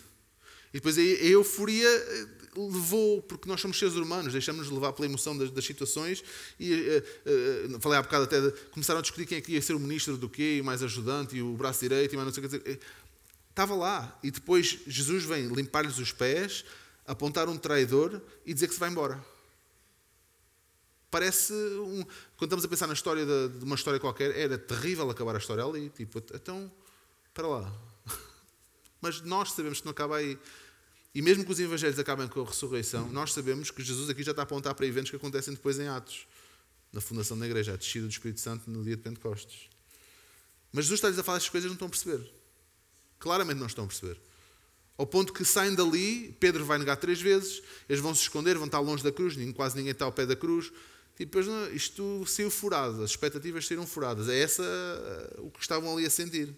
E 0.75 0.77
depois 0.77 0.99
a 0.99 1.01
euforia 1.01 1.89
eh, 1.89 2.27
levou, 2.55 3.23
porque 3.23 3.49
nós 3.49 3.63
somos 3.63 3.79
seres 3.79 3.95
humanos, 3.95 4.35
deixamos-nos 4.35 4.71
levar 4.71 4.93
pela 4.93 5.09
emoção 5.09 5.35
das, 5.39 5.51
das 5.51 5.65
situações. 5.65 6.23
E 6.61 6.75
uh, 6.75 7.75
uh, 7.75 7.81
falei 7.81 7.99
há 7.99 8.03
bocado 8.03 8.25
até, 8.25 8.43
de, 8.43 8.51
começaram 8.73 8.99
a 8.99 9.03
discutir 9.03 9.25
quem 9.25 9.39
é 9.39 9.41
que 9.41 9.53
ia 9.53 9.63
ser 9.63 9.73
o 9.73 9.81
ministro 9.81 10.19
do 10.19 10.29
quê, 10.29 10.59
e 10.59 10.63
mais 10.63 10.83
ajudante, 10.83 11.35
e 11.35 11.41
o 11.41 11.55
braço 11.55 11.81
direito, 11.81 12.13
e 12.13 12.17
mais 12.17 12.27
não 12.27 12.35
sei 12.35 12.45
o 12.45 12.61
que. 12.61 12.79
Estava 13.49 13.75
lá. 13.75 14.19
E 14.23 14.31
depois 14.31 14.81
Jesus 14.87 15.25
vem 15.25 15.47
limpar-lhes 15.47 15.97
os 15.97 16.13
pés, 16.13 16.63
apontar 17.07 17.49
um 17.49 17.57
traidor 17.57 18.21
e 18.45 18.53
dizer 18.53 18.69
que 18.69 18.75
se 18.75 18.81
vai 18.81 18.91
embora. 18.91 19.32
Parece 21.13 21.53
um, 21.53 22.03
quando 22.39 22.45
estamos 22.45 22.65
a 22.65 22.69
pensar 22.69 22.87
na 22.87 22.95
história 22.95 23.27
de, 23.27 23.59
de, 23.59 23.65
uma 23.67 23.75
história 23.75 24.01
qualquer, 24.01 24.35
era 24.35 24.57
terrível 24.57 25.11
acabar 25.11 25.35
a 25.35 25.39
história 25.39 25.63
ali, 25.63 25.91
tipo, 25.91 26.19
então, 26.35 26.73
para 27.35 27.47
lá. 27.47 27.73
Mas 28.99 29.21
nós 29.21 29.53
sabemos 29.53 29.81
que 29.81 29.85
não 29.85 29.91
acaba 29.93 30.17
aí. 30.17 30.39
E 31.15 31.21
mesmo 31.21 31.45
que 31.45 31.53
os 31.53 31.61
evangelhos 31.61 31.99
acabem 31.99 32.27
com 32.29 32.41
a 32.41 32.47
ressurreição, 32.47 33.11
nós 33.11 33.35
sabemos 33.35 33.71
que 33.71 33.83
Jesus 33.83 34.09
aqui 34.09 34.23
já 34.23 34.31
está 34.31 34.41
a 34.41 34.45
apontar 34.45 34.75
para 34.75 34.87
eventos 34.87 35.11
que 35.11 35.17
acontecem 35.17 35.53
depois 35.53 35.79
em 35.79 35.87
Atos, 35.87 36.27
na 36.91 37.03
fundação 37.03 37.39
da 37.39 37.45
igreja, 37.45 37.75
a 37.75 37.77
descida 37.77 38.07
do 38.07 38.11
Espírito 38.11 38.41
Santo 38.41 38.71
no 38.71 38.83
dia 38.83 38.97
de 38.97 39.03
Pentecostes. 39.03 39.69
Mas 40.73 40.87
Jesus 40.87 40.97
está-lhes 40.97 41.19
a 41.19 41.23
falar 41.23 41.37
estas 41.37 41.51
coisas 41.51 41.67
e 41.67 41.69
não 41.69 41.75
estão 41.75 41.89
a 41.89 41.91
perceber. 41.91 42.27
Claramente 43.19 43.59
não 43.59 43.67
estão 43.67 43.85
a 43.85 43.87
perceber. 43.87 44.19
Ao 44.97 45.07
ponto 45.07 45.31
que 45.35 45.45
saem 45.45 45.75
dali, 45.75 46.35
Pedro 46.41 46.65
vai 46.65 46.79
negar 46.79 46.97
três 46.97 47.21
vezes, 47.21 47.63
eles 47.87 48.01
vão 48.01 48.15
se 48.15 48.23
esconder, 48.23 48.57
vão 48.57 48.65
estar 48.65 48.81
longe 48.81 49.05
da 49.05 49.13
cruz, 49.13 49.37
quase 49.55 49.77
ninguém 49.77 49.93
está 49.93 50.07
ao 50.07 50.13
pé 50.13 50.25
da 50.25 50.35
cruz. 50.35 50.73
E 51.23 51.25
depois 51.25 51.47
isto 51.73 52.27
saiu 52.27 52.51
furado, 52.51 53.01
as 53.05 53.11
expectativas 53.11 53.65
saíram 53.65 53.87
furadas. 53.87 54.29
É 54.29 54.41
essa 54.41 54.65
o 55.39 55.53
que 55.53 55.61
estavam 55.61 55.93
ali 55.97 56.05
a 56.05 56.11
sentir. 56.11 56.53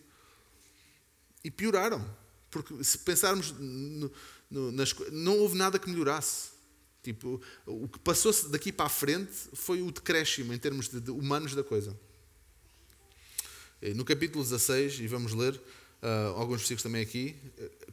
E 1.44 1.50
pioraram. 1.50 2.02
Porque 2.50 2.82
se 2.82 2.96
pensarmos, 2.96 3.52
no, 3.58 4.10
no, 4.50 4.72
nas, 4.72 4.94
não 5.12 5.38
houve 5.38 5.54
nada 5.54 5.78
que 5.78 5.86
melhorasse. 5.90 6.48
Tipo, 7.02 7.42
o 7.66 7.86
que 7.86 7.98
passou-se 7.98 8.48
daqui 8.48 8.72
para 8.72 8.86
a 8.86 8.88
frente 8.88 9.32
foi 9.52 9.82
o 9.82 9.92
decréscimo 9.92 10.54
em 10.54 10.58
termos 10.58 10.88
de, 10.88 10.98
de 10.98 11.10
humanos 11.10 11.54
da 11.54 11.62
coisa. 11.62 11.94
No 13.94 14.02
capítulo 14.02 14.42
16, 14.42 15.00
e 15.00 15.06
vamos 15.06 15.34
ler 15.34 15.56
uh, 15.56 16.36
alguns 16.36 16.60
versículos 16.60 16.82
também 16.82 17.02
aqui, 17.02 17.36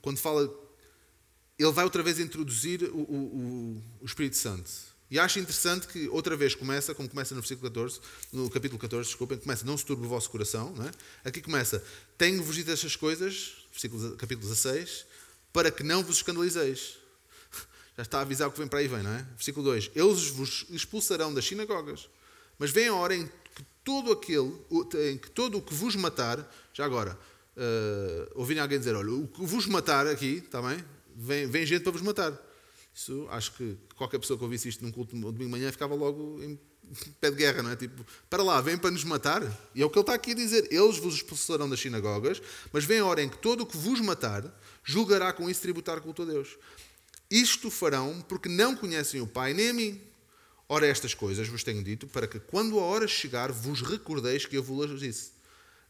quando 0.01 0.19
fala, 0.19 0.43
ele 1.59 1.71
vai 1.73 1.83
outra 1.83 2.01
vez 2.01 2.17
introduzir 2.17 2.83
o, 2.83 2.99
o, 3.01 3.83
o 3.99 4.05
Espírito 4.05 4.37
Santo. 4.37 4.90
E 5.11 5.19
acho 5.19 5.39
interessante 5.39 5.87
que 5.87 6.07
outra 6.07 6.37
vez 6.37 6.55
começa, 6.55 6.95
como 6.95 7.09
começa 7.09 7.35
no 7.35 7.41
versículo 7.41 7.69
14, 7.69 7.99
no 8.31 8.49
capítulo 8.49 8.79
14, 8.79 9.09
desculpem, 9.09 9.37
começa, 9.37 9.65
não 9.65 9.77
se 9.77 9.85
turbe 9.85 10.05
o 10.05 10.09
vosso 10.09 10.29
coração, 10.29 10.73
não 10.73 10.85
é? 10.85 10.91
Aqui 11.25 11.41
começa, 11.41 11.83
tenho-vos 12.17 12.55
dito 12.55 12.71
estas 12.71 12.95
coisas, 12.95 13.57
versículo, 13.69 14.15
capítulo 14.15 14.47
16, 14.47 15.05
para 15.51 15.69
que 15.69 15.83
não 15.83 16.01
vos 16.01 16.15
escandalizeis. 16.15 16.95
Já 17.97 18.03
está 18.03 18.19
a 18.19 18.21
avisar 18.21 18.47
o 18.47 18.53
que 18.53 18.59
vem 18.59 18.69
para 18.69 18.79
aí 18.79 18.87
vem, 18.87 19.03
não 19.03 19.11
é? 19.11 19.25
Versículo 19.35 19.65
2, 19.65 19.91
eles 19.93 20.29
vos 20.29 20.65
expulsarão 20.69 21.33
das 21.33 21.43
sinagogas, 21.43 22.09
mas 22.57 22.71
vem 22.71 22.87
a 22.87 22.95
hora 22.95 23.13
em 23.13 23.25
que 23.25 23.65
todo 23.83 24.13
aquele, 24.13 24.55
em 25.11 25.17
que 25.17 25.29
todo 25.29 25.57
o 25.57 25.61
que 25.61 25.73
vos 25.73 25.93
matar, 25.97 26.49
já 26.73 26.85
agora, 26.85 27.19
uh, 27.57 28.31
ouvirem 28.35 28.63
alguém 28.63 28.79
dizer, 28.79 28.95
olha, 28.95 29.11
o 29.11 29.27
que 29.27 29.45
vos 29.45 29.65
matar 29.65 30.07
aqui, 30.07 30.41
está 30.45 30.61
bem? 30.61 30.81
Vem, 31.17 31.47
vem 31.47 31.65
gente 31.65 31.83
para 31.83 31.91
vos 31.91 32.01
matar. 32.01 32.31
Isso, 32.93 33.27
acho 33.29 33.53
que 33.53 33.77
qualquer 33.95 34.19
pessoa 34.19 34.37
que 34.37 34.43
ouvisse 34.43 34.67
isto 34.67 34.83
num 34.83 34.91
culto 34.91 35.15
de 35.15 35.21
domingo 35.21 35.43
de 35.43 35.45
manhã 35.45 35.71
ficava 35.71 35.95
logo 35.95 36.41
em 36.43 36.59
pé 37.19 37.31
de 37.31 37.37
guerra, 37.37 37.63
não 37.63 37.71
é? 37.71 37.75
Tipo, 37.75 38.05
para 38.29 38.43
lá, 38.43 38.59
vem 38.59 38.77
para 38.77 38.91
nos 38.91 39.03
matar. 39.03 39.41
E 39.73 39.81
é 39.81 39.85
o 39.85 39.89
que 39.89 39.97
ele 39.97 40.03
está 40.03 40.13
aqui 40.13 40.31
a 40.31 40.35
dizer. 40.35 40.67
Eles 40.71 40.97
vos 40.97 41.15
expulsarão 41.15 41.69
das 41.69 41.79
sinagogas, 41.79 42.41
mas 42.71 42.83
vem 42.83 42.99
a 42.99 43.05
hora 43.05 43.21
em 43.21 43.29
que 43.29 43.37
todo 43.37 43.61
o 43.61 43.65
que 43.65 43.77
vos 43.77 43.99
matar 44.01 44.43
julgará 44.83 45.31
com 45.31 45.49
isso 45.49 45.61
tributar 45.61 46.01
culto 46.01 46.23
a 46.23 46.25
Deus. 46.25 46.57
Isto 47.29 47.71
farão 47.71 48.21
porque 48.27 48.49
não 48.49 48.75
conhecem 48.75 49.21
o 49.21 49.27
Pai 49.27 49.53
nem 49.53 49.69
a 49.69 49.73
mim. 49.73 50.01
Ora, 50.67 50.87
estas 50.87 51.13
coisas 51.13 51.47
vos 51.47 51.63
tenho 51.63 51.83
dito 51.83 52.07
para 52.07 52.27
que, 52.27 52.39
quando 52.39 52.79
a 52.79 52.83
hora 52.83 53.07
chegar, 53.07 53.51
vos 53.51 53.81
recordeis 53.81 54.45
que 54.45 54.57
eu 54.57 54.63
vos 54.63 54.99
disse. 54.99 55.31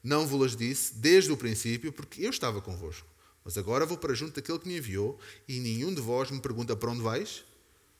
Não 0.04 0.26
vos 0.26 0.56
disse 0.56 0.96
desde 0.96 1.32
o 1.32 1.38
princípio, 1.38 1.92
porque 1.92 2.26
eu 2.26 2.30
estava 2.30 2.62
convosco. 2.62 3.08
Mas 3.44 3.58
agora 3.58 3.86
vou 3.86 3.98
para 3.98 4.14
junto 4.14 4.36
daquele 4.36 4.60
que 4.60 4.68
me 4.68 4.78
enviou, 4.78 5.20
e 5.48 5.60
nenhum 5.60 5.94
de 5.94 6.02
vós 6.02 6.30
me 6.30 6.40
pergunta 6.40 6.76
para 6.76 6.92
onde 6.92 7.02
vais? 7.02 7.44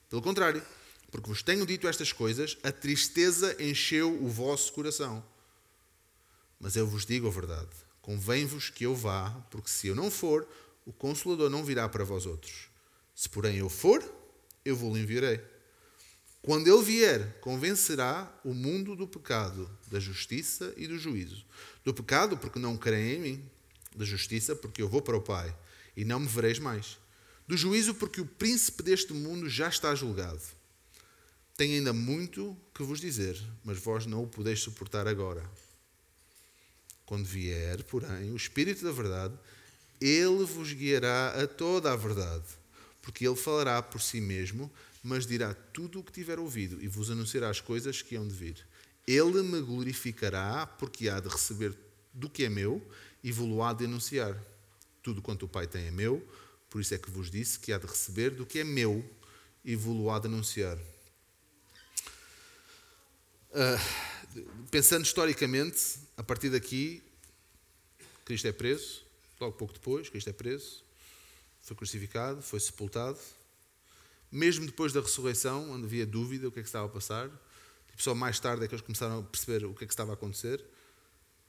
Pelo 0.10 0.22
contrário, 0.22 0.62
porque 1.10 1.28
vos 1.28 1.42
tenho 1.42 1.66
dito 1.66 1.88
estas 1.88 2.14
coisas, 2.14 2.58
a 2.64 2.72
tristeza 2.72 3.56
encheu 3.62 4.24
o 4.24 4.28
vosso 4.28 4.72
coração. 4.74 5.24
Mas 6.60 6.76
eu 6.76 6.86
vos 6.86 7.06
digo 7.06 7.28
a 7.28 7.32
verdade: 7.32 7.70
convém-vos 8.02 8.70
que 8.70 8.86
eu 8.86 8.96
vá, 8.96 9.32
porque 9.50 9.70
se 9.70 9.88
eu 9.88 9.96
não 9.96 10.12
for, 10.12 10.48
o 10.86 10.94
Consolador 10.94 11.50
não 11.50 11.64
virá 11.64 11.90
para 11.90 12.04
vós 12.04 12.26
outros. 12.26 12.70
Se, 13.16 13.28
porém, 13.28 13.58
eu 13.58 13.70
for, 13.70 14.04
eu 14.64 14.76
vou-lhe 14.76 15.02
enviarei. 15.02 15.42
Quando 16.42 16.68
ele 16.68 16.84
vier, 16.84 17.40
convencerá 17.40 18.32
o 18.44 18.54
mundo 18.54 18.96
do 18.96 19.08
pecado, 19.08 19.70
da 19.88 20.00
justiça 20.00 20.74
e 20.76 20.88
do 20.88 20.98
juízo. 20.98 21.46
Do 21.84 21.94
pecado, 21.94 22.36
porque 22.38 22.58
não 22.58 22.78
creem 22.78 23.16
em 23.16 23.20
mim 23.20 23.50
da 23.96 24.06
justiça, 24.06 24.56
porque 24.56 24.82
eu 24.82 24.90
vou 24.90 25.02
para 25.02 25.18
o 25.18 25.22
Pai 25.22 25.56
e 25.96 26.06
não 26.06 26.20
me 26.20 26.28
vereis 26.28 26.60
mais. 26.60 26.98
Do 27.48 27.58
juízo, 27.58 27.94
porque 27.94 28.22
o 28.22 28.26
príncipe 28.26 28.84
deste 28.84 29.14
mundo 29.14 29.50
já 29.50 29.68
está 29.68 29.94
julgado. 29.94 30.42
Tenho 31.58 31.74
ainda 31.74 31.94
muito 31.94 32.58
que 32.74 32.84
vos 32.84 33.00
dizer, 33.00 33.42
mas 33.64 33.78
vós 33.78 34.06
não 34.06 34.24
o 34.24 34.28
podeis 34.28 34.62
suportar 34.62 35.08
agora. 35.08 35.50
Quando 37.06 37.26
vier, 37.26 37.84
porém, 37.84 38.32
o 38.32 38.38
Espírito 38.38 38.84
da 38.84 38.92
Verdade, 38.92 39.38
ele 40.00 40.46
vos 40.46 40.74
guiará 40.74 41.42
a 41.44 41.46
toda 41.46 41.92
a 41.92 41.96
verdade, 41.96 42.46
porque 43.02 43.28
ele 43.28 43.36
falará 43.36 43.82
por 43.82 44.02
si 44.02 44.22
mesmo, 44.22 44.72
mas 45.04 45.28
dirá 45.28 45.54
tudo 45.54 46.00
o 46.00 46.04
que 46.04 46.12
tiver 46.12 46.40
ouvido 46.40 46.82
e 46.82 46.88
vos 46.88 47.12
anunciará 47.12 47.50
as 47.50 47.60
coisas 47.60 48.02
que 48.02 48.16
hão 48.16 48.28
de 48.28 48.34
vir. 48.34 48.66
Ele 49.06 49.42
me 49.44 49.62
glorificará, 49.62 50.66
porque 50.66 51.10
há 51.10 51.20
de 51.20 51.28
receber 51.28 51.78
do 52.14 52.30
que 52.30 52.46
é 52.46 52.50
meu 52.50 52.82
e 53.24 53.32
vou-lo 53.32 53.62
há 53.64 53.74
de 53.74 53.86
anunciar. 53.86 54.36
Tudo 55.04 55.22
quanto 55.22 55.46
o 55.46 55.50
Pai 55.50 55.68
tem 55.68 55.88
é 55.88 55.92
meu, 55.92 56.26
por 56.70 56.80
isso 56.80 56.94
é 56.94 56.98
que 56.98 57.10
vos 57.10 57.30
disse 57.30 57.60
que 57.60 57.74
há 57.74 57.78
de 57.78 57.88
receber 57.88 58.32
do 58.32 58.46
que 58.46 58.60
é 58.60 58.64
meu 58.64 59.04
e 59.64 59.76
vou-lo 59.76 60.10
há 60.10 60.20
de 60.20 60.28
anunciar. 60.28 60.78
Uh, 63.50 63.78
pensando 64.70 65.04
historicamente, 65.06 66.00
a 66.16 66.24
partir 66.24 66.50
daqui, 66.50 67.04
Cristo 68.24 68.48
é 68.48 68.52
preso, 68.52 69.04
logo 69.40 69.58
pouco 69.58 69.74
depois, 69.74 70.08
Cristo 70.08 70.30
é 70.30 70.34
preso, 70.34 70.84
foi 71.62 71.76
crucificado, 71.76 72.42
foi 72.42 72.60
sepultado. 72.60 73.20
Mesmo 74.32 74.66
depois 74.66 74.94
da 74.94 75.02
ressurreição, 75.02 75.72
onde 75.72 75.86
havia 75.86 76.06
dúvida 76.06 76.48
o 76.48 76.52
que 76.52 76.60
é 76.60 76.62
que 76.64 76.70
estava 76.70 76.86
a 76.86 76.90
passar, 76.90 77.30
tipo, 77.90 78.02
só 78.02 78.16
mais 78.16 78.40
tarde 78.40 78.64
é 78.64 78.68
que 78.68 78.74
eles 78.74 78.86
começaram 78.86 79.20
a 79.20 79.24
perceber 79.24 79.66
o 79.66 79.74
que 79.74 79.84
é 79.84 79.88
que 79.88 79.94
estava 79.94 80.12
a 80.12 80.14
acontecer. 80.14 80.64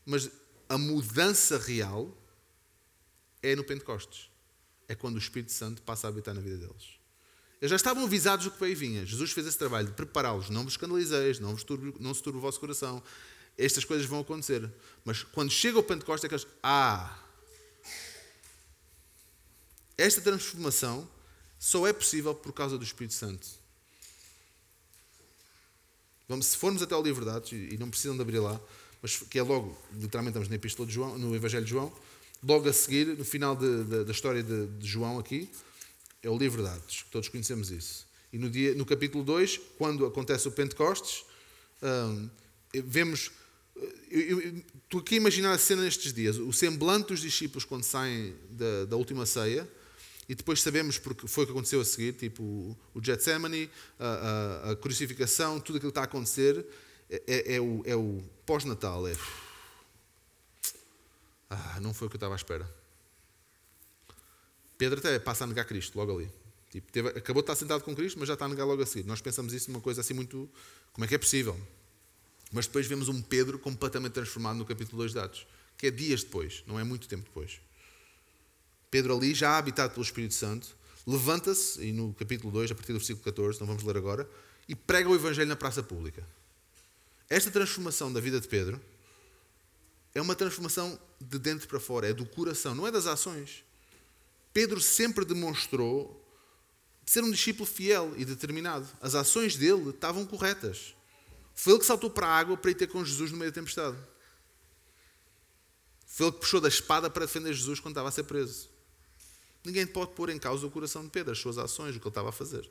Mas 0.04 0.28
a 0.72 0.78
mudança 0.78 1.58
real 1.58 2.16
é 3.42 3.54
no 3.54 3.62
Pentecostes. 3.62 4.30
É 4.88 4.94
quando 4.94 5.16
o 5.16 5.18
Espírito 5.18 5.52
Santo 5.52 5.82
passa 5.82 6.06
a 6.06 6.08
habitar 6.08 6.34
na 6.34 6.40
vida 6.40 6.56
deles. 6.56 6.98
Eles 7.60 7.68
já 7.68 7.76
estavam 7.76 8.04
avisados 8.04 8.46
do 8.46 8.50
que 8.50 8.64
e 8.64 8.74
vinha. 8.74 9.04
Jesus 9.04 9.32
fez 9.32 9.46
esse 9.46 9.58
trabalho 9.58 9.88
de 9.88 9.92
prepará-los. 9.92 10.48
Não 10.48 10.64
vos 10.64 10.72
escandalizeis, 10.72 11.38
não, 11.38 11.52
vos 11.52 11.62
turbe, 11.62 11.94
não 12.00 12.14
se 12.14 12.22
turbe 12.22 12.38
o 12.38 12.40
vosso 12.40 12.58
coração. 12.58 13.02
Estas 13.58 13.84
coisas 13.84 14.06
vão 14.06 14.20
acontecer. 14.20 14.66
Mas 15.04 15.22
quando 15.22 15.50
chega 15.50 15.78
o 15.78 15.82
Pentecostes 15.82 16.24
é 16.24 16.28
que 16.28 16.34
eles... 16.36 16.46
Ah! 16.62 17.18
Esta 19.98 20.22
transformação 20.22 21.06
só 21.58 21.86
é 21.86 21.92
possível 21.92 22.34
por 22.34 22.54
causa 22.54 22.78
do 22.78 22.84
Espírito 22.84 23.12
Santo. 23.12 23.46
Vamos, 26.26 26.46
se 26.46 26.56
formos 26.56 26.80
até 26.80 26.96
o 26.96 27.02
livro 27.02 27.26
de 27.26 27.30
Atos, 27.30 27.52
e 27.52 27.76
não 27.76 27.90
precisam 27.90 28.16
de 28.16 28.22
abrir 28.22 28.38
lá, 28.38 28.58
mas 29.02 29.16
que 29.16 29.38
é 29.38 29.42
logo, 29.42 29.76
literalmente 29.92 30.30
estamos 30.30 30.48
na 30.48 30.54
Epístola 30.54 30.86
de 30.86 30.94
João, 30.94 31.18
no 31.18 31.34
Evangelho 31.34 31.64
de 31.64 31.70
João, 31.70 31.92
logo 32.42 32.68
a 32.68 32.72
seguir, 32.72 33.06
no 33.06 33.24
final 33.24 33.56
de, 33.56 33.84
de, 33.84 34.04
da 34.04 34.12
história 34.12 34.42
de, 34.42 34.66
de, 34.66 34.86
João 34.86 35.18
aqui, 35.18 35.50
é 36.22 36.30
o 36.30 36.38
livro 36.38 36.62
de 36.62 36.68
Atos, 36.68 37.04
todos 37.10 37.28
conhecemos 37.28 37.70
isso. 37.70 38.06
E 38.32 38.38
no, 38.38 38.48
dia, 38.48 38.74
no 38.74 38.86
capítulo 38.86 39.24
2, 39.24 39.60
quando 39.76 40.06
acontece 40.06 40.46
o 40.46 40.52
Pentecostes, 40.52 41.24
hum, 41.82 42.30
vemos. 42.72 43.32
Eu, 44.10 44.62
tu 44.88 44.98
aqui 44.98 45.16
imaginar 45.16 45.52
a 45.52 45.58
cena 45.58 45.82
nestes 45.82 46.12
dias, 46.12 46.36
o 46.36 46.52
semblante 46.52 47.08
dos 47.08 47.20
discípulos 47.20 47.64
quando 47.64 47.82
saem 47.82 48.34
da, 48.50 48.84
da 48.84 48.96
última 48.96 49.26
ceia, 49.26 49.68
e 50.28 50.34
depois 50.34 50.62
sabemos 50.62 50.98
porque 50.98 51.26
foi 51.26 51.44
o 51.44 51.46
que 51.46 51.52
aconteceu 51.52 51.80
a 51.80 51.84
seguir, 51.84 52.12
tipo 52.12 52.42
o 52.94 53.02
Getsemane, 53.02 53.68
a, 53.98 54.06
a, 54.06 54.70
a 54.70 54.76
crucificação, 54.76 55.58
tudo 55.58 55.76
aquilo 55.76 55.90
que 55.90 55.98
está 55.98 56.02
a 56.02 56.04
acontecer, 56.04 56.64
é, 57.10 57.22
é, 57.26 57.54
é 57.56 57.60
o, 57.60 57.82
é 57.84 57.96
o 57.96 58.22
pós-natal. 58.46 59.06
É... 59.06 59.16
Ah, 61.50 61.80
não 61.80 61.92
foi 61.92 62.06
o 62.06 62.10
que 62.10 62.16
eu 62.16 62.18
estava 62.18 62.34
à 62.34 62.36
espera. 62.36 62.68
Pedro 64.78 64.98
até 64.98 65.18
passa 65.18 65.44
a 65.44 65.46
negar 65.46 65.64
Cristo 65.64 65.96
logo 65.96 66.16
ali. 66.16 66.30
Tipo, 66.70 66.90
teve, 66.90 67.08
acabou 67.10 67.42
de 67.42 67.44
estar 67.44 67.54
sentado 67.54 67.84
com 67.84 67.94
Cristo, 67.94 68.18
mas 68.18 68.26
já 68.26 68.34
está 68.34 68.46
a 68.46 68.48
negar 68.48 68.64
logo 68.64 68.82
a 68.82 68.86
seguir. 68.86 69.06
Nós 69.06 69.20
pensamos 69.20 69.52
isso 69.52 69.70
numa 69.70 69.80
coisa 69.80 70.00
assim 70.00 70.14
muito. 70.14 70.48
Como 70.92 71.04
é 71.04 71.08
que 71.08 71.14
é 71.14 71.18
possível? 71.18 71.58
Mas 72.50 72.66
depois 72.66 72.86
vemos 72.86 73.08
um 73.08 73.20
Pedro 73.20 73.58
completamente 73.58 74.12
transformado 74.12 74.56
no 74.56 74.64
capítulo 74.64 74.98
2 74.98 75.12
de 75.12 75.18
Atos, 75.18 75.46
que 75.76 75.86
é 75.86 75.90
dias 75.90 76.22
depois, 76.22 76.62
não 76.66 76.78
é 76.78 76.84
muito 76.84 77.08
tempo 77.08 77.24
depois. 77.24 77.60
Pedro 78.90 79.16
ali, 79.16 79.34
já 79.34 79.56
habitado 79.56 79.92
pelo 79.92 80.02
Espírito 80.02 80.34
Santo, 80.34 80.76
levanta-se, 81.06 81.82
e 81.82 81.92
no 81.92 82.12
capítulo 82.14 82.52
2, 82.52 82.70
a 82.70 82.74
partir 82.74 82.92
do 82.92 82.98
versículo 82.98 83.24
14, 83.24 83.58
não 83.58 83.66
vamos 83.66 83.82
ler 83.82 83.96
agora, 83.96 84.28
e 84.68 84.74
prega 84.74 85.08
o 85.08 85.14
Evangelho 85.14 85.48
na 85.48 85.56
praça 85.56 85.82
pública. 85.82 86.26
Esta 87.32 87.50
transformação 87.50 88.12
da 88.12 88.20
vida 88.20 88.38
de 88.38 88.46
Pedro 88.46 88.78
é 90.14 90.20
uma 90.20 90.34
transformação 90.34 91.00
de 91.18 91.38
dentro 91.38 91.66
para 91.66 91.80
fora, 91.80 92.06
é 92.06 92.12
do 92.12 92.26
coração, 92.26 92.74
não 92.74 92.86
é 92.86 92.90
das 92.90 93.06
ações. 93.06 93.64
Pedro 94.52 94.78
sempre 94.82 95.24
demonstrou 95.24 96.22
ser 97.06 97.24
um 97.24 97.30
discípulo 97.30 97.64
fiel 97.64 98.12
e 98.18 98.26
determinado. 98.26 98.86
As 99.00 99.14
ações 99.14 99.56
dele 99.56 99.88
estavam 99.88 100.26
corretas. 100.26 100.94
Foi 101.54 101.72
ele 101.72 101.80
que 101.80 101.86
saltou 101.86 102.10
para 102.10 102.26
a 102.26 102.36
água 102.38 102.54
para 102.54 102.70
ir 102.70 102.74
ter 102.74 102.86
com 102.86 103.02
Jesus 103.02 103.32
no 103.32 103.38
meio 103.38 103.50
da 103.50 103.54
tempestade. 103.54 103.96
Foi 106.06 106.26
ele 106.26 106.34
que 106.34 106.40
puxou 106.40 106.60
da 106.60 106.68
espada 106.68 107.08
para 107.08 107.24
defender 107.24 107.54
Jesus 107.54 107.80
quando 107.80 107.94
estava 107.94 108.10
a 108.10 108.12
ser 108.12 108.24
preso. 108.24 108.68
Ninguém 109.64 109.86
pode 109.86 110.12
pôr 110.12 110.28
em 110.28 110.38
causa 110.38 110.66
o 110.66 110.70
coração 110.70 111.02
de 111.02 111.08
Pedro, 111.08 111.32
as 111.32 111.38
suas 111.38 111.56
ações, 111.56 111.96
o 111.96 111.98
que 111.98 112.04
ele 112.04 112.10
estava 112.10 112.28
a 112.28 112.32
fazer. 112.32 112.70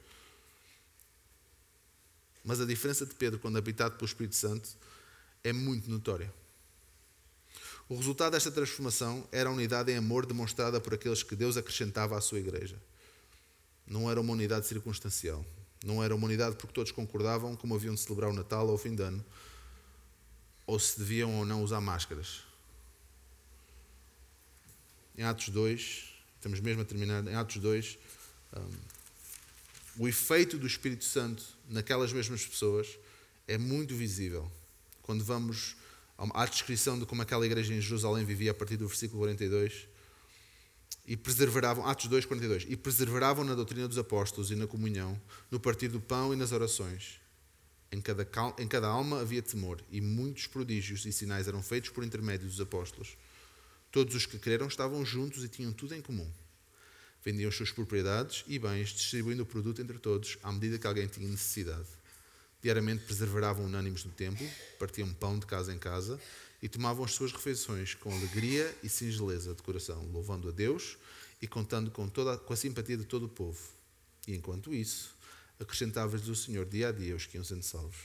Mas 2.43 2.59
a 2.59 2.65
diferença 2.65 3.05
de 3.05 3.13
Pedro, 3.13 3.39
quando 3.39 3.57
habitado 3.57 3.95
pelo 3.95 4.05
Espírito 4.05 4.35
Santo, 4.35 4.69
é 5.43 5.53
muito 5.53 5.89
notória. 5.89 6.33
O 7.87 7.95
resultado 7.95 8.31
desta 8.31 8.51
transformação 8.51 9.27
era 9.31 9.49
a 9.49 9.51
unidade 9.51 9.91
em 9.91 9.97
amor 9.97 10.25
demonstrada 10.25 10.79
por 10.79 10.93
aqueles 10.93 11.23
que 11.23 11.35
Deus 11.35 11.57
acrescentava 11.57 12.17
à 12.17 12.21
sua 12.21 12.39
igreja. 12.39 12.81
Não 13.85 14.09
era 14.09 14.21
uma 14.21 14.31
unidade 14.31 14.65
circunstancial. 14.65 15.45
Não 15.83 16.03
era 16.03 16.15
uma 16.15 16.25
unidade 16.25 16.55
porque 16.55 16.73
todos 16.73 16.91
concordavam 16.91 17.55
como 17.55 17.75
haviam 17.75 17.93
de 17.93 17.99
celebrar 17.99 18.29
o 18.29 18.33
Natal 18.33 18.67
ou 18.67 18.75
o 18.75 18.77
fim 18.77 18.95
de 18.95 19.01
ano, 19.01 19.25
ou 20.65 20.79
se 20.79 20.99
deviam 20.99 21.35
ou 21.37 21.45
não 21.45 21.63
usar 21.63 21.81
máscaras. 21.81 22.43
Em 25.17 25.23
Atos 25.23 25.49
2, 25.49 26.13
estamos 26.35 26.59
mesmo 26.59 26.83
a 26.83 26.85
terminar, 26.85 27.25
em 27.27 27.35
Atos 27.35 27.57
2, 27.57 27.97
um, 28.55 28.69
o 30.01 30.07
efeito 30.07 30.57
do 30.57 30.65
Espírito 30.65 31.05
Santo 31.05 31.43
naquelas 31.69 32.11
mesmas 32.11 32.43
pessoas 32.43 32.97
é 33.47 33.55
muito 33.55 33.95
visível. 33.95 34.51
Quando 35.03 35.23
vamos 35.23 35.75
à 36.17 36.43
descrição 36.47 36.97
de 36.97 37.05
como 37.05 37.21
aquela 37.21 37.45
igreja 37.45 37.71
em 37.71 37.79
Jerusalém 37.79 38.25
vivia 38.25 38.49
a 38.49 38.53
partir 38.55 38.77
do 38.77 38.87
versículo 38.87 39.19
42, 39.19 39.87
e 41.05 41.15
preservavam, 41.15 41.85
Atos 41.85 42.07
2, 42.07 42.25
42, 42.25 42.65
e 42.67 42.75
preservavam 42.75 43.43
na 43.45 43.53
doutrina 43.53 43.87
dos 43.87 43.99
apóstolos 43.99 44.49
e 44.49 44.55
na 44.55 44.65
comunhão, 44.65 45.21
no 45.51 45.59
partir 45.59 45.89
do 45.89 46.01
pão 46.01 46.33
e 46.33 46.35
nas 46.35 46.51
orações. 46.51 47.21
Em 47.91 48.01
cada, 48.01 48.27
em 48.57 48.67
cada 48.67 48.87
alma 48.87 49.21
havia 49.21 49.43
temor, 49.43 49.83
e 49.91 50.01
muitos 50.01 50.47
prodígios 50.47 51.05
e 51.05 51.13
sinais 51.13 51.47
eram 51.47 51.61
feitos 51.61 51.91
por 51.91 52.03
intermédio 52.03 52.47
dos 52.47 52.59
apóstolos. 52.59 53.15
Todos 53.91 54.15
os 54.15 54.25
que 54.25 54.39
creram 54.39 54.65
estavam 54.65 55.05
juntos 55.05 55.43
e 55.43 55.47
tinham 55.47 55.71
tudo 55.71 55.93
em 55.93 56.01
comum. 56.01 56.27
Vendiam 57.23 57.49
as 57.49 57.55
suas 57.55 57.71
propriedades 57.71 58.43
e 58.47 58.57
bens, 58.57 58.89
distribuindo 58.89 59.43
o 59.43 59.45
produto 59.45 59.81
entre 59.81 59.99
todos, 59.99 60.37
à 60.41 60.51
medida 60.51 60.79
que 60.79 60.87
alguém 60.87 61.07
tinha 61.07 61.27
necessidade. 61.27 61.87
Diariamente 62.61 63.05
preservavam 63.05 63.65
unânimes 63.65 64.03
no 64.03 64.11
templo, 64.11 64.47
partiam 64.79 65.11
pão 65.13 65.37
de 65.37 65.45
casa 65.45 65.73
em 65.73 65.79
casa 65.79 66.19
e 66.61 66.69
tomavam 66.69 67.03
as 67.03 67.11
suas 67.11 67.31
refeições 67.31 67.95
com 67.95 68.13
alegria 68.13 68.75
e 68.83 68.89
singeleza 68.89 69.53
de 69.53 69.63
coração, 69.63 70.03
louvando 70.11 70.47
a 70.49 70.51
Deus 70.51 70.97
e 71.41 71.47
contando 71.47 71.89
com, 71.89 72.07
toda, 72.07 72.37
com 72.37 72.53
a 72.53 72.55
simpatia 72.55 72.97
de 72.97 73.05
todo 73.05 73.25
o 73.25 73.29
povo. 73.29 73.59
E 74.27 74.35
enquanto 74.35 74.73
isso, 74.73 75.15
acrescentava-lhes 75.59 76.27
o 76.27 76.35
Senhor 76.35 76.65
dia 76.65 76.89
a 76.89 76.91
dia 76.91 77.15
os 77.15 77.25
que 77.25 77.37
iam 77.37 77.43
sendo 77.43 77.63
salvos. 77.63 77.97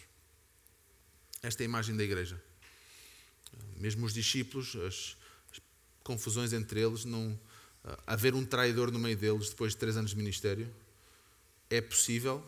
Esta 1.43 1.62
é 1.62 1.64
a 1.64 1.69
imagem 1.69 1.97
da 1.97 2.03
igreja. 2.03 2.43
Mesmo 3.77 4.07
os 4.07 4.14
discípulos, 4.14 4.75
as, 4.77 5.17
as 5.53 5.61
confusões 6.03 6.53
entre 6.55 6.81
eles, 6.81 7.05
não 7.05 7.39
haver 8.07 8.34
um 8.34 8.45
traidor 8.45 8.91
no 8.91 8.99
meio 8.99 9.16
deles 9.16 9.51
depois 9.51 9.72
de 9.72 9.78
três 9.78 9.97
anos 9.97 10.11
de 10.11 10.16
ministério, 10.16 10.72
é 11.70 11.80
possível 11.80 12.45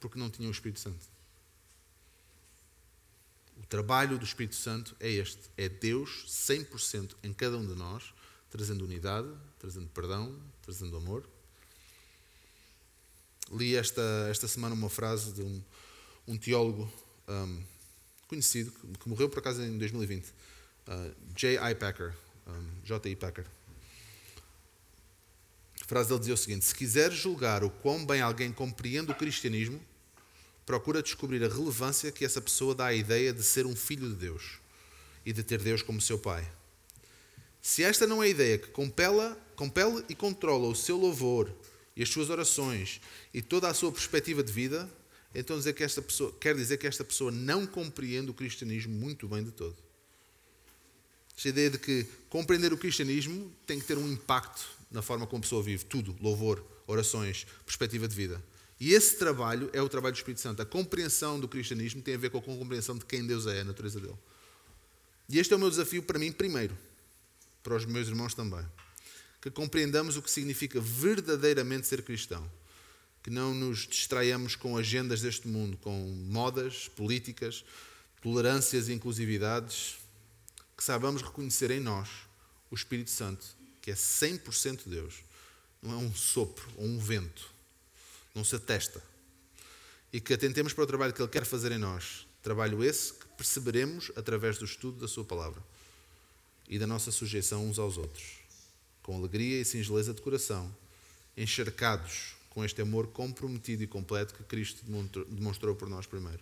porque 0.00 0.18
não 0.18 0.30
tinham 0.30 0.48
o 0.48 0.52
Espírito 0.52 0.80
Santo. 0.80 1.04
O 3.56 3.66
trabalho 3.66 4.18
do 4.18 4.24
Espírito 4.24 4.54
Santo 4.54 4.96
é 5.00 5.10
este: 5.10 5.50
é 5.56 5.68
Deus 5.68 6.24
100% 6.28 7.14
em 7.22 7.32
cada 7.32 7.56
um 7.56 7.66
de 7.66 7.74
nós, 7.74 8.14
trazendo 8.50 8.84
unidade, 8.84 9.28
trazendo 9.58 9.88
perdão, 9.88 10.34
trazendo 10.62 10.96
amor. 10.96 11.28
Li 13.50 13.74
esta, 13.76 14.02
esta 14.30 14.46
semana 14.46 14.74
uma 14.74 14.90
frase 14.90 15.32
de 15.32 15.42
um, 15.42 15.62
um 16.26 16.36
teólogo 16.36 16.90
um, 17.26 17.62
conhecido, 18.26 18.70
que 18.98 19.08
morreu 19.08 19.28
por 19.28 19.38
acaso 19.38 19.62
em 19.62 19.76
2020, 19.78 20.26
uh, 20.26 21.14
J.I. 21.34 21.74
Packer, 21.74 22.14
um, 22.46 22.84
J.I. 22.84 23.16
Packer. 23.16 23.57
Frase 25.88 26.10
dele 26.10 26.20
dizia 26.20 26.34
o 26.34 26.36
seguinte: 26.36 26.66
Se 26.66 26.74
quiseres 26.74 27.16
julgar 27.16 27.64
o 27.64 27.70
quão 27.70 28.04
bem 28.04 28.20
alguém 28.20 28.52
compreende 28.52 29.10
o 29.10 29.14
cristianismo, 29.14 29.80
procura 30.66 31.02
descobrir 31.02 31.42
a 31.42 31.48
relevância 31.48 32.12
que 32.12 32.26
essa 32.26 32.42
pessoa 32.42 32.74
dá 32.74 32.88
à 32.88 32.94
ideia 32.94 33.32
de 33.32 33.42
ser 33.42 33.64
um 33.64 33.74
filho 33.74 34.06
de 34.10 34.14
Deus 34.14 34.58
e 35.24 35.32
de 35.32 35.42
ter 35.42 35.62
Deus 35.62 35.80
como 35.80 35.98
seu 35.98 36.18
pai. 36.18 36.46
Se 37.62 37.82
esta 37.82 38.06
não 38.06 38.22
é 38.22 38.26
a 38.26 38.28
ideia 38.28 38.58
que 38.58 38.68
compela, 38.68 39.34
compele 39.56 40.04
e 40.10 40.14
controla 40.14 40.68
o 40.68 40.74
seu 40.74 40.98
louvor 40.98 41.50
e 41.96 42.02
as 42.02 42.10
suas 42.10 42.28
orações 42.28 43.00
e 43.32 43.40
toda 43.40 43.66
a 43.66 43.72
sua 43.72 43.90
perspectiva 43.90 44.42
de 44.42 44.52
vida, 44.52 44.86
então 45.34 45.56
dizer 45.56 45.72
que 45.72 45.82
esta 45.82 46.02
pessoa, 46.02 46.36
quer 46.38 46.54
dizer 46.54 46.76
que 46.76 46.86
esta 46.86 47.02
pessoa 47.02 47.30
não 47.32 47.66
compreende 47.66 48.30
o 48.30 48.34
cristianismo 48.34 48.94
muito 48.94 49.26
bem 49.26 49.42
de 49.42 49.52
todo. 49.52 49.76
Esta 51.34 51.48
ideia 51.48 51.70
de 51.70 51.78
que 51.78 52.06
compreender 52.28 52.74
o 52.74 52.76
cristianismo 52.76 53.50
tem 53.66 53.80
que 53.80 53.86
ter 53.86 53.96
um 53.96 54.12
impacto 54.12 54.77
na 54.90 55.02
forma 55.02 55.26
como 55.26 55.38
a 55.38 55.42
pessoa 55.42 55.62
vive, 55.62 55.84
tudo, 55.84 56.16
louvor, 56.20 56.64
orações, 56.86 57.46
perspectiva 57.64 58.08
de 58.08 58.14
vida. 58.14 58.42
E 58.80 58.92
esse 58.94 59.16
trabalho 59.16 59.68
é 59.72 59.82
o 59.82 59.88
trabalho 59.88 60.14
do 60.14 60.18
Espírito 60.18 60.40
Santo. 60.40 60.62
A 60.62 60.66
compreensão 60.66 61.38
do 61.38 61.48
cristianismo 61.48 62.00
tem 62.00 62.14
a 62.14 62.18
ver 62.18 62.30
com 62.30 62.38
a 62.38 62.42
compreensão 62.42 62.96
de 62.96 63.04
quem 63.04 63.26
Deus 63.26 63.46
é, 63.46 63.60
a 63.60 63.64
natureza 63.64 63.98
dele. 63.98 64.16
E 65.28 65.38
este 65.38 65.52
é 65.52 65.56
o 65.56 65.58
meu 65.58 65.68
desafio 65.68 66.02
para 66.02 66.18
mim, 66.18 66.32
primeiro, 66.32 66.76
para 67.62 67.74
os 67.74 67.84
meus 67.84 68.08
irmãos 68.08 68.34
também. 68.34 68.64
Que 69.40 69.50
compreendamos 69.50 70.16
o 70.16 70.22
que 70.22 70.30
significa 70.30 70.80
verdadeiramente 70.80 71.86
ser 71.86 72.02
cristão. 72.02 72.48
Que 73.22 73.30
não 73.30 73.52
nos 73.52 73.86
distraiamos 73.86 74.54
com 74.54 74.76
agendas 74.76 75.20
deste 75.20 75.48
mundo, 75.48 75.76
com 75.78 75.92
modas, 76.28 76.88
políticas, 76.88 77.64
tolerâncias 78.22 78.88
e 78.88 78.92
inclusividades. 78.92 79.96
Que 80.76 80.84
saibamos 80.84 81.20
reconhecer 81.20 81.70
em 81.72 81.80
nós 81.80 82.08
o 82.70 82.74
Espírito 82.74 83.10
Santo, 83.10 83.44
que 83.88 83.92
é 83.92 83.94
100% 83.94 84.82
Deus. 84.84 85.14
Não 85.80 85.94
é 85.94 85.96
um 85.96 86.14
sopro 86.14 86.68
ou 86.76 86.84
um 86.84 86.98
vento 86.98 87.56
não 88.34 88.44
se 88.44 88.54
atesta. 88.54 89.02
E 90.12 90.20
que 90.20 90.34
atentemos 90.34 90.72
para 90.72 90.84
o 90.84 90.86
trabalho 90.86 91.12
que 91.12 91.20
Ele 91.20 91.30
quer 91.30 91.44
fazer 91.44 91.72
em 91.72 91.78
nós. 91.78 92.26
Trabalho 92.42 92.84
esse 92.84 93.14
que 93.14 93.26
perceberemos 93.28 94.12
através 94.14 94.58
do 94.58 94.64
estudo 94.64 95.00
da 95.00 95.08
Sua 95.08 95.24
palavra 95.24 95.60
e 96.68 96.78
da 96.78 96.86
nossa 96.86 97.10
sujeição 97.10 97.66
uns 97.66 97.78
aos 97.78 97.96
outros, 97.96 98.24
com 99.02 99.16
alegria 99.16 99.60
e 99.60 99.64
singeleza 99.64 100.12
de 100.12 100.20
coração, 100.20 100.72
encharcados 101.36 102.34
com 102.50 102.64
este 102.64 102.82
amor 102.82 103.08
comprometido 103.08 103.82
e 103.82 103.86
completo 103.86 104.34
que 104.34 104.44
Cristo 104.44 104.84
demonstrou 105.28 105.74
por 105.74 105.88
nós 105.88 106.06
primeiro. 106.06 106.40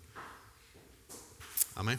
Amém? 1.75 1.99